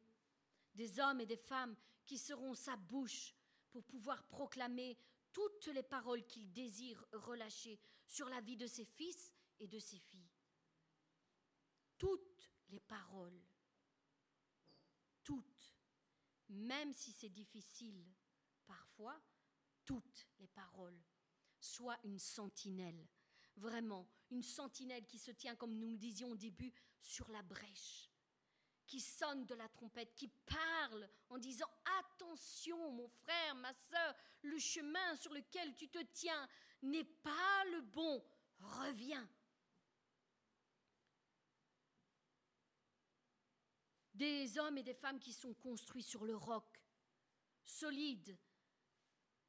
[0.73, 1.75] des hommes et des femmes
[2.05, 3.33] qui seront sa bouche
[3.71, 4.97] pour pouvoir proclamer
[5.31, 9.97] toutes les paroles qu'il désire relâcher sur la vie de ses fils et de ses
[9.97, 10.29] filles.
[11.97, 13.41] Toutes les paroles.
[15.23, 15.70] Toutes.
[16.51, 18.05] Même si c'est difficile
[18.65, 19.19] parfois,
[19.85, 21.01] toutes les paroles.
[21.59, 23.07] Soit une sentinelle.
[23.55, 28.11] Vraiment, une sentinelle qui se tient, comme nous le disions au début, sur la brèche
[28.91, 31.69] qui sonne de la trompette, qui parle en disant
[31.99, 36.49] Attention, mon frère, ma soeur, le chemin sur lequel tu te tiens
[36.81, 38.21] n'est pas le bon,
[38.59, 39.25] reviens.
[44.21, 46.79] Des hommes et des femmes qui sont construits sur le roc,
[47.65, 48.37] solides,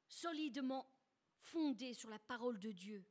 [0.09, 0.91] solidement
[1.37, 3.05] fondés sur la parole de Dieu.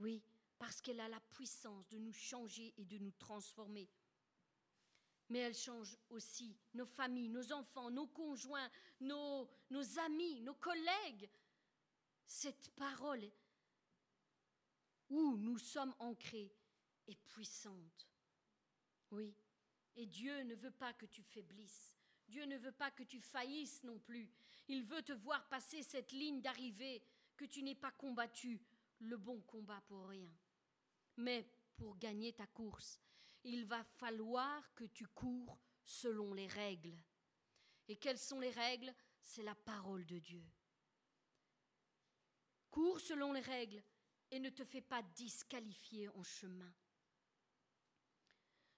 [0.00, 0.22] Oui,
[0.58, 3.88] parce qu'elle a la puissance de nous changer et de nous transformer
[5.28, 8.70] mais elle change aussi nos familles, nos enfants, nos conjoints,
[9.00, 11.28] nos, nos amis, nos collègues.
[12.26, 13.28] Cette parole
[15.08, 16.52] où nous sommes ancrés
[17.08, 18.08] est puissante.
[19.10, 19.34] Oui,
[19.96, 21.96] et Dieu ne veut pas que tu faiblisses.
[22.28, 24.30] Dieu ne veut pas que tu faillisses non plus.
[24.68, 27.02] Il veut te voir passer cette ligne d'arrivée,
[27.36, 28.60] que tu n'aies pas combattu
[29.00, 30.30] le bon combat pour rien.
[31.16, 33.00] Mais pour gagner ta course,
[33.44, 36.98] il va falloir que tu cours selon les règles.
[37.88, 38.94] Et quelles sont les règles?
[39.20, 40.44] C'est la parole de Dieu.
[42.70, 43.82] Cours selon les règles
[44.30, 46.72] et ne te fais pas disqualifier en chemin.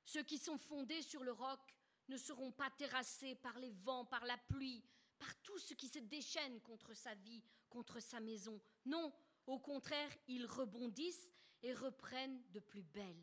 [0.09, 1.61] Ceux qui sont fondés sur le roc
[2.09, 4.83] ne seront pas terrassés par les vents, par la pluie,
[5.19, 8.59] par tout ce qui se déchaîne contre sa vie, contre sa maison.
[8.87, 9.13] Non,
[9.47, 11.31] au contraire, ils rebondissent
[11.61, 13.23] et reprennent de plus belle.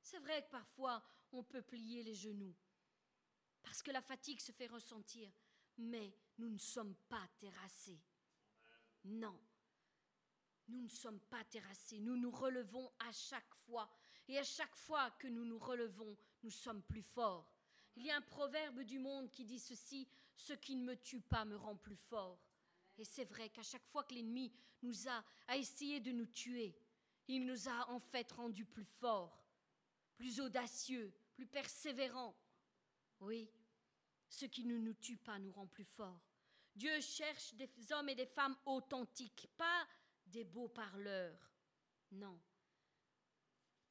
[0.00, 2.56] C'est vrai que parfois on peut plier les genoux,
[3.62, 5.30] parce que la fatigue se fait ressentir,
[5.76, 8.00] mais nous ne sommes pas terrassés.
[9.04, 9.38] Non,
[10.68, 13.90] nous ne sommes pas terrassés, nous nous relevons à chaque fois,
[14.28, 17.48] et à chaque fois que nous nous relevons, nous sommes plus forts.
[17.96, 21.20] Il y a un proverbe du monde qui dit ceci, ce qui ne me tue
[21.20, 22.38] pas me rend plus fort.
[22.98, 26.74] Et c'est vrai qu'à chaque fois que l'ennemi nous a, a essayé de nous tuer,
[27.28, 29.42] il nous a en fait rendus plus forts
[30.22, 32.32] plus audacieux, plus persévérant.
[33.18, 33.50] Oui,
[34.28, 36.20] ce qui ne nous tue pas nous rend plus forts.
[36.76, 39.86] Dieu cherche des hommes et des femmes authentiques, pas
[40.26, 41.50] des beaux parleurs.
[42.12, 42.40] Non,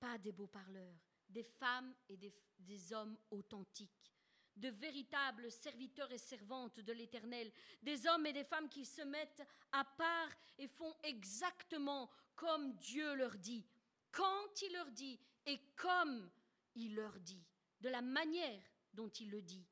[0.01, 0.97] pas des beaux parleurs,
[1.29, 4.11] des femmes et des, hommes authentiques,
[4.55, 7.51] de véritables serviteurs et servantes de l'Éternel,
[7.83, 13.13] des hommes et des femmes qui se mettent à part et font exactement comme Dieu
[13.13, 13.63] leur dit,
[14.11, 16.29] quand il leur dit et comme
[16.75, 17.45] il leur dit,
[17.79, 18.63] de la manière
[18.93, 19.65] dont il le dit.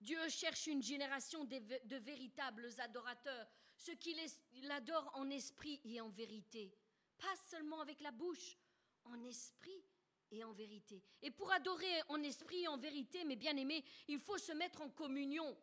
[0.00, 3.46] Dieu cherche une génération de, véritables adorateurs,
[3.76, 4.14] ceux qui
[4.62, 6.76] l'adorent en esprit et en vérité,
[7.16, 8.58] pas seulement avec la bouche,
[9.04, 9.84] en esprit
[10.30, 11.02] et en vérité.
[11.22, 14.90] Et pour adorer en esprit et en vérité, mes bien-aimés, il faut se mettre en
[14.90, 15.56] communion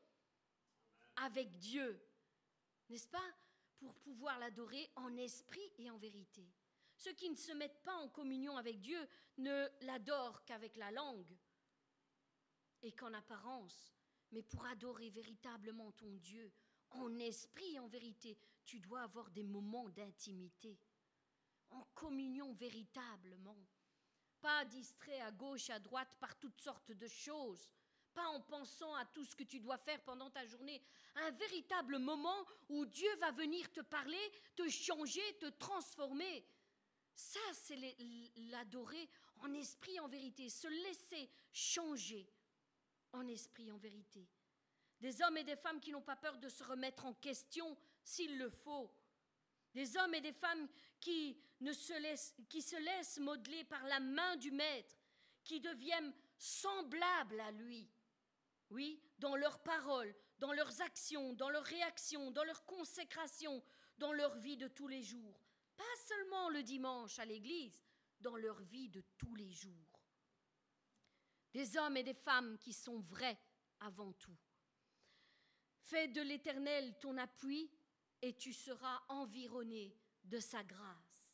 [1.17, 1.99] avec Dieu,
[2.89, 3.35] n'est-ce pas?
[3.79, 6.47] Pour pouvoir l'adorer en esprit et en vérité.
[6.95, 9.07] Ceux qui ne se mettent pas en communion avec Dieu
[9.39, 11.35] ne l'adorent qu'avec la langue
[12.83, 13.91] et qu'en apparence.
[14.31, 16.51] Mais pour adorer véritablement ton Dieu,
[16.91, 20.77] en esprit et en vérité, tu dois avoir des moments d'intimité,
[21.71, 23.57] en communion véritablement.
[24.41, 27.71] Pas distrait à gauche, à droite par toutes sortes de choses,
[28.13, 30.81] pas en pensant à tout ce que tu dois faire pendant ta journée.
[31.15, 36.45] Un véritable moment où Dieu va venir te parler, te changer, te transformer.
[37.15, 37.77] Ça, c'est
[38.35, 39.09] l'adorer
[39.41, 42.27] en esprit, en vérité, se laisser changer
[43.13, 44.27] en esprit, en vérité.
[44.99, 48.37] Des hommes et des femmes qui n'ont pas peur de se remettre en question s'il
[48.37, 48.91] le faut.
[49.73, 50.67] Des hommes et des femmes
[50.99, 54.95] qui, ne se laissent, qui se laissent modeler par la main du Maître,
[55.43, 57.89] qui deviennent semblables à lui.
[58.69, 63.63] Oui, dans leurs paroles, dans leurs actions, dans leurs réactions, dans leur consécration,
[63.97, 65.39] dans leur vie de tous les jours,
[65.77, 67.79] pas seulement le dimanche à l'église,
[68.19, 70.01] dans leur vie de tous les jours.
[71.53, 73.39] Des hommes et des femmes qui sont vrais
[73.79, 74.37] avant tout.
[75.81, 77.69] Fais de l'Éternel ton appui
[78.21, 81.29] et tu seras environné de sa grâce.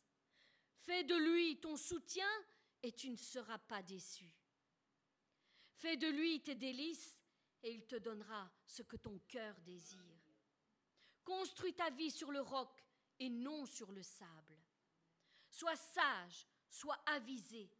[0.80, 2.28] Fais de lui ton soutien
[2.82, 4.32] et tu ne seras pas déçu.
[5.74, 7.22] Fais de lui tes délices
[7.62, 10.00] et il te donnera ce que ton cœur désire.
[11.24, 12.82] Construis ta vie sur le roc
[13.18, 14.58] et non sur le sable.
[15.50, 17.70] Sois sage, sois avisé.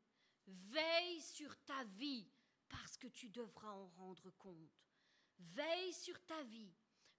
[0.47, 2.27] Veille sur ta vie
[2.69, 4.83] parce que tu devras en rendre compte.
[5.39, 6.73] Veille sur ta vie,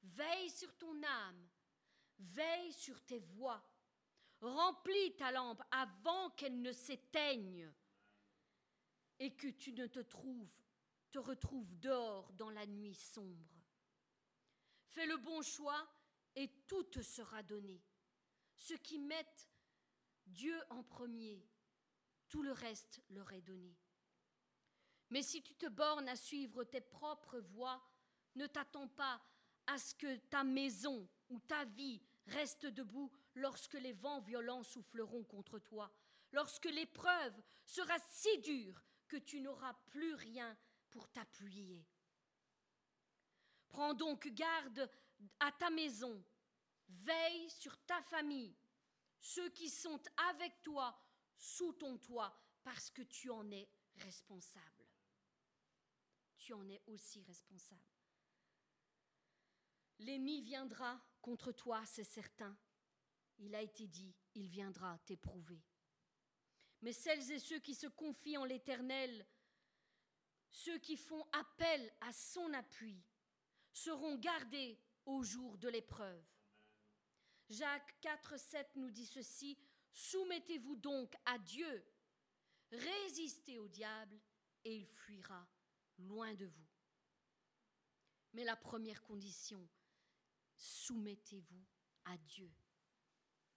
[0.04, 1.49] veille sur ton âme,
[2.20, 3.64] veille sur tes voies.
[4.42, 7.72] Remplis ta lampe avant qu'elle ne s'éteigne
[9.20, 10.54] et que tu ne te trouves,
[11.12, 13.60] te retrouves dehors dans la nuit sombre.
[14.88, 15.88] Fais le bon choix
[16.36, 17.84] et tout te sera donné.
[18.56, 19.50] Ceux qui mettent
[20.26, 21.46] Dieu en premier,
[22.30, 23.76] tout le reste leur est donné.
[25.10, 27.82] Mais si tu te bornes à suivre tes propres voies,
[28.36, 29.22] ne t'attends pas
[29.68, 35.24] à ce que ta maison ou ta vie reste debout lorsque les vents violents souffleront
[35.24, 35.92] contre toi,
[36.32, 40.58] lorsque l'épreuve sera si dure que tu n'auras plus rien
[40.90, 41.86] pour t'appuyer.
[43.68, 44.90] Prends donc garde
[45.40, 46.24] à ta maison,
[46.88, 48.56] veille sur ta famille,
[49.20, 50.98] ceux qui sont avec toi
[51.38, 54.88] sous ton toit, parce que tu en es responsable.
[56.38, 57.82] Tu en es aussi responsable.
[60.00, 62.58] L'ennemi viendra contre toi, c'est certain.
[63.38, 65.62] Il a été dit, il viendra t'éprouver.
[66.82, 69.26] Mais celles et ceux qui se confient en l'Éternel,
[70.50, 73.02] ceux qui font appel à son appui,
[73.74, 76.24] seront gardés au jour de l'épreuve.
[77.50, 79.58] Jacques 4, 7 nous dit ceci,
[79.92, 81.86] Soumettez-vous donc à Dieu,
[82.72, 84.20] résistez au diable,
[84.64, 85.48] et il fuira
[85.98, 86.68] loin de vous.
[88.34, 89.68] Mais la première condition,
[90.60, 91.66] soumettez-vous
[92.06, 92.52] à Dieu.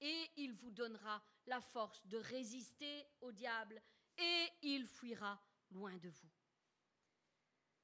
[0.01, 3.83] Et il vous donnera la force de résister au diable,
[4.19, 6.31] et il fuira loin de vous.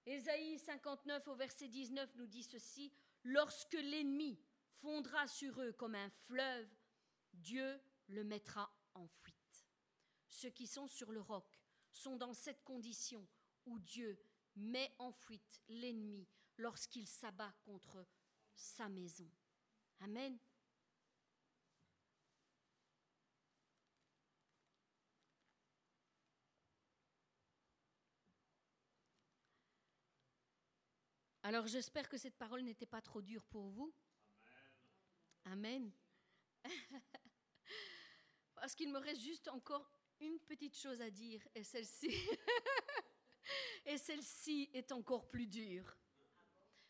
[0.06, 2.92] Ésaïe 59 au verset 19 nous dit ceci,
[3.24, 4.40] Lorsque l'ennemi
[4.80, 6.68] fondra sur eux comme un fleuve,
[7.34, 9.66] Dieu le mettra en fuite.
[10.28, 11.60] Ceux qui sont sur le roc
[11.92, 13.26] sont dans cette condition
[13.66, 14.18] où Dieu
[14.56, 16.26] met en fuite l'ennemi
[16.56, 18.06] lorsqu'il s'abat contre
[18.58, 19.28] sa maison.
[20.00, 20.38] Amen.
[31.42, 33.94] Alors j'espère que cette parole n'était pas trop dure pour vous.
[35.46, 35.90] Amen.
[38.54, 39.90] Parce qu'il me reste juste encore
[40.20, 42.10] une petite chose à dire et celle-ci
[43.86, 45.96] et celle-ci est encore plus dure.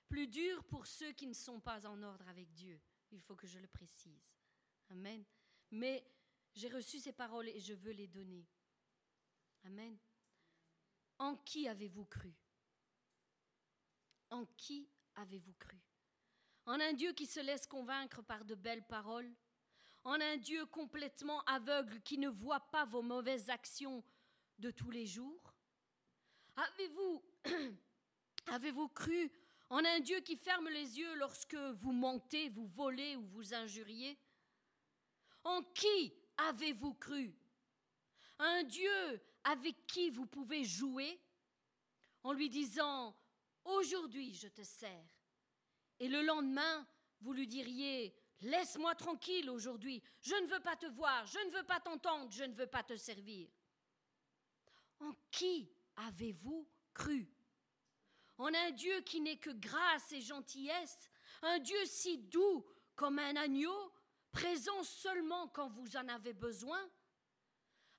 [0.08, 2.80] Plus dure pour ceux qui ne sont pas en ordre avec Dieu.
[3.10, 4.34] Il faut que je le précise.
[4.90, 5.24] Amen.
[5.70, 6.04] Mais
[6.54, 8.46] j'ai reçu ces paroles et je veux les donner.
[9.64, 9.98] Amen.
[11.18, 12.34] En qui avez-vous cru?
[14.30, 15.78] En qui avez-vous cru?
[16.66, 19.30] En un Dieu qui se laisse convaincre par de belles paroles?
[20.04, 24.04] En un Dieu complètement aveugle qui ne voit pas vos mauvaises actions
[24.58, 25.54] de tous les jours?
[26.56, 27.22] Avez-vous
[28.46, 29.30] avez-vous cru
[29.70, 34.18] en un Dieu qui ferme les yeux lorsque vous mentez, vous volez ou vous injuriez
[35.44, 37.34] En qui avez-vous cru?
[38.38, 41.20] Un Dieu avec qui vous pouvez jouer
[42.22, 43.16] en lui disant
[43.64, 45.20] Aujourd'hui, je te sers.
[46.00, 46.86] Et le lendemain,
[47.20, 51.64] vous lui diriez, Laisse-moi tranquille aujourd'hui, je ne veux pas te voir, je ne veux
[51.64, 53.48] pas t'entendre, je ne veux pas te servir.
[55.00, 57.28] En qui avez-vous cru?
[58.38, 61.10] En un Dieu qui n'est que grâce et gentillesse,
[61.42, 63.92] un Dieu si doux comme un agneau,
[64.32, 66.80] présent seulement quand vous en avez besoin.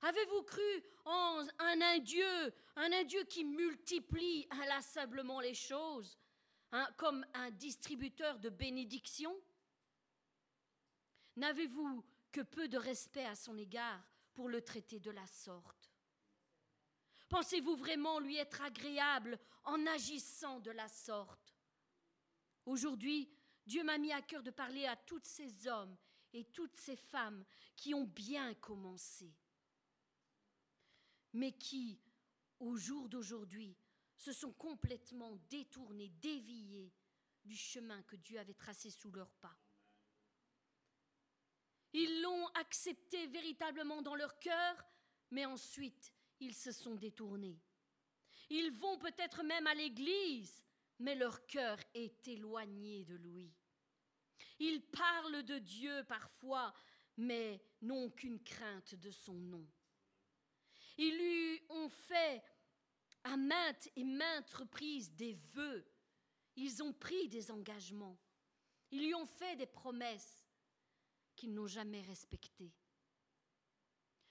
[0.02, 6.18] Avez-vous cru en un Dieu, un Dieu qui multiplie inlassablement les choses,
[6.72, 9.36] hein, comme un distributeur de bénédictions?
[11.36, 14.02] N'avez-vous que peu de respect à son égard
[14.34, 15.79] pour le traiter de la sorte?
[17.30, 21.56] Pensez-vous vraiment lui être agréable en agissant de la sorte?
[22.66, 23.32] Aujourd'hui,
[23.64, 25.96] Dieu m'a mis à cœur de parler à tous ces hommes
[26.34, 27.44] et toutes ces femmes
[27.74, 29.34] qui ont bien commencé
[31.32, 32.00] mais qui,
[32.58, 33.76] au jour d'aujourd'hui,
[34.16, 36.92] se sont complètement détournés, déviés
[37.44, 39.56] du chemin que Dieu avait tracé sous leurs pas.
[41.92, 44.84] Ils l'ont accepté véritablement dans leur cœur,
[45.30, 47.60] mais ensuite ils se sont détournés.
[48.48, 50.64] Ils vont peut-être même à l'église,
[50.98, 53.54] mais leur cœur est éloigné de lui.
[54.58, 56.74] Ils parlent de Dieu parfois,
[57.16, 59.66] mais n'ont qu'une crainte de son nom.
[60.98, 62.42] Ils lui ont fait
[63.24, 65.86] à maintes et maintes reprises des vœux.
[66.56, 68.18] Ils ont pris des engagements.
[68.90, 70.44] Ils lui ont fait des promesses
[71.36, 72.74] qu'ils n'ont jamais respectées.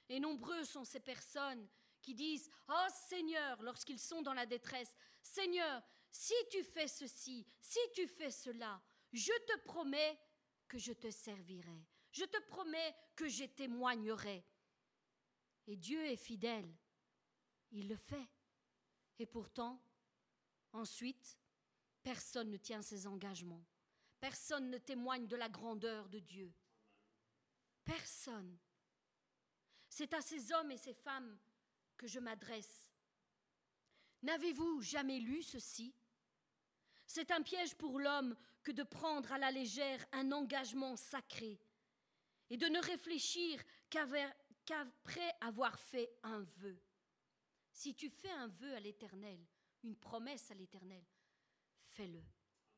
[0.09, 1.67] Et nombreux sont ces personnes
[2.13, 5.81] disent Oh Seigneur, lorsqu'ils sont dans la détresse, Seigneur,
[6.11, 8.81] si tu fais ceci, si tu fais cela,
[9.11, 10.19] je te promets
[10.67, 14.45] que je te servirai, je te promets que je témoignerai.
[15.67, 16.73] Et Dieu est fidèle,
[17.71, 18.27] il le fait.
[19.19, 19.81] Et pourtant,
[20.71, 21.37] ensuite,
[22.01, 23.65] personne ne tient ses engagements,
[24.19, 26.53] personne ne témoigne de la grandeur de Dieu.
[27.83, 28.57] Personne.
[29.89, 31.37] C'est à ces hommes et ces femmes
[31.99, 32.89] que je m'adresse.
[34.23, 35.93] N'avez-vous jamais lu ceci?
[37.05, 41.59] C'est un piège pour l'homme que de prendre à la légère un engagement sacré
[42.49, 46.81] et de ne réfléchir qu'après avoir fait un vœu.
[47.71, 49.45] Si tu fais un vœu à l'Éternel,
[49.83, 51.03] une promesse à l'Éternel,
[51.87, 52.23] fais-le.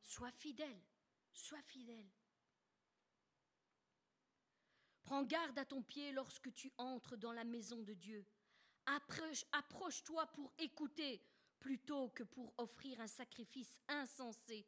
[0.02, 0.82] Sois fidèle,
[1.32, 2.10] sois fidèle.
[5.02, 8.26] Prends garde à ton pied lorsque tu entres dans la maison de Dieu.
[8.86, 11.22] Approche-toi pour écouter
[11.58, 14.66] plutôt que pour offrir un sacrifice insensé,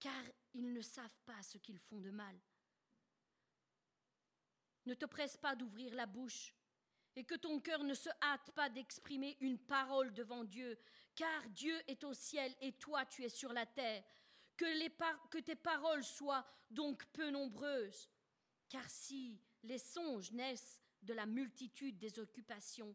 [0.00, 0.24] car
[0.54, 2.38] ils ne savent pas ce qu'ils font de mal.
[4.86, 6.54] Ne te presse pas d'ouvrir la bouche,
[7.14, 10.78] et que ton cœur ne se hâte pas d'exprimer une parole devant Dieu,
[11.14, 14.04] car Dieu est au ciel et toi tu es sur la terre.
[14.56, 18.08] Que, tes paroles soient donc peu nombreuses,
[18.68, 22.94] car si les songes naissent de la multitude des occupations,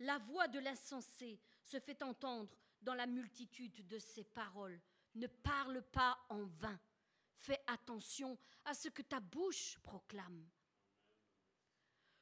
[0.00, 4.80] la voix de l'insensé se fait entendre dans la multitude de ses paroles.
[5.14, 6.78] Ne parle pas en vain.
[7.36, 10.48] Fais attention à ce que ta bouche proclame.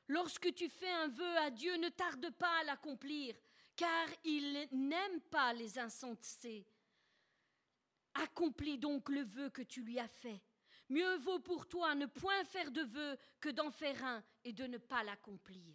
[0.08, 3.34] Lorsque tu fais un vœu à Dieu, ne tarde pas à l'accomplir,
[3.74, 6.66] car il n'aime pas les insensés.
[8.14, 10.40] Accomplis donc le vœu que tu lui as fait.
[10.88, 14.64] Mieux vaut pour toi ne point faire de vœu que d'en faire un et de
[14.64, 15.74] ne pas l'accomplir.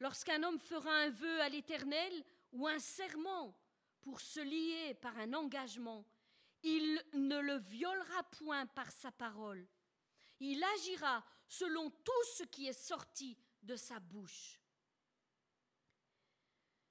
[0.00, 3.56] Lorsqu'un homme fera un vœu à l'Éternel ou un serment
[4.00, 6.06] pour se lier par un engagement,
[6.62, 9.66] il ne le violera point par sa parole.
[10.40, 14.60] Il agira selon tout ce qui est sorti de sa bouche.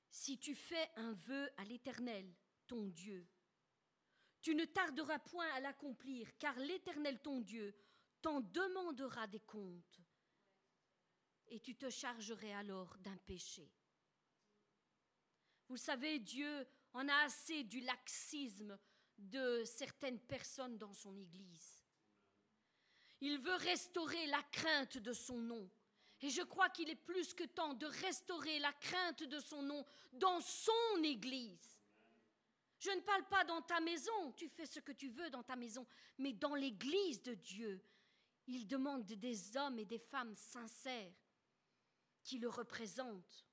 [0.10, 2.34] Si tu fais un vœu à l'Éternel,
[2.68, 3.28] ton Dieu,
[4.42, 7.76] tu ne tarderas point à l'accomplir, car l'Éternel, ton Dieu,
[8.22, 10.05] t'en demandera des comptes
[11.50, 13.70] et tu te chargerais alors d'un péché.
[15.68, 18.78] Vous savez, Dieu en a assez du laxisme
[19.18, 21.84] de certaines personnes dans son Église.
[23.22, 25.70] Il veut restaurer la crainte de son nom.
[26.22, 29.86] Et je crois qu'il est plus que temps de restaurer la crainte de son nom
[30.14, 31.80] dans son Église.
[32.80, 35.56] Je ne parle pas dans ta maison, tu fais ce que tu veux dans ta
[35.56, 35.86] maison,
[36.18, 37.84] mais dans l'Église de Dieu.
[38.48, 41.14] Il demande des hommes et des femmes sincères
[42.26, 43.46] qui le représentent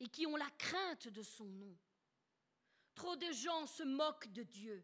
[0.00, 1.76] et qui ont la crainte de son nom.
[2.94, 4.82] Trop de gens se moquent de Dieu.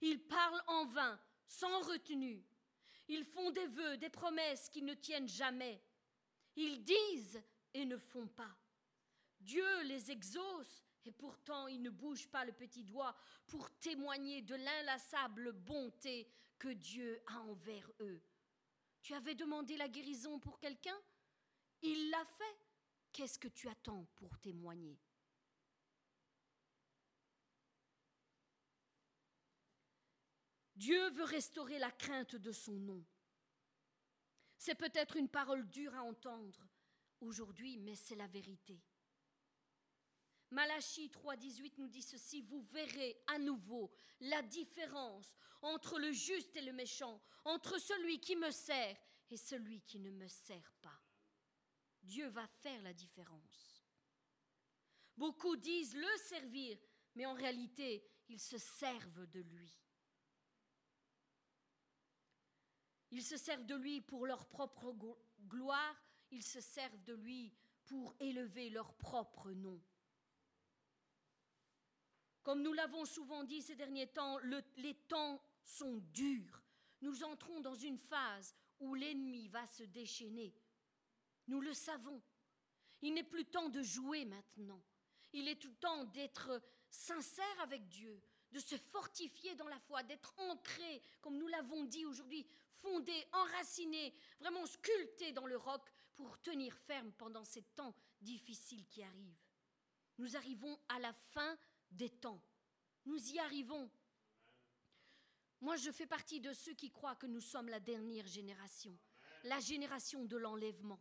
[0.00, 2.44] Ils parlent en vain, sans retenue.
[3.08, 5.82] Ils font des vœux, des promesses qui ne tiennent jamais.
[6.56, 7.42] Ils disent
[7.72, 8.54] et ne font pas.
[9.40, 13.16] Dieu les exauce et pourtant ils ne bougent pas le petit doigt
[13.46, 16.28] pour témoigner de l'inlassable bonté
[16.58, 18.20] que Dieu a envers eux.
[19.00, 20.96] Tu avais demandé la guérison pour quelqu'un?
[21.82, 22.58] Il l'a fait.
[23.12, 24.98] Qu'est-ce que tu attends pour témoigner?
[30.74, 33.04] Dieu veut restaurer la crainte de son nom.
[34.58, 36.66] C'est peut-être une parole dure à entendre
[37.20, 38.80] aujourd'hui, mais c'est la vérité.
[40.50, 43.90] Malachie 3.18 nous dit ceci, vous verrez à nouveau
[44.20, 48.96] la différence entre le juste et le méchant, entre celui qui me sert
[49.30, 51.01] et celui qui ne me sert pas.
[52.02, 53.84] Dieu va faire la différence.
[55.16, 56.78] Beaucoup disent le servir,
[57.14, 59.78] mais en réalité, ils se servent de lui.
[63.10, 64.96] Ils se servent de lui pour leur propre
[65.46, 67.52] gloire, ils se servent de lui
[67.84, 69.80] pour élever leur propre nom.
[72.42, 74.38] Comme nous l'avons souvent dit ces derniers temps,
[74.76, 76.62] les temps sont durs.
[77.02, 80.54] nous entrons dans une phase où l'ennemi va se déchaîner.
[81.48, 82.22] Nous le savons.
[83.00, 84.80] Il n'est plus temps de jouer maintenant.
[85.32, 90.34] Il est tout temps d'être sincère avec Dieu, de se fortifier dans la foi, d'être
[90.36, 95.82] ancré, comme nous l'avons dit aujourd'hui, fondé, enraciné, vraiment sculpté dans le roc
[96.14, 99.42] pour tenir ferme pendant ces temps difficiles qui arrivent.
[100.18, 101.58] Nous arrivons à la fin
[101.90, 102.42] des temps.
[103.06, 103.90] Nous y arrivons.
[105.60, 108.96] Moi, je fais partie de ceux qui croient que nous sommes la dernière génération,
[109.44, 111.00] la génération de l'enlèvement.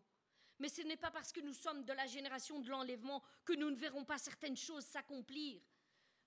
[0.61, 3.71] Mais ce n'est pas parce que nous sommes de la génération de l'enlèvement que nous
[3.71, 5.59] ne verrons pas certaines choses s'accomplir.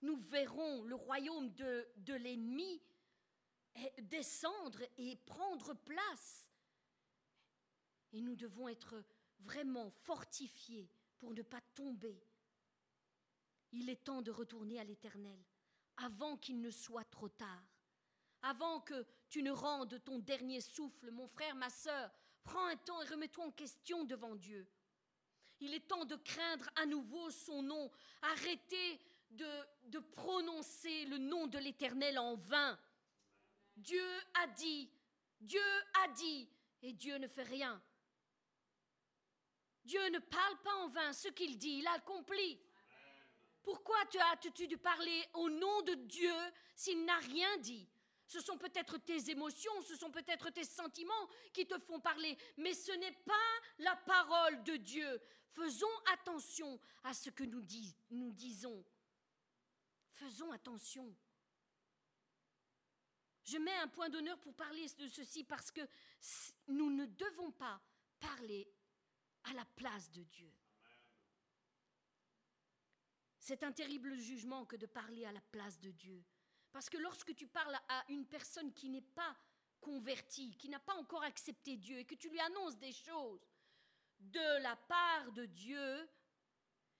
[0.02, 2.82] Nous verrons le royaume de, de l'ennemi
[3.98, 6.51] descendre et prendre place.
[8.12, 9.05] Et nous devons être
[9.39, 10.90] vraiment fortifiés
[11.20, 12.20] pour ne pas tomber.
[13.70, 15.39] Il est temps de retourner à l'Éternel
[15.98, 17.62] avant qu'il ne soit trop tard.
[18.43, 22.11] Avant que tu ne rendes ton dernier souffle, mon frère, ma sœur,
[22.45, 24.66] prends un temps et remets-toi en question devant Dieu.
[25.61, 27.91] Il est temps de craindre à nouveau son nom.
[28.23, 29.01] Arrêtez
[29.31, 32.79] de, prononcer le nom de l'Éternel en vain.
[33.77, 34.91] Dieu a dit,
[35.41, 35.61] Dieu
[36.05, 36.49] a dit,
[36.83, 37.83] et Dieu ne fait rien.
[39.85, 42.59] Dieu ne parle pas en vain, ce qu'il dit, il accomplit.
[43.62, 46.35] Pourquoi te hâtes-tu de parler au nom de Dieu
[46.75, 47.89] s'il n'a rien dit?
[48.35, 52.74] Ce sont peut-être tes émotions, ce sont peut-être tes sentiments qui te font parler, mais
[52.74, 53.32] ce n'est pas
[53.78, 55.23] la parole de Dieu.
[55.52, 57.62] Faisons attention à ce que nous,
[58.32, 58.85] disons.
[60.15, 61.15] Faisons attention.
[63.44, 65.82] Je mets un point d'honneur pour parler de ceci parce que
[66.66, 67.81] nous ne devons pas
[68.19, 68.69] parler
[69.44, 70.52] à la place de Dieu.
[73.39, 76.24] C'est un terrible jugement que de parler à la place de Dieu.
[76.75, 79.37] Parce que lorsque tu parles à une personne qui n'est pas
[79.81, 83.47] convertie, qui n'a pas encore accepté Dieu, et que tu lui annonces des choses
[84.19, 86.11] de la part de Dieu,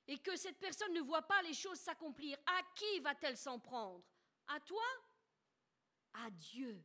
[0.07, 4.05] et que cette personne ne voit pas les choses s'accomplir, à qui va-t-elle s'en prendre?
[4.47, 4.87] À toi?
[6.13, 6.81] À Dieu.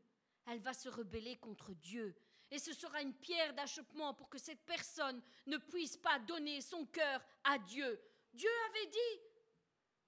[0.48, 2.16] Elle va se rebeller contre Dieu.
[2.50, 6.88] Et ce sera une pierre d'achoppement pour que cette personne ne puisse pas donner son
[6.88, 8.02] cœur à Dieu.
[8.34, 9.22] Dieu avait dit,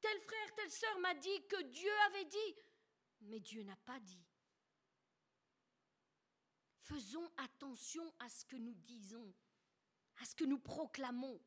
[0.01, 2.55] tel frère, telle sœur m'a dit que Dieu avait dit,
[3.21, 4.25] mais Dieu n'a pas dit.
[6.81, 9.33] Faisons attention à ce que nous disons,
[10.17, 11.39] à ce que nous proclamons.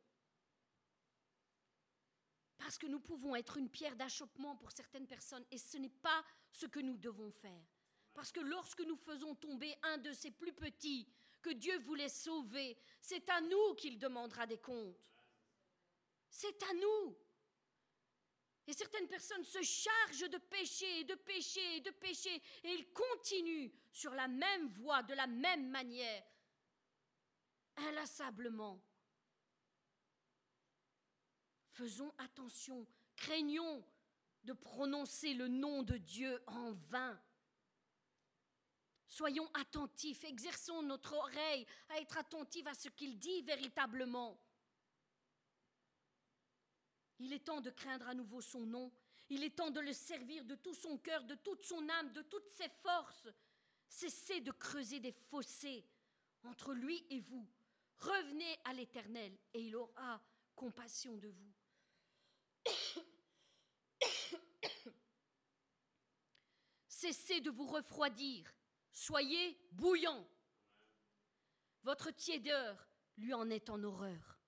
[2.56, 6.24] Parce que nous pouvons être une pierre d'achoppement pour certaines personnes et ce n'est pas
[6.50, 7.66] ce que nous devons faire.
[8.14, 11.06] Parce que lorsque nous faisons tomber un de ces plus petits
[11.42, 14.96] que Dieu voulait sauver, c'est à nous qu'il demandera des comptes.
[16.30, 17.16] C'est à nous.
[18.66, 22.92] Et certaines personnes se chargent de péché et de péché et de péché et ils
[22.92, 26.24] continuent sur la même voie, de la même manière,
[27.76, 28.82] inlassablement.
[31.68, 32.86] Faisons attention,
[33.16, 33.84] craignons
[34.44, 37.20] de prononcer le nom de Dieu en vain.
[39.06, 44.40] Soyons attentifs, exerçons notre oreille à être attentifs à ce qu'il dit véritablement.
[47.18, 48.92] Il est temps de craindre à nouveau son nom.
[49.28, 52.22] Il est temps de le servir de tout son cœur, de toute son âme, de
[52.22, 53.28] toutes ses forces.
[53.88, 55.86] Cessez de creuser des fossés
[56.42, 57.48] entre lui et vous.
[57.98, 60.20] Revenez à l'Éternel et il aura
[60.54, 61.54] compassion de vous.
[66.88, 68.52] Cessez de vous refroidir.
[68.90, 70.26] Soyez bouillant.
[71.82, 74.38] Votre tiédeur lui en est en horreur.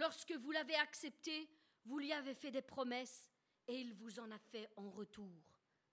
[0.00, 1.46] Lorsque vous l'avez accepté,
[1.84, 3.28] vous lui avez fait des promesses
[3.68, 5.44] et il vous en a fait en retour.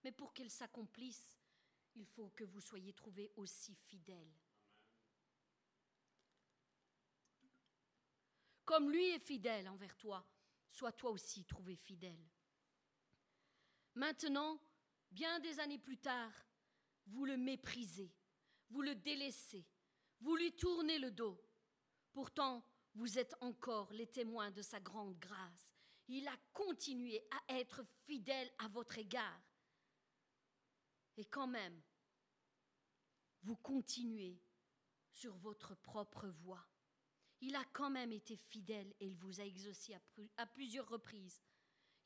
[0.01, 1.37] Mais pour qu'elles s'accomplissent,
[1.93, 4.33] il faut que vous soyez trouvés aussi fidèles.
[8.63, 10.25] Comme lui est fidèle envers toi,
[10.69, 12.25] sois toi aussi trouvé fidèle.
[13.95, 14.57] Maintenant,
[15.11, 16.31] bien des années plus tard,
[17.07, 18.15] vous le méprisez,
[18.69, 19.67] vous le délaissez,
[20.21, 21.37] vous lui tournez le dos.
[22.13, 22.63] Pourtant,
[22.97, 25.75] vous êtes encore les témoins de sa grande grâce.
[26.07, 29.39] Il a continué à être fidèle à votre égard.
[31.15, 31.79] Et quand même,
[33.43, 34.41] vous continuez
[35.11, 36.67] sur votre propre voie.
[37.39, 39.95] Il a quand même été fidèle et il vous a exaucé
[40.37, 41.39] à, plusieurs reprises.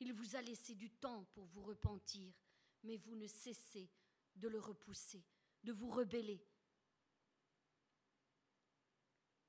[0.01, 2.33] Il vous a laissé du temps pour vous repentir,
[2.83, 3.89] mais vous ne cessez
[4.35, 5.23] de le repousser,
[5.63, 6.45] de vous rebeller.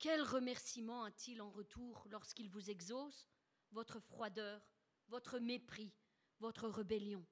[0.03, 3.29] Quel remerciement a-t-il en retour lorsqu'il vous exauce
[3.70, 4.61] Votre froideur,
[5.07, 5.95] votre mépris,
[6.41, 7.24] votre rébellion?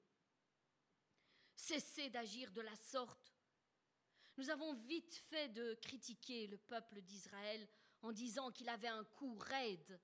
[1.53, 3.35] Cessez d'agir de la sorte
[4.37, 7.67] Nous avons vite fait de critiquer le peuple d'Israël
[8.03, 9.99] en disant qu'il avait un coup raide,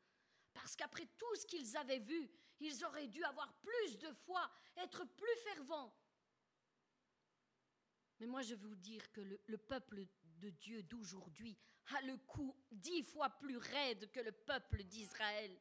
[0.53, 2.29] parce qu'après tout ce qu'ils avaient vu,
[2.59, 4.41] ils auraient dû avoir plus de foi,
[4.75, 5.97] être plus fervents.
[8.19, 10.05] Mais moi, je vais vous dire que le peuple
[10.37, 11.57] de Dieu d'aujourd'hui
[11.95, 15.59] a le coup dix fois plus raide que le peuple d'Israël.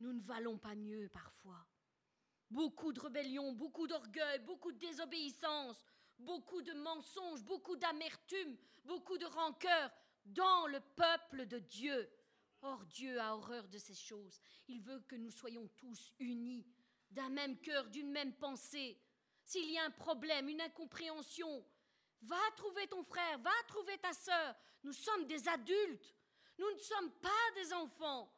[0.00, 1.64] Nous ne valons pas mieux parfois.
[2.50, 5.84] Beaucoup de rébellion, beaucoup d'orgueil, beaucoup de désobéissance,
[6.18, 9.90] beaucoup de mensonges, beaucoup d'amertume, beaucoup de rancœur
[10.24, 12.10] dans le peuple de Dieu.
[12.62, 14.40] Or Dieu a horreur de ces choses.
[14.68, 16.66] Il veut que nous soyons tous unis,
[17.10, 19.00] d'un même cœur, d'une même pensée.
[19.44, 21.64] S'il y a un problème, une incompréhension,
[22.22, 24.54] va trouver ton frère, va trouver ta sœur.
[24.82, 26.14] Nous sommes des adultes.
[26.58, 28.32] Nous ne sommes pas des enfants.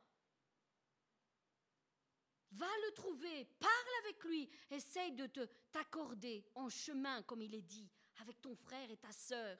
[2.52, 7.62] Va le trouver, parle avec lui, essaye de te t'accorder en chemin, comme il est
[7.62, 7.90] dit,
[8.20, 9.58] avec ton frère et ta sœur,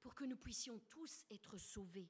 [0.00, 2.08] pour que nous puissions tous être sauvés.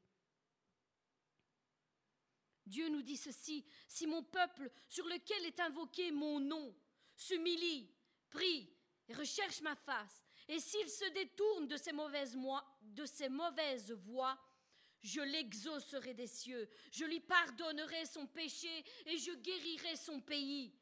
[2.64, 6.72] Dieu nous dit ceci, si mon peuple sur lequel est invoqué mon nom
[7.26, 7.90] s'humilie,
[8.30, 8.70] prie
[9.08, 12.36] et recherche ma face, et s'il se détourne de ses mauvaises,
[13.30, 14.38] mauvaises voies,
[15.02, 20.72] je l'exaucerai des cieux, je lui pardonnerai son péché et je guérirai son pays.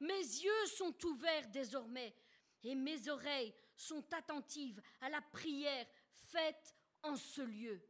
[0.00, 2.14] Mes yeux sont ouverts désormais
[2.62, 7.80] et mes oreilles sont attentives à la prière faite en ce lieu.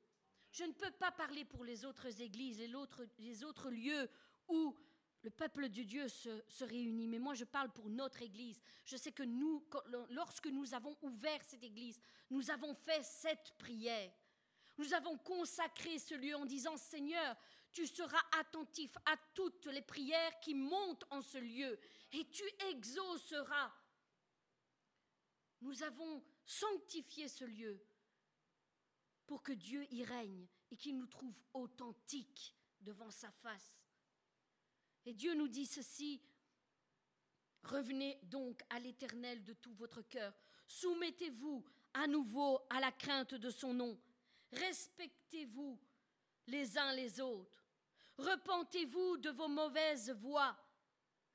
[0.53, 2.71] Je ne peux pas parler pour les autres églises et
[3.19, 4.09] les autres lieux
[4.49, 4.77] où
[5.25, 8.61] le peuple de Dieu se, réunit, mais moi je parle pour notre église.
[8.85, 9.67] Je sais que nous,
[10.11, 11.99] lorsque nous avons ouvert cette église,
[12.29, 14.13] nous avons fait cette prière.
[14.77, 17.35] Nous avons consacré ce lieu en disant, Seigneur,
[17.73, 21.79] tu seras attentif à toutes les prières qui montent en ce lieu
[22.13, 23.73] et tu exauceras.
[25.63, 27.83] Nous avons sanctifié ce lieu
[29.25, 33.84] pour que Dieu y règne et qu'il nous trouve authentiques devant sa face.
[35.07, 36.21] Et Dieu nous dit ceci,
[37.63, 40.33] revenez donc à l'Éternel de tout votre cœur,
[40.67, 44.01] soumettez-vous à nouveau à la crainte de son nom
[44.53, 45.79] Respectez-vous
[46.47, 47.67] les uns les autres.
[48.19, 50.57] Repentez-vous de vos mauvaises voies.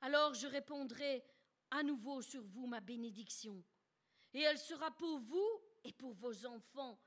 [0.00, 1.22] Alors je répondrai
[1.70, 3.62] à nouveau sur vous ma bénédiction.
[4.32, 6.98] Et elle sera pour vous et pour vos enfants,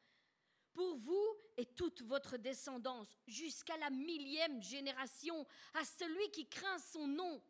[0.73, 5.45] pour vous et toute votre descendance, jusqu'à la millième génération,
[5.75, 7.43] à celui qui craint son nom.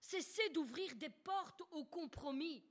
[0.00, 2.64] Cessez d'ouvrir des portes au compromis.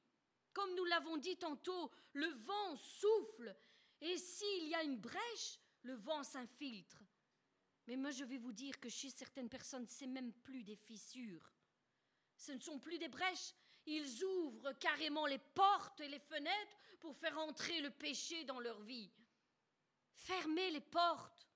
[0.53, 3.55] Comme nous l'avons dit tantôt, le vent souffle
[4.01, 7.03] et s'il y a une brèche, le vent s'infiltre.
[7.87, 11.53] Mais moi, je vais vous dire que chez certaines personnes, c'est même plus des fissures.
[12.37, 13.53] Ce ne sont plus des brèches.
[13.85, 18.81] Ils ouvrent carrément les portes et les fenêtres pour faire entrer le péché dans leur
[18.81, 19.11] vie.
[20.15, 21.47] Fermez les portes.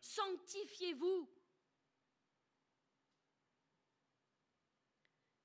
[0.00, 1.28] Sanctifiez-vous.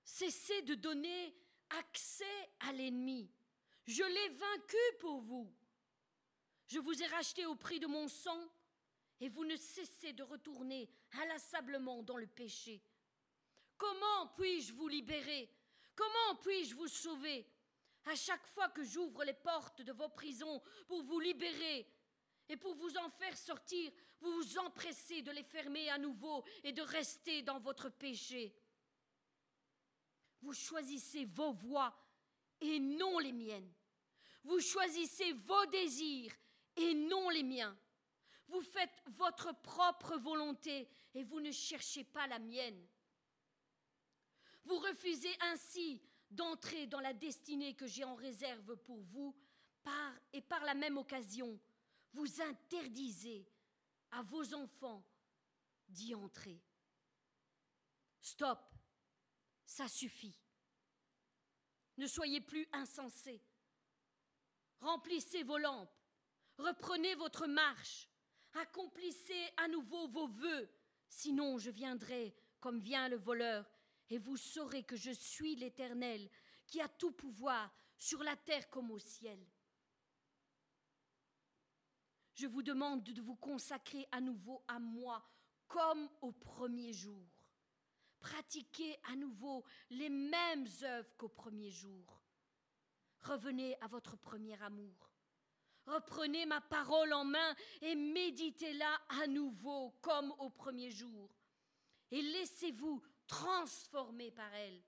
[0.04, 1.36] Cessez de donner
[1.70, 3.32] accès à l'ennemi.
[3.88, 5.52] Je l'ai vaincu pour vous.
[6.68, 8.52] Je vous ai racheté au prix de mon sang,
[9.22, 12.82] et vous ne cessez de retourner inlassablement dans le péché.
[13.78, 15.50] Comment puis-je vous libérer?
[15.96, 17.48] Comment puis-je vous sauver?
[18.06, 21.88] À chaque fois que j'ouvre les portes de vos prisons pour vous libérer
[22.50, 26.72] et pour vous en faire sortir, vous vous empressez de les fermer à nouveau et
[26.72, 28.54] de rester dans votre péché.
[30.42, 31.96] Vous choisissez vos voies
[32.60, 33.72] et non les miennes.
[34.44, 36.34] Vous choisissez vos désirs
[36.76, 37.78] et non les miens.
[38.48, 42.88] Vous faites votre propre volonté et vous ne cherchez pas la mienne.
[44.64, 46.02] Vous refusez ainsi
[46.32, 49.36] d'entrer dans la destinée que j'ai en réserve pour vous,
[49.84, 51.60] par, et par la même occasion,
[52.14, 53.48] vous interdisez
[54.12, 55.06] à vos enfants
[55.88, 56.62] d'y entrer.
[58.22, 58.60] Stop,
[59.66, 60.36] ça suffit.
[61.98, 63.42] Ne soyez plus insensés.
[64.80, 66.00] Remplissez vos lampes
[66.60, 68.10] Reprenez votre marche.
[68.54, 70.70] Accomplissez à nouveau vos vœux.
[71.08, 73.66] Sinon, je viendrai comme vient le voleur,
[74.10, 76.30] et vous saurez que je suis l'Éternel,
[76.68, 79.40] qui a tout pouvoir sur la terre comme au ciel.
[82.40, 85.22] Je vous demande de vous consacrer à nouveau à moi
[85.68, 87.28] comme au premier jour.
[88.22, 92.22] Pratiquez à nouveau les mêmes œuvres qu'au premier jour.
[93.24, 95.12] Revenez à votre premier amour.
[95.86, 101.30] Reprenez ma parole en main et méditez-la à nouveau comme au premier jour.
[102.10, 104.82] Et laissez-vous transformer par elle.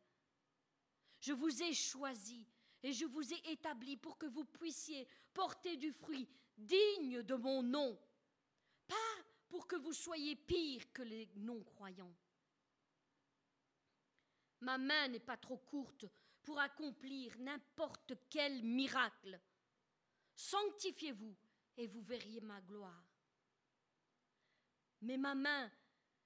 [1.20, 2.48] Je vous ai choisi
[2.82, 6.30] et je vous ai établi pour que vous puissiez porter du fruit
[6.66, 8.00] digne de mon nom,
[8.88, 8.96] pas
[9.50, 12.16] pour que vous soyez pire que les non-croyants.
[14.62, 16.06] Ma main n'est pas trop courte
[16.44, 19.40] pour accomplir n'importe quel miracle.
[20.36, 21.36] Sanctifiez-vous
[21.78, 23.06] et vous verriez ma gloire.
[25.02, 25.72] Mais ma main,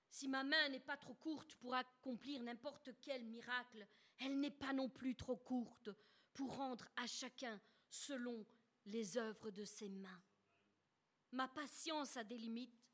[0.10, 3.88] si ma main n'est pas trop courte pour accomplir n'importe quel miracle,
[4.20, 5.90] elle n'est pas non plus trop courte
[6.34, 7.60] pour rendre à chacun
[7.90, 8.46] selon
[8.86, 10.24] les œuvres de ses mains.
[11.32, 12.86] Ma patience a des limites.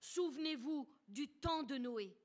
[0.00, 2.16] Souvenez-vous du temps de Noé.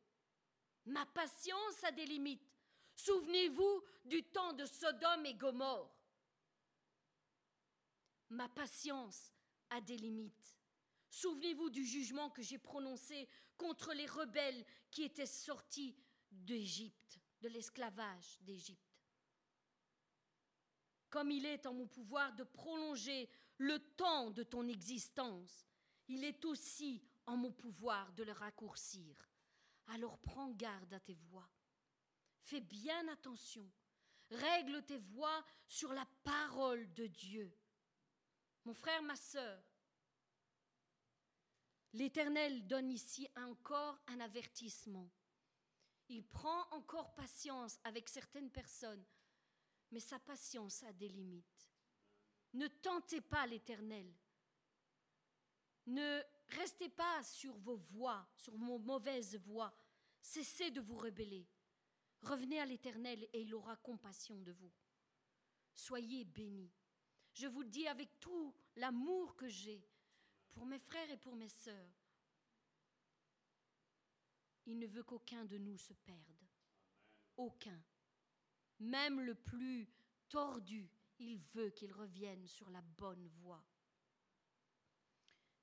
[0.86, 2.56] Ma patience a des limites.
[2.96, 5.96] Souvenez-vous du temps de Sodome et Gomorre.
[8.30, 9.32] Ma patience
[9.70, 10.58] a des limites.
[11.10, 13.28] Souvenez-vous du jugement que j'ai prononcé
[13.58, 15.96] contre les rebelles qui étaient sortis
[16.32, 18.89] d'Égypte, de l'esclavage d'Égypte.
[21.10, 25.66] Comme il est en mon pouvoir de prolonger le temps de ton existence,
[26.08, 29.16] il est aussi en mon pouvoir de le raccourcir.
[29.88, 31.50] Alors prends garde à tes voix.
[32.42, 33.70] Fais bien attention.
[34.32, 37.52] Règle tes voix sur la parole de Dieu.
[38.66, 39.64] Mon frère, ma sœur,
[41.94, 45.10] l'Éternel donne ici encore un avertissement.
[46.10, 49.04] Il prend encore patience avec certaines personnes,
[49.92, 51.70] mais sa patience a des limites.
[52.54, 54.12] Ne tentez pas l'Éternel.
[55.86, 59.74] Ne restez pas sur vos voies, sur vos mauvaises voies.
[60.22, 61.48] Cessez de vous rebeller.
[62.22, 64.72] Revenez à l'Éternel et il aura compassion de vous.
[65.74, 66.72] Soyez bénis.
[67.34, 69.88] Je vous le dis avec tout l'amour que j'ai
[70.52, 71.96] pour mes frères et pour mes sœurs.
[74.66, 76.48] Il ne veut qu'aucun de nous se perde.
[77.38, 77.82] Aucun.
[78.80, 79.90] Même le plus
[80.30, 80.90] tordu,
[81.20, 83.64] il veut qu'il revienne sur la bonne voie.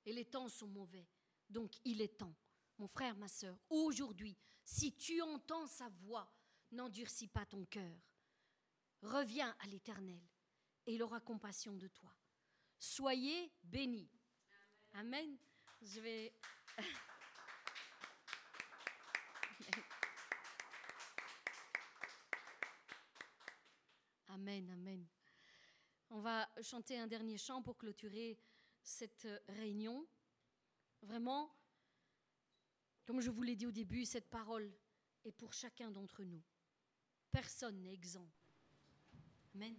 [0.05, 1.07] Et les temps sont mauvais,
[1.49, 2.35] donc il est temps,
[2.77, 6.31] mon frère, ma sœur, aujourd'hui, si tu entends sa voix,
[6.71, 7.97] n'endurcis pas ton cœur.
[9.01, 10.21] Reviens à l'Éternel
[10.85, 12.13] et il aura compassion de toi.
[12.79, 14.09] Soyez bénis.
[14.93, 15.37] Amen.
[15.81, 16.33] Je vais.
[24.47, 25.05] Amen, amen.
[26.09, 28.39] On va chanter un dernier chant pour clôturer
[28.81, 30.07] cette réunion.
[31.01, 31.53] Vraiment,
[33.03, 34.73] comme je vous l'ai dit au début, cette parole
[35.25, 36.41] est pour chacun d'entre nous.
[37.29, 38.31] Personne n'est exempt.
[39.53, 39.77] Amen.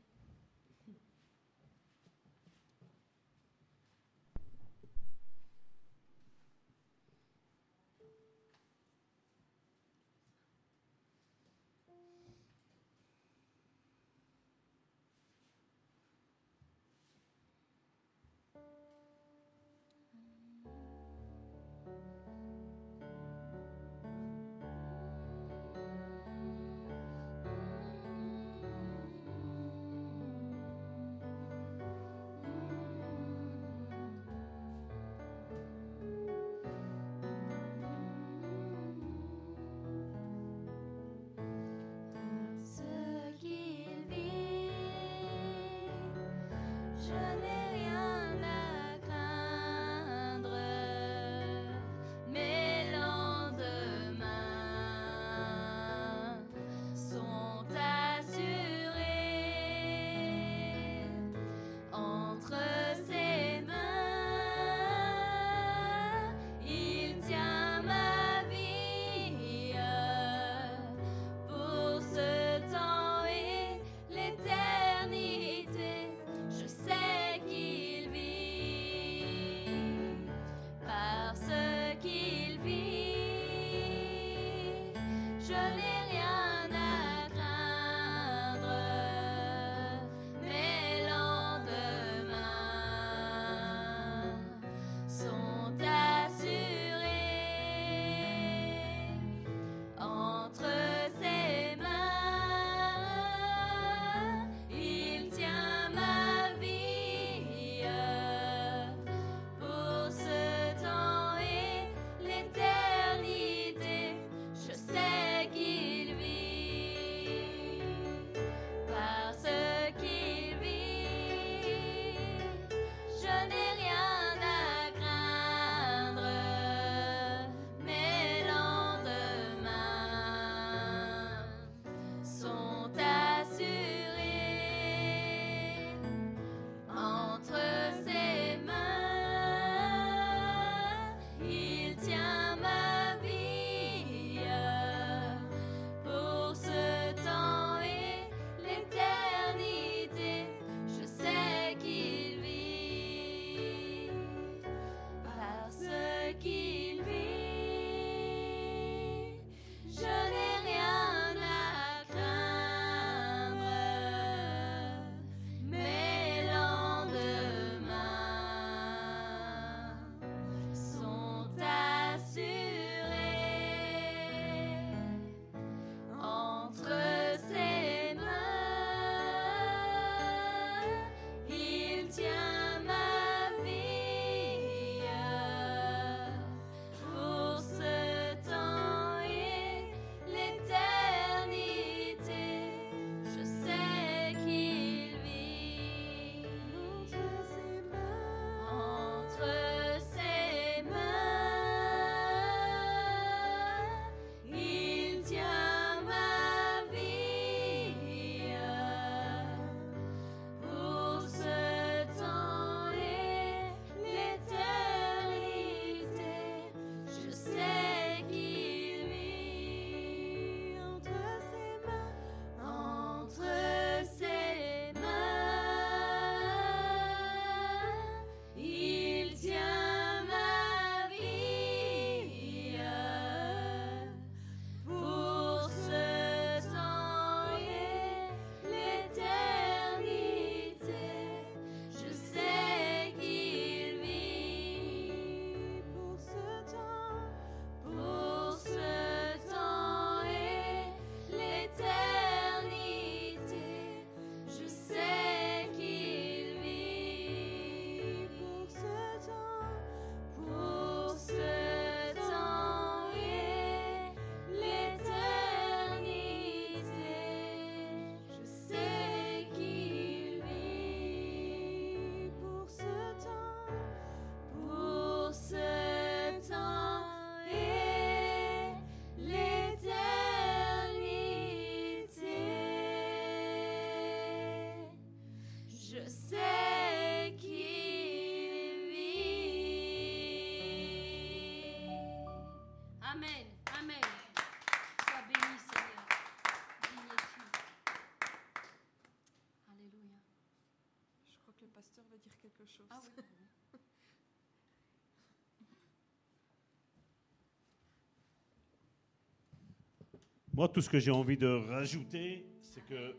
[310.58, 313.16] Moi, tout ce que j'ai envie de rajouter, c'est que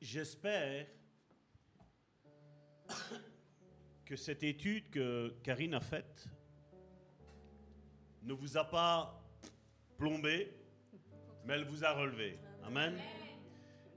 [0.00, 0.88] j'espère
[4.04, 6.28] que cette étude que Karine a faite
[8.24, 9.24] ne vous a pas
[9.98, 10.52] plombé,
[11.44, 12.40] mais elle vous a relevé.
[12.64, 12.98] Amen.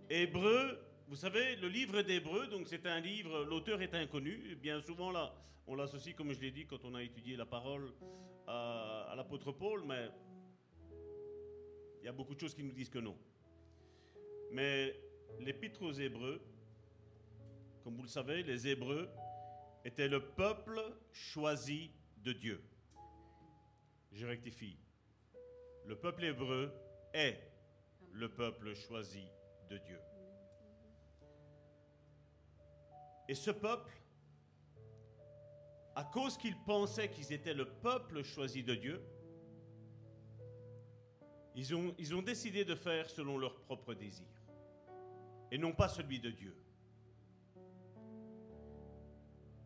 [0.07, 4.55] Hébreu, vous savez, le livre d'Hébreu, donc c'est un livre, l'auteur est inconnu.
[4.61, 5.11] Bien souvent,
[5.65, 7.91] on l'associe, comme je l'ai dit, quand on a étudié la parole
[8.45, 10.11] à, à l'apôtre Paul, mais
[12.03, 13.17] il y a beaucoup de choses qui nous disent que non.
[14.51, 14.93] Mais
[15.39, 16.41] l'épître aux Hébreux,
[17.81, 19.09] comme vous le savez, les Hébreux
[19.85, 20.81] étaient le peuple
[21.13, 22.61] choisi de Dieu.
[24.11, 24.77] Je rectifie.
[25.85, 26.73] Le peuple hébreu
[27.13, 27.39] est
[28.11, 29.25] le peuple choisi
[29.69, 29.99] de Dieu.
[33.29, 33.93] Et ce peuple,
[35.95, 39.01] à cause qu'ils pensaient qu'ils étaient le peuple choisi de Dieu,
[41.55, 44.27] ils ont, décidé de faire selon leur propre désir
[45.51, 46.55] et non pas celui de Dieu.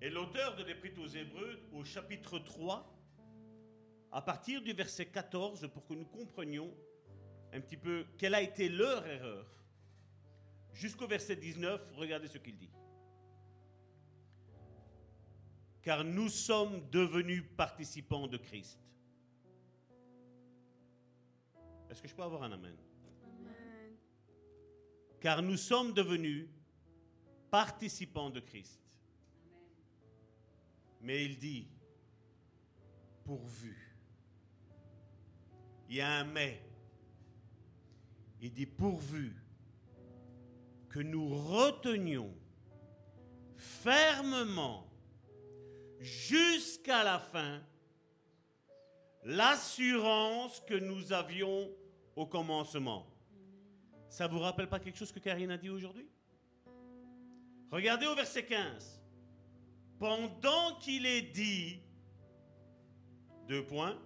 [0.01, 2.93] Et l'auteur de l'Épître aux Hébreux, au chapitre 3,
[4.11, 6.73] à partir du verset 14, pour que nous comprenions
[7.53, 9.47] un petit peu quelle a été leur erreur,
[10.73, 12.71] jusqu'au verset 19, regardez ce qu'il dit.
[15.81, 18.86] Car nous sommes devenus participants de Christ.
[21.89, 22.75] Est-ce que je peux avoir un amen?
[25.19, 26.47] Car nous sommes devenus
[27.49, 28.79] participants de Christ.
[31.01, 31.67] Mais il dit,
[33.23, 33.75] pourvu.
[35.89, 36.61] Il y a un mais.
[38.41, 39.35] Il dit, pourvu
[40.89, 42.33] que nous retenions
[43.55, 44.87] fermement
[45.99, 47.61] jusqu'à la fin
[49.27, 51.69] l'assurance que nous avions
[52.15, 53.05] au commencement.
[54.07, 56.07] Ça vous rappelle pas quelque chose que Karine a dit aujourd'hui?
[57.69, 59.03] Regardez au verset 15.
[59.99, 61.81] Pendant qu'il est dit,
[63.49, 63.99] deux points,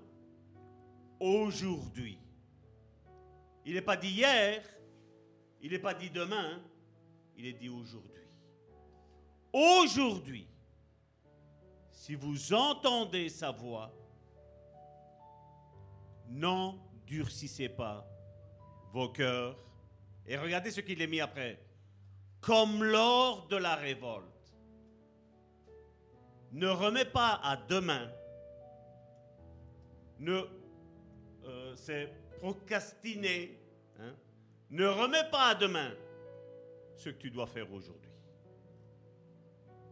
[1.19, 2.17] aujourd'hui.
[3.63, 4.63] Il n'est pas dit hier,
[5.61, 6.59] il n'est pas dit demain,
[7.37, 8.09] il est dit aujourd'hui.
[9.53, 10.47] Aujourd'hui,
[11.91, 13.93] si vous entendez sa voix,
[16.31, 18.07] n'endurcissez pas
[18.91, 19.57] vos cœurs.
[20.25, 21.59] Et regardez ce qu'il est mis après.
[22.39, 24.25] Comme lors de la révolte.
[26.51, 28.11] Ne remets pas à demain.
[30.19, 30.41] Ne,
[31.45, 33.59] euh, c'est procrastiner.
[33.99, 34.13] hein.
[34.69, 35.91] Ne remets pas à demain
[36.95, 38.11] ce que tu dois faire aujourd'hui.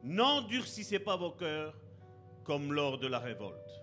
[0.03, 1.75] N'endurcissez pas vos cœurs
[2.43, 3.81] comme lors de la révolte.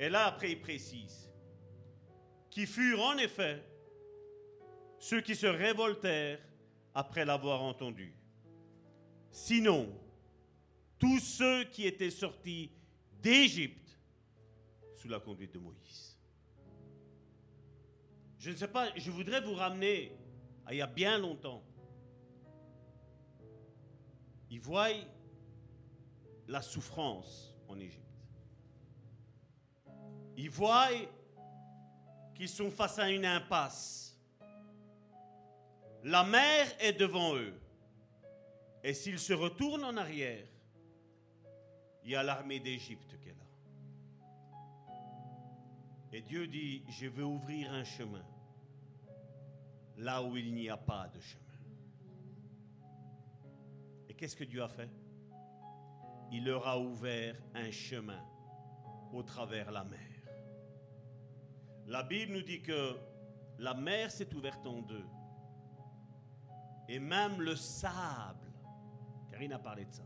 [0.00, 1.23] Et là, après, il précise
[2.54, 3.60] qui furent en effet
[5.00, 6.38] ceux qui se révoltèrent
[6.94, 8.14] après l'avoir entendu.
[9.32, 9.92] Sinon,
[10.96, 12.70] tous ceux qui étaient sortis
[13.20, 13.98] d'Égypte
[14.94, 16.16] sous la conduite de Moïse.
[18.38, 20.16] Je ne sais pas, je voudrais vous ramener
[20.64, 21.64] à il y a bien longtemps.
[24.48, 24.90] Ils voient
[26.46, 28.00] la souffrance en Égypte.
[30.36, 30.90] Ils voient
[32.34, 34.18] qu'ils sont face à une impasse.
[36.02, 37.54] La mer est devant eux.
[38.82, 40.46] Et s'ils se retournent en arrière,
[42.04, 43.44] il y a l'armée d'Égypte qui est là.
[46.12, 48.24] Et Dieu dit, je vais ouvrir un chemin
[49.96, 51.42] là où il n'y a pas de chemin.
[54.08, 54.90] Et qu'est-ce que Dieu a fait?
[56.30, 58.22] Il leur a ouvert un chemin
[59.12, 60.13] au travers la mer.
[61.86, 62.96] La Bible nous dit que
[63.58, 65.04] la mer s'est ouverte en deux.
[66.88, 68.52] Et même le sable,
[69.30, 70.04] Karine a parlé de ça,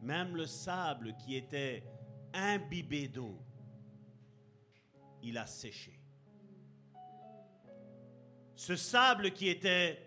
[0.00, 1.82] même le sable qui était
[2.32, 3.38] imbibé d'eau,
[5.22, 5.98] il a séché.
[8.54, 9.98] Ce sable qui était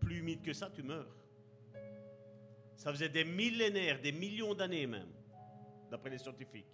[0.00, 1.16] plus humide que ça, tu meurs.
[2.76, 5.12] Ça faisait des millénaires, des millions d'années même,
[5.90, 6.66] d'après les scientifiques,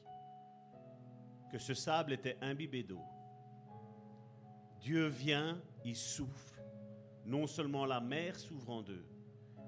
[1.50, 3.02] que ce sable était imbibé d'eau.
[4.80, 6.62] Dieu vient, il souffle.
[7.24, 9.04] Non seulement la mer s'ouvre en deux,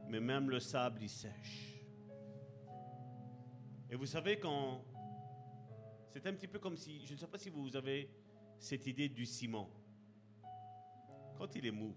[0.09, 1.71] mais même le sable y sèche.
[3.91, 4.85] Et vous savez, quand.
[6.09, 7.05] C'est un petit peu comme si.
[7.05, 8.11] Je ne sais pas si vous avez
[8.59, 9.69] cette idée du ciment.
[11.37, 11.95] Quand il est mou,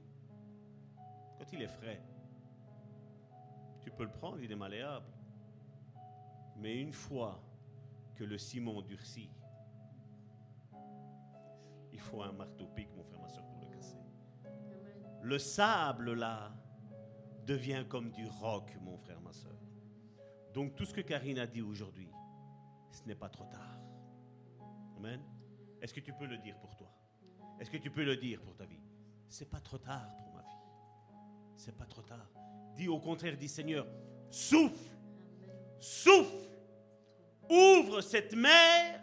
[1.37, 2.01] quand il est frais,
[3.81, 5.05] tu peux le prendre, il est malléable.
[6.57, 7.43] Mais une fois
[8.15, 9.29] que le ciment durcit,
[11.93, 13.97] il faut un marteau-pic, mon frère, ma soeur, pour le casser.
[15.21, 16.51] Le sable, là,
[17.45, 19.57] devient comme du roc, mon frère, ma soeur.
[20.53, 22.09] Donc tout ce que Karine a dit aujourd'hui,
[22.91, 23.79] ce n'est pas trop tard.
[24.97, 25.21] Amen.
[25.81, 26.91] Est-ce que tu peux le dire pour toi?
[27.59, 28.81] Est-ce que tu peux le dire pour ta vie?
[29.27, 30.47] C'est pas trop tard pour ma vie.
[31.55, 32.29] C'est pas trop tard.
[32.75, 33.85] Dis au contraire, dis Seigneur,
[34.29, 34.95] souffle,
[35.79, 36.49] souffle,
[37.49, 39.01] ouvre cette mer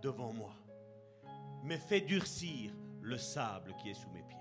[0.00, 0.54] devant moi,
[1.62, 4.36] mais fais durcir le sable qui est sous mes pieds.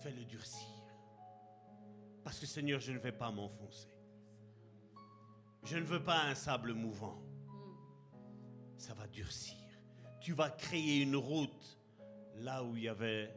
[0.00, 0.68] Fais-le durcir.
[2.22, 3.88] Parce que Seigneur, je ne vais pas m'enfoncer.
[5.64, 7.22] Je ne veux pas un sable mouvant.
[8.76, 9.56] Ça va durcir.
[10.20, 11.78] Tu vas créer une route
[12.36, 13.34] là où il y avait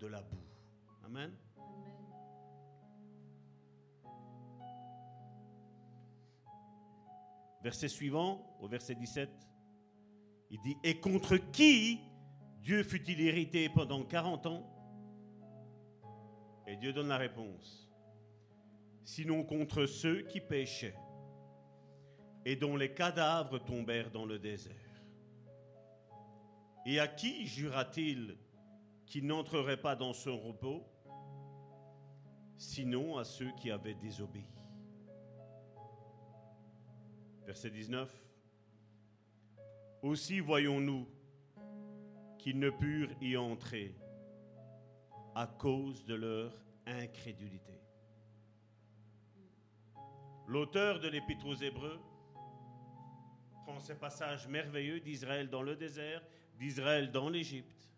[0.00, 0.36] de la boue.
[1.04, 1.32] Amen.
[7.62, 9.47] Verset suivant, au verset 17,
[10.50, 12.00] il dit, et contre qui
[12.60, 14.66] Dieu fut-il irrité pendant 40 ans
[16.66, 17.90] Et Dieu donne la réponse,
[19.04, 20.96] sinon contre ceux qui péchaient
[22.44, 24.74] et dont les cadavres tombèrent dans le désert.
[26.86, 28.38] Et à qui jura-t-il
[29.06, 30.86] qu'il n'entrerait pas dans son repos
[32.56, 34.48] Sinon à ceux qui avaient désobéi?
[37.46, 38.27] Verset 19.
[40.02, 41.06] Aussi voyons-nous
[42.38, 43.94] qu'ils ne purent y entrer
[45.34, 46.52] à cause de leur
[46.86, 47.80] incrédulité.
[50.46, 52.00] L'auteur de l'Épître aux Hébreux
[53.64, 56.22] prend ces passages merveilleux d'Israël dans le désert,
[56.58, 57.92] d'Israël dans l'Égypte,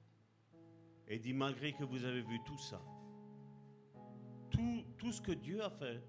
[1.06, 2.80] et dit malgré que vous avez vu tout ça,
[4.50, 6.02] tout, tout ce que Dieu a fait,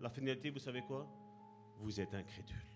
[0.00, 1.06] la finalité, vous savez quoi?
[1.78, 2.75] Vous êtes incrédule.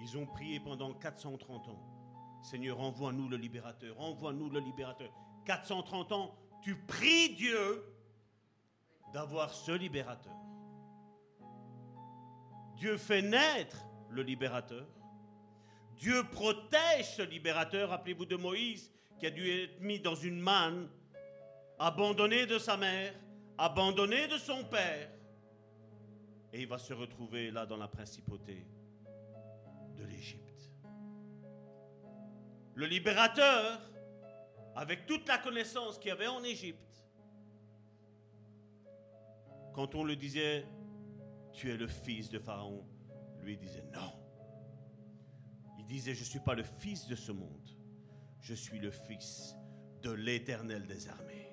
[0.00, 1.78] Ils ont prié pendant 430 ans.
[2.42, 5.12] Seigneur, envoie-nous le libérateur, envoie-nous le libérateur.
[5.44, 7.84] 430 ans, tu pries Dieu
[9.12, 10.34] d'avoir ce libérateur.
[12.76, 14.86] Dieu fait naître le libérateur.
[15.96, 17.90] Dieu protège ce libérateur.
[17.90, 20.88] Rappelez-vous de Moïse qui a dû être mis dans une manne,
[21.78, 23.12] abandonné de sa mère,
[23.58, 25.10] abandonné de son père.
[26.54, 28.66] Et il va se retrouver là dans la principauté
[30.00, 30.70] de l'Égypte.
[32.74, 33.80] Le libérateur,
[34.74, 37.02] avec toute la connaissance qu'il y avait en Égypte,
[39.74, 40.66] quand on le disait,
[41.52, 42.84] tu es le fils de Pharaon,
[43.40, 44.12] lui disait non.
[45.78, 47.68] Il disait, je ne suis pas le fils de ce monde,
[48.40, 49.54] je suis le fils
[50.02, 51.52] de l'Éternel des armées.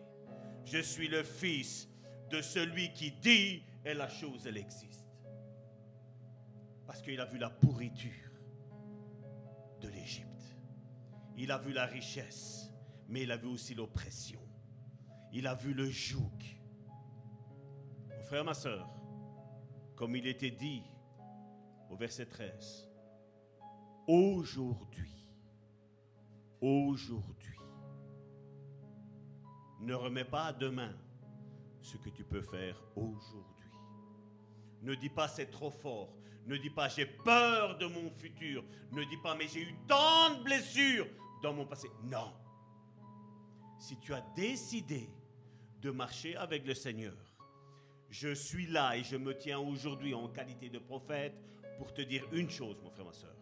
[0.66, 1.90] Je suis le fils
[2.30, 5.06] de celui qui dit et la chose, elle existe.
[6.85, 8.26] Parce qu'il a vu la pourriture
[9.81, 10.57] de l'Égypte.
[11.35, 12.72] Il a vu la richesse,
[13.07, 14.41] mais il a vu aussi l'oppression.
[15.31, 16.31] Il a vu le joug.
[18.09, 18.89] Mon frère, ma soeur,
[19.95, 20.83] comme il était dit
[21.89, 22.89] au verset 13,
[24.07, 25.27] aujourd'hui,
[26.61, 27.59] aujourd'hui,
[29.81, 30.95] ne remets pas à demain
[31.81, 33.57] ce que tu peux faire aujourd'hui.
[34.81, 36.14] Ne dis pas c'est trop fort.
[36.45, 38.64] Ne dis pas j'ai peur de mon futur.
[38.91, 41.07] Ne dis pas mais j'ai eu tant de blessures
[41.41, 41.89] dans mon passé.
[42.03, 42.33] Non.
[43.80, 45.09] Si tu as décidé
[45.81, 47.15] de marcher avec le Seigneur,
[48.09, 51.35] je suis là et je me tiens aujourd'hui en qualité de prophète
[51.77, 53.35] pour te dire une chose, mon frère, ma soeur.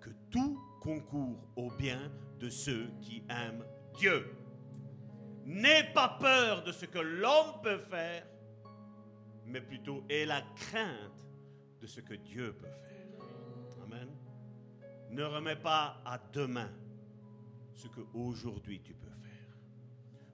[0.00, 3.64] Que tout concourt au bien de ceux qui aiment
[3.96, 4.36] Dieu.
[5.46, 8.26] N'aie pas peur de ce que l'homme peut faire,
[9.46, 11.26] mais plutôt aie la crainte
[11.80, 13.82] de ce que Dieu peut faire.
[13.84, 14.08] Amen.
[15.10, 16.70] Ne remets pas à demain
[17.74, 19.56] ce que aujourd'hui tu peux faire.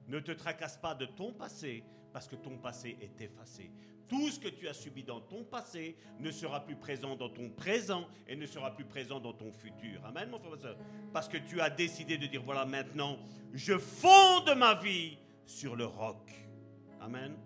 [0.09, 3.71] Ne te tracasse pas de ton passé parce que ton passé est effacé.
[4.09, 7.49] Tout ce que tu as subi dans ton passé ne sera plus présent dans ton
[7.51, 10.05] présent et ne sera plus présent dans ton futur.
[10.05, 10.77] Amen, mon frère.
[11.13, 13.19] Parce que tu as décidé de dire, voilà, maintenant,
[13.53, 15.17] je fonde ma vie
[15.47, 16.29] sur le roc.
[17.01, 17.37] Amen.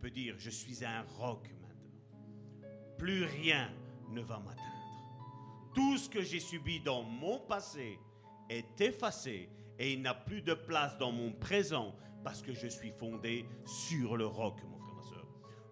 [0.00, 1.94] Peux dire, je suis un roc maintenant.
[2.98, 3.70] Plus rien
[4.10, 4.62] ne va m'atteindre.
[5.74, 7.98] Tout ce que j'ai subi dans mon passé
[8.48, 12.90] est effacé et il n'a plus de place dans mon présent parce que je suis
[12.90, 15.26] fondé sur le roc, mon frère, ma soeur.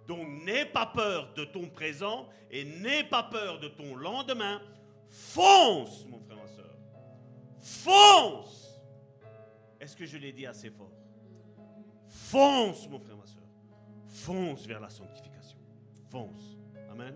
[0.06, 4.60] Donc n'aie pas peur de ton présent et n'aie pas peur de ton lendemain.
[5.08, 6.76] Fonce, mon frère, ma soeur.
[7.60, 8.80] Fonce.
[9.80, 10.92] Est-ce que je l'ai dit assez fort?
[12.08, 13.15] Fonce, mon frère.
[14.26, 15.56] Fonce vers la sanctification.
[16.10, 16.58] Fonce.
[16.90, 17.14] Amen.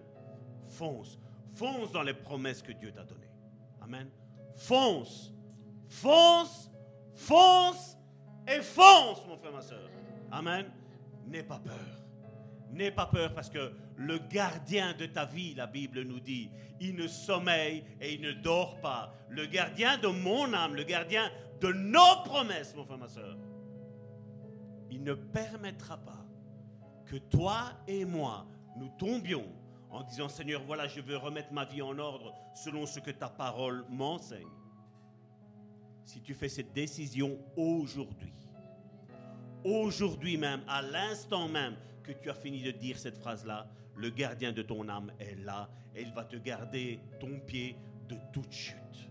[0.69, 1.19] Fonce.
[1.55, 3.33] fonce dans les promesses que Dieu t'a données.
[3.81, 4.09] Amen.
[4.55, 5.35] Fonce,
[5.89, 6.71] fonce,
[7.13, 7.99] fonce
[8.47, 9.91] et fonce, mon frère, ma soeur.
[10.31, 10.67] Amen.
[11.27, 12.05] N'aie pas peur.
[12.71, 16.49] N'aie pas peur parce que le gardien de ta vie, la Bible nous dit,
[16.79, 19.13] il ne sommeille et il ne dort pas.
[19.31, 21.29] Le gardien de mon âme, le gardien
[21.61, 23.37] de nos promesses, mon frère, ma soeur,
[24.93, 26.20] il ne permettra pas
[27.11, 29.45] que toi et moi, nous tombions
[29.91, 33.29] en disant, Seigneur, voilà, je veux remettre ma vie en ordre selon ce que ta
[33.29, 34.47] parole m'enseigne.
[36.05, 38.33] Si tu fais cette décision aujourd'hui,
[39.65, 41.75] aujourd'hui même, à l'instant même
[42.05, 45.69] que tu as fini de dire cette phrase-là, le gardien de ton âme est là
[45.97, 47.77] et il va te garder ton pied
[48.09, 49.11] de toute chute.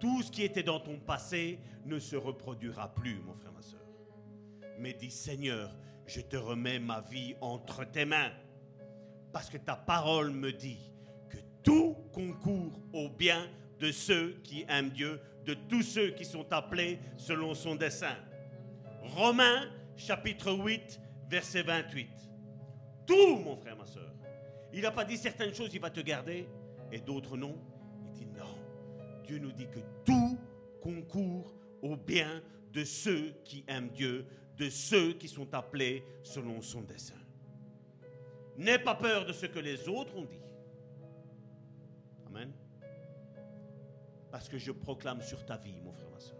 [0.00, 3.80] Tout ce qui était dans ton passé ne se reproduira plus, mon frère, ma soeur.
[4.80, 5.72] Mais dis, Seigneur,
[6.06, 8.32] je te remets ma vie entre tes mains.
[9.32, 10.92] Parce que ta parole me dit
[11.28, 13.48] que tout concourt au bien
[13.80, 18.16] de ceux qui aiment Dieu, de tous ceux qui sont appelés selon son dessein.
[19.02, 22.08] Romains chapitre 8, verset 28.
[23.06, 24.10] Tout, mon frère, ma soeur.
[24.72, 26.48] Il n'a pas dit certaines choses, il va te garder,
[26.90, 27.56] et d'autres non.
[28.06, 28.58] Il dit non.
[29.24, 30.38] Dieu nous dit que tout
[30.80, 32.42] concourt au bien
[32.72, 34.26] de ceux qui aiment Dieu,
[34.56, 37.14] de ceux qui sont appelés selon son dessein.
[38.56, 40.42] N'aie pas peur de ce que les autres ont dit.
[42.26, 42.52] Amen.
[44.30, 46.38] Parce que je proclame sur ta vie, mon frère, ma soeur,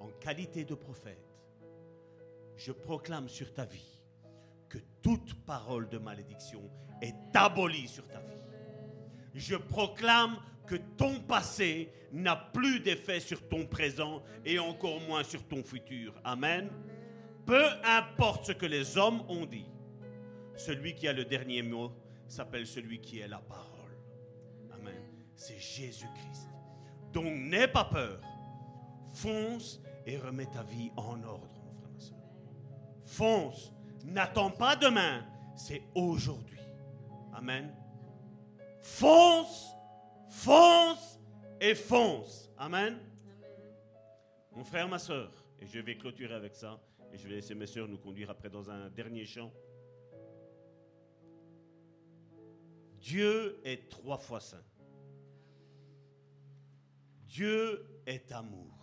[0.00, 1.30] en qualité de prophète,
[2.56, 4.00] je proclame sur ta vie
[4.68, 8.42] que toute parole de malédiction est abolie sur ta vie.
[9.34, 10.36] Je proclame
[10.70, 16.14] que ton passé n'a plus d'effet sur ton présent et encore moins sur ton futur.
[16.22, 16.70] Amen.
[17.44, 19.66] Peu importe ce que les hommes ont dit,
[20.56, 21.90] celui qui a le dernier mot
[22.28, 23.98] s'appelle celui qui est la parole.
[24.72, 25.02] Amen.
[25.34, 26.48] C'est Jésus-Christ.
[27.12, 28.20] Donc n'aie pas peur.
[29.12, 32.18] Fonce et remets ta vie en ordre, mon frère, ma soeur.
[33.06, 33.72] Fonce.
[34.04, 35.24] N'attends pas demain.
[35.56, 36.60] C'est aujourd'hui.
[37.34, 37.74] Amen.
[38.80, 39.74] Fonce,
[40.30, 41.20] fonce
[41.60, 42.50] et fonce.
[42.56, 42.98] Amen.
[44.52, 46.80] Mon frère, ma soeur, et je vais clôturer avec ça,
[47.12, 49.52] et je vais laisser mes soeurs nous conduire après dans un dernier chant.
[53.00, 54.64] Dieu est trois fois saint.
[57.26, 58.76] Dieu est amour.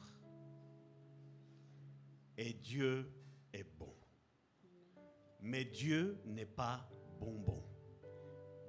[2.37, 3.11] Et Dieu
[3.53, 3.93] est bon.
[5.41, 6.87] Mais Dieu n'est pas
[7.19, 7.63] bonbon.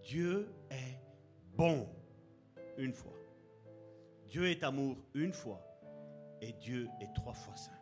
[0.02, 1.00] Dieu est
[1.54, 1.97] bon
[2.78, 3.12] une fois.
[4.28, 5.62] Dieu est amour une fois.
[6.40, 7.72] Et Dieu est trois fois saint.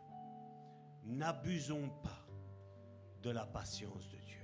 [1.04, 2.26] N'abusons pas
[3.22, 4.40] de la patience de Dieu.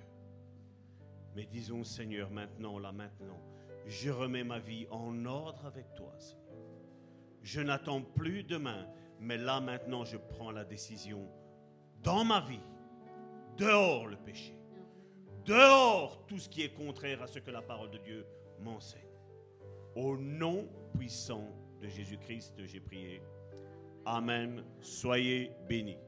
[1.35, 3.41] Mais disons, Seigneur, maintenant, là, maintenant,
[3.87, 6.13] je remets ma vie en ordre avec toi.
[7.43, 8.87] Je n'attends plus demain,
[9.19, 11.27] mais là, maintenant, je prends la décision
[12.03, 12.61] dans ma vie.
[13.57, 14.55] Dehors le péché.
[15.45, 18.27] Dehors tout ce qui est contraire à ce que la parole de Dieu
[18.61, 19.12] m'enseigne.
[19.95, 21.49] Au nom puissant
[21.83, 23.23] de Jésus-Christ, j'ai prié.
[24.05, 24.65] Amen.
[24.81, 25.99] Soyez bénis.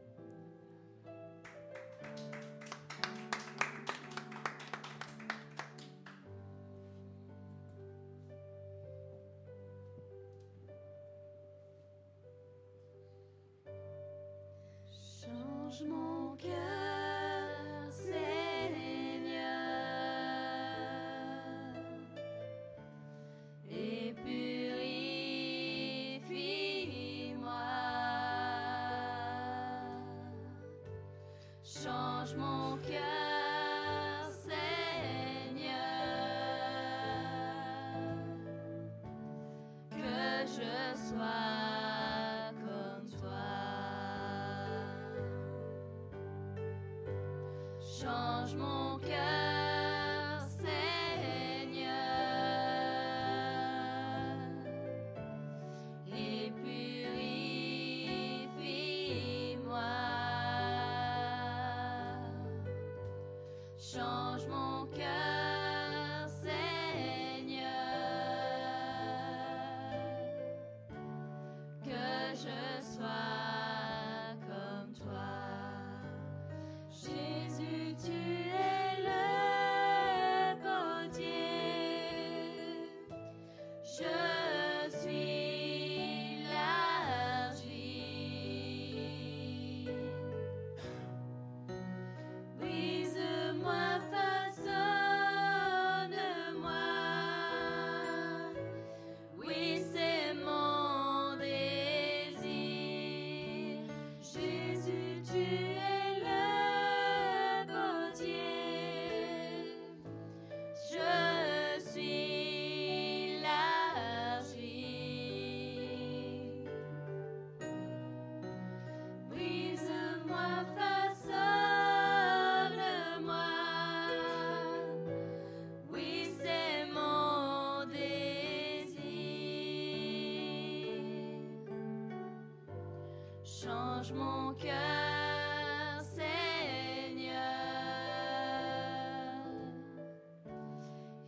[133.65, 137.33] Change mon cœur, Seigneur,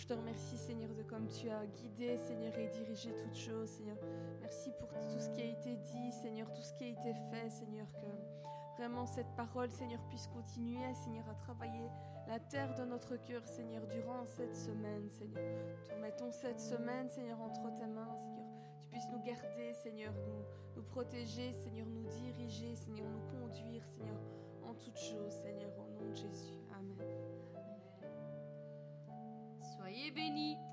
[0.02, 3.98] je te remercie, Seigneur, de comme tu as guidé, Seigneur, et dirigé toutes choses, Seigneur.
[4.42, 7.50] Merci pour tout ce qui a été dit, Seigneur, tout ce qui a été fait,
[7.52, 11.88] Seigneur, que vraiment cette parole, Seigneur, puisse continuer, Seigneur, à travailler
[12.28, 15.44] la terre de notre cœur, Seigneur, durant cette semaine, Seigneur.
[15.94, 18.48] Nous mettons cette semaine, Seigneur, entre tes mains, Seigneur.
[18.82, 24.20] Tu puisses nous garder, Seigneur, nous, nous protéger, Seigneur, nous diriger, Seigneur, nous conduire, Seigneur,
[24.64, 26.61] en toutes choses, Seigneur, au nom de Jésus.
[29.92, 30.71] Soyez bénis.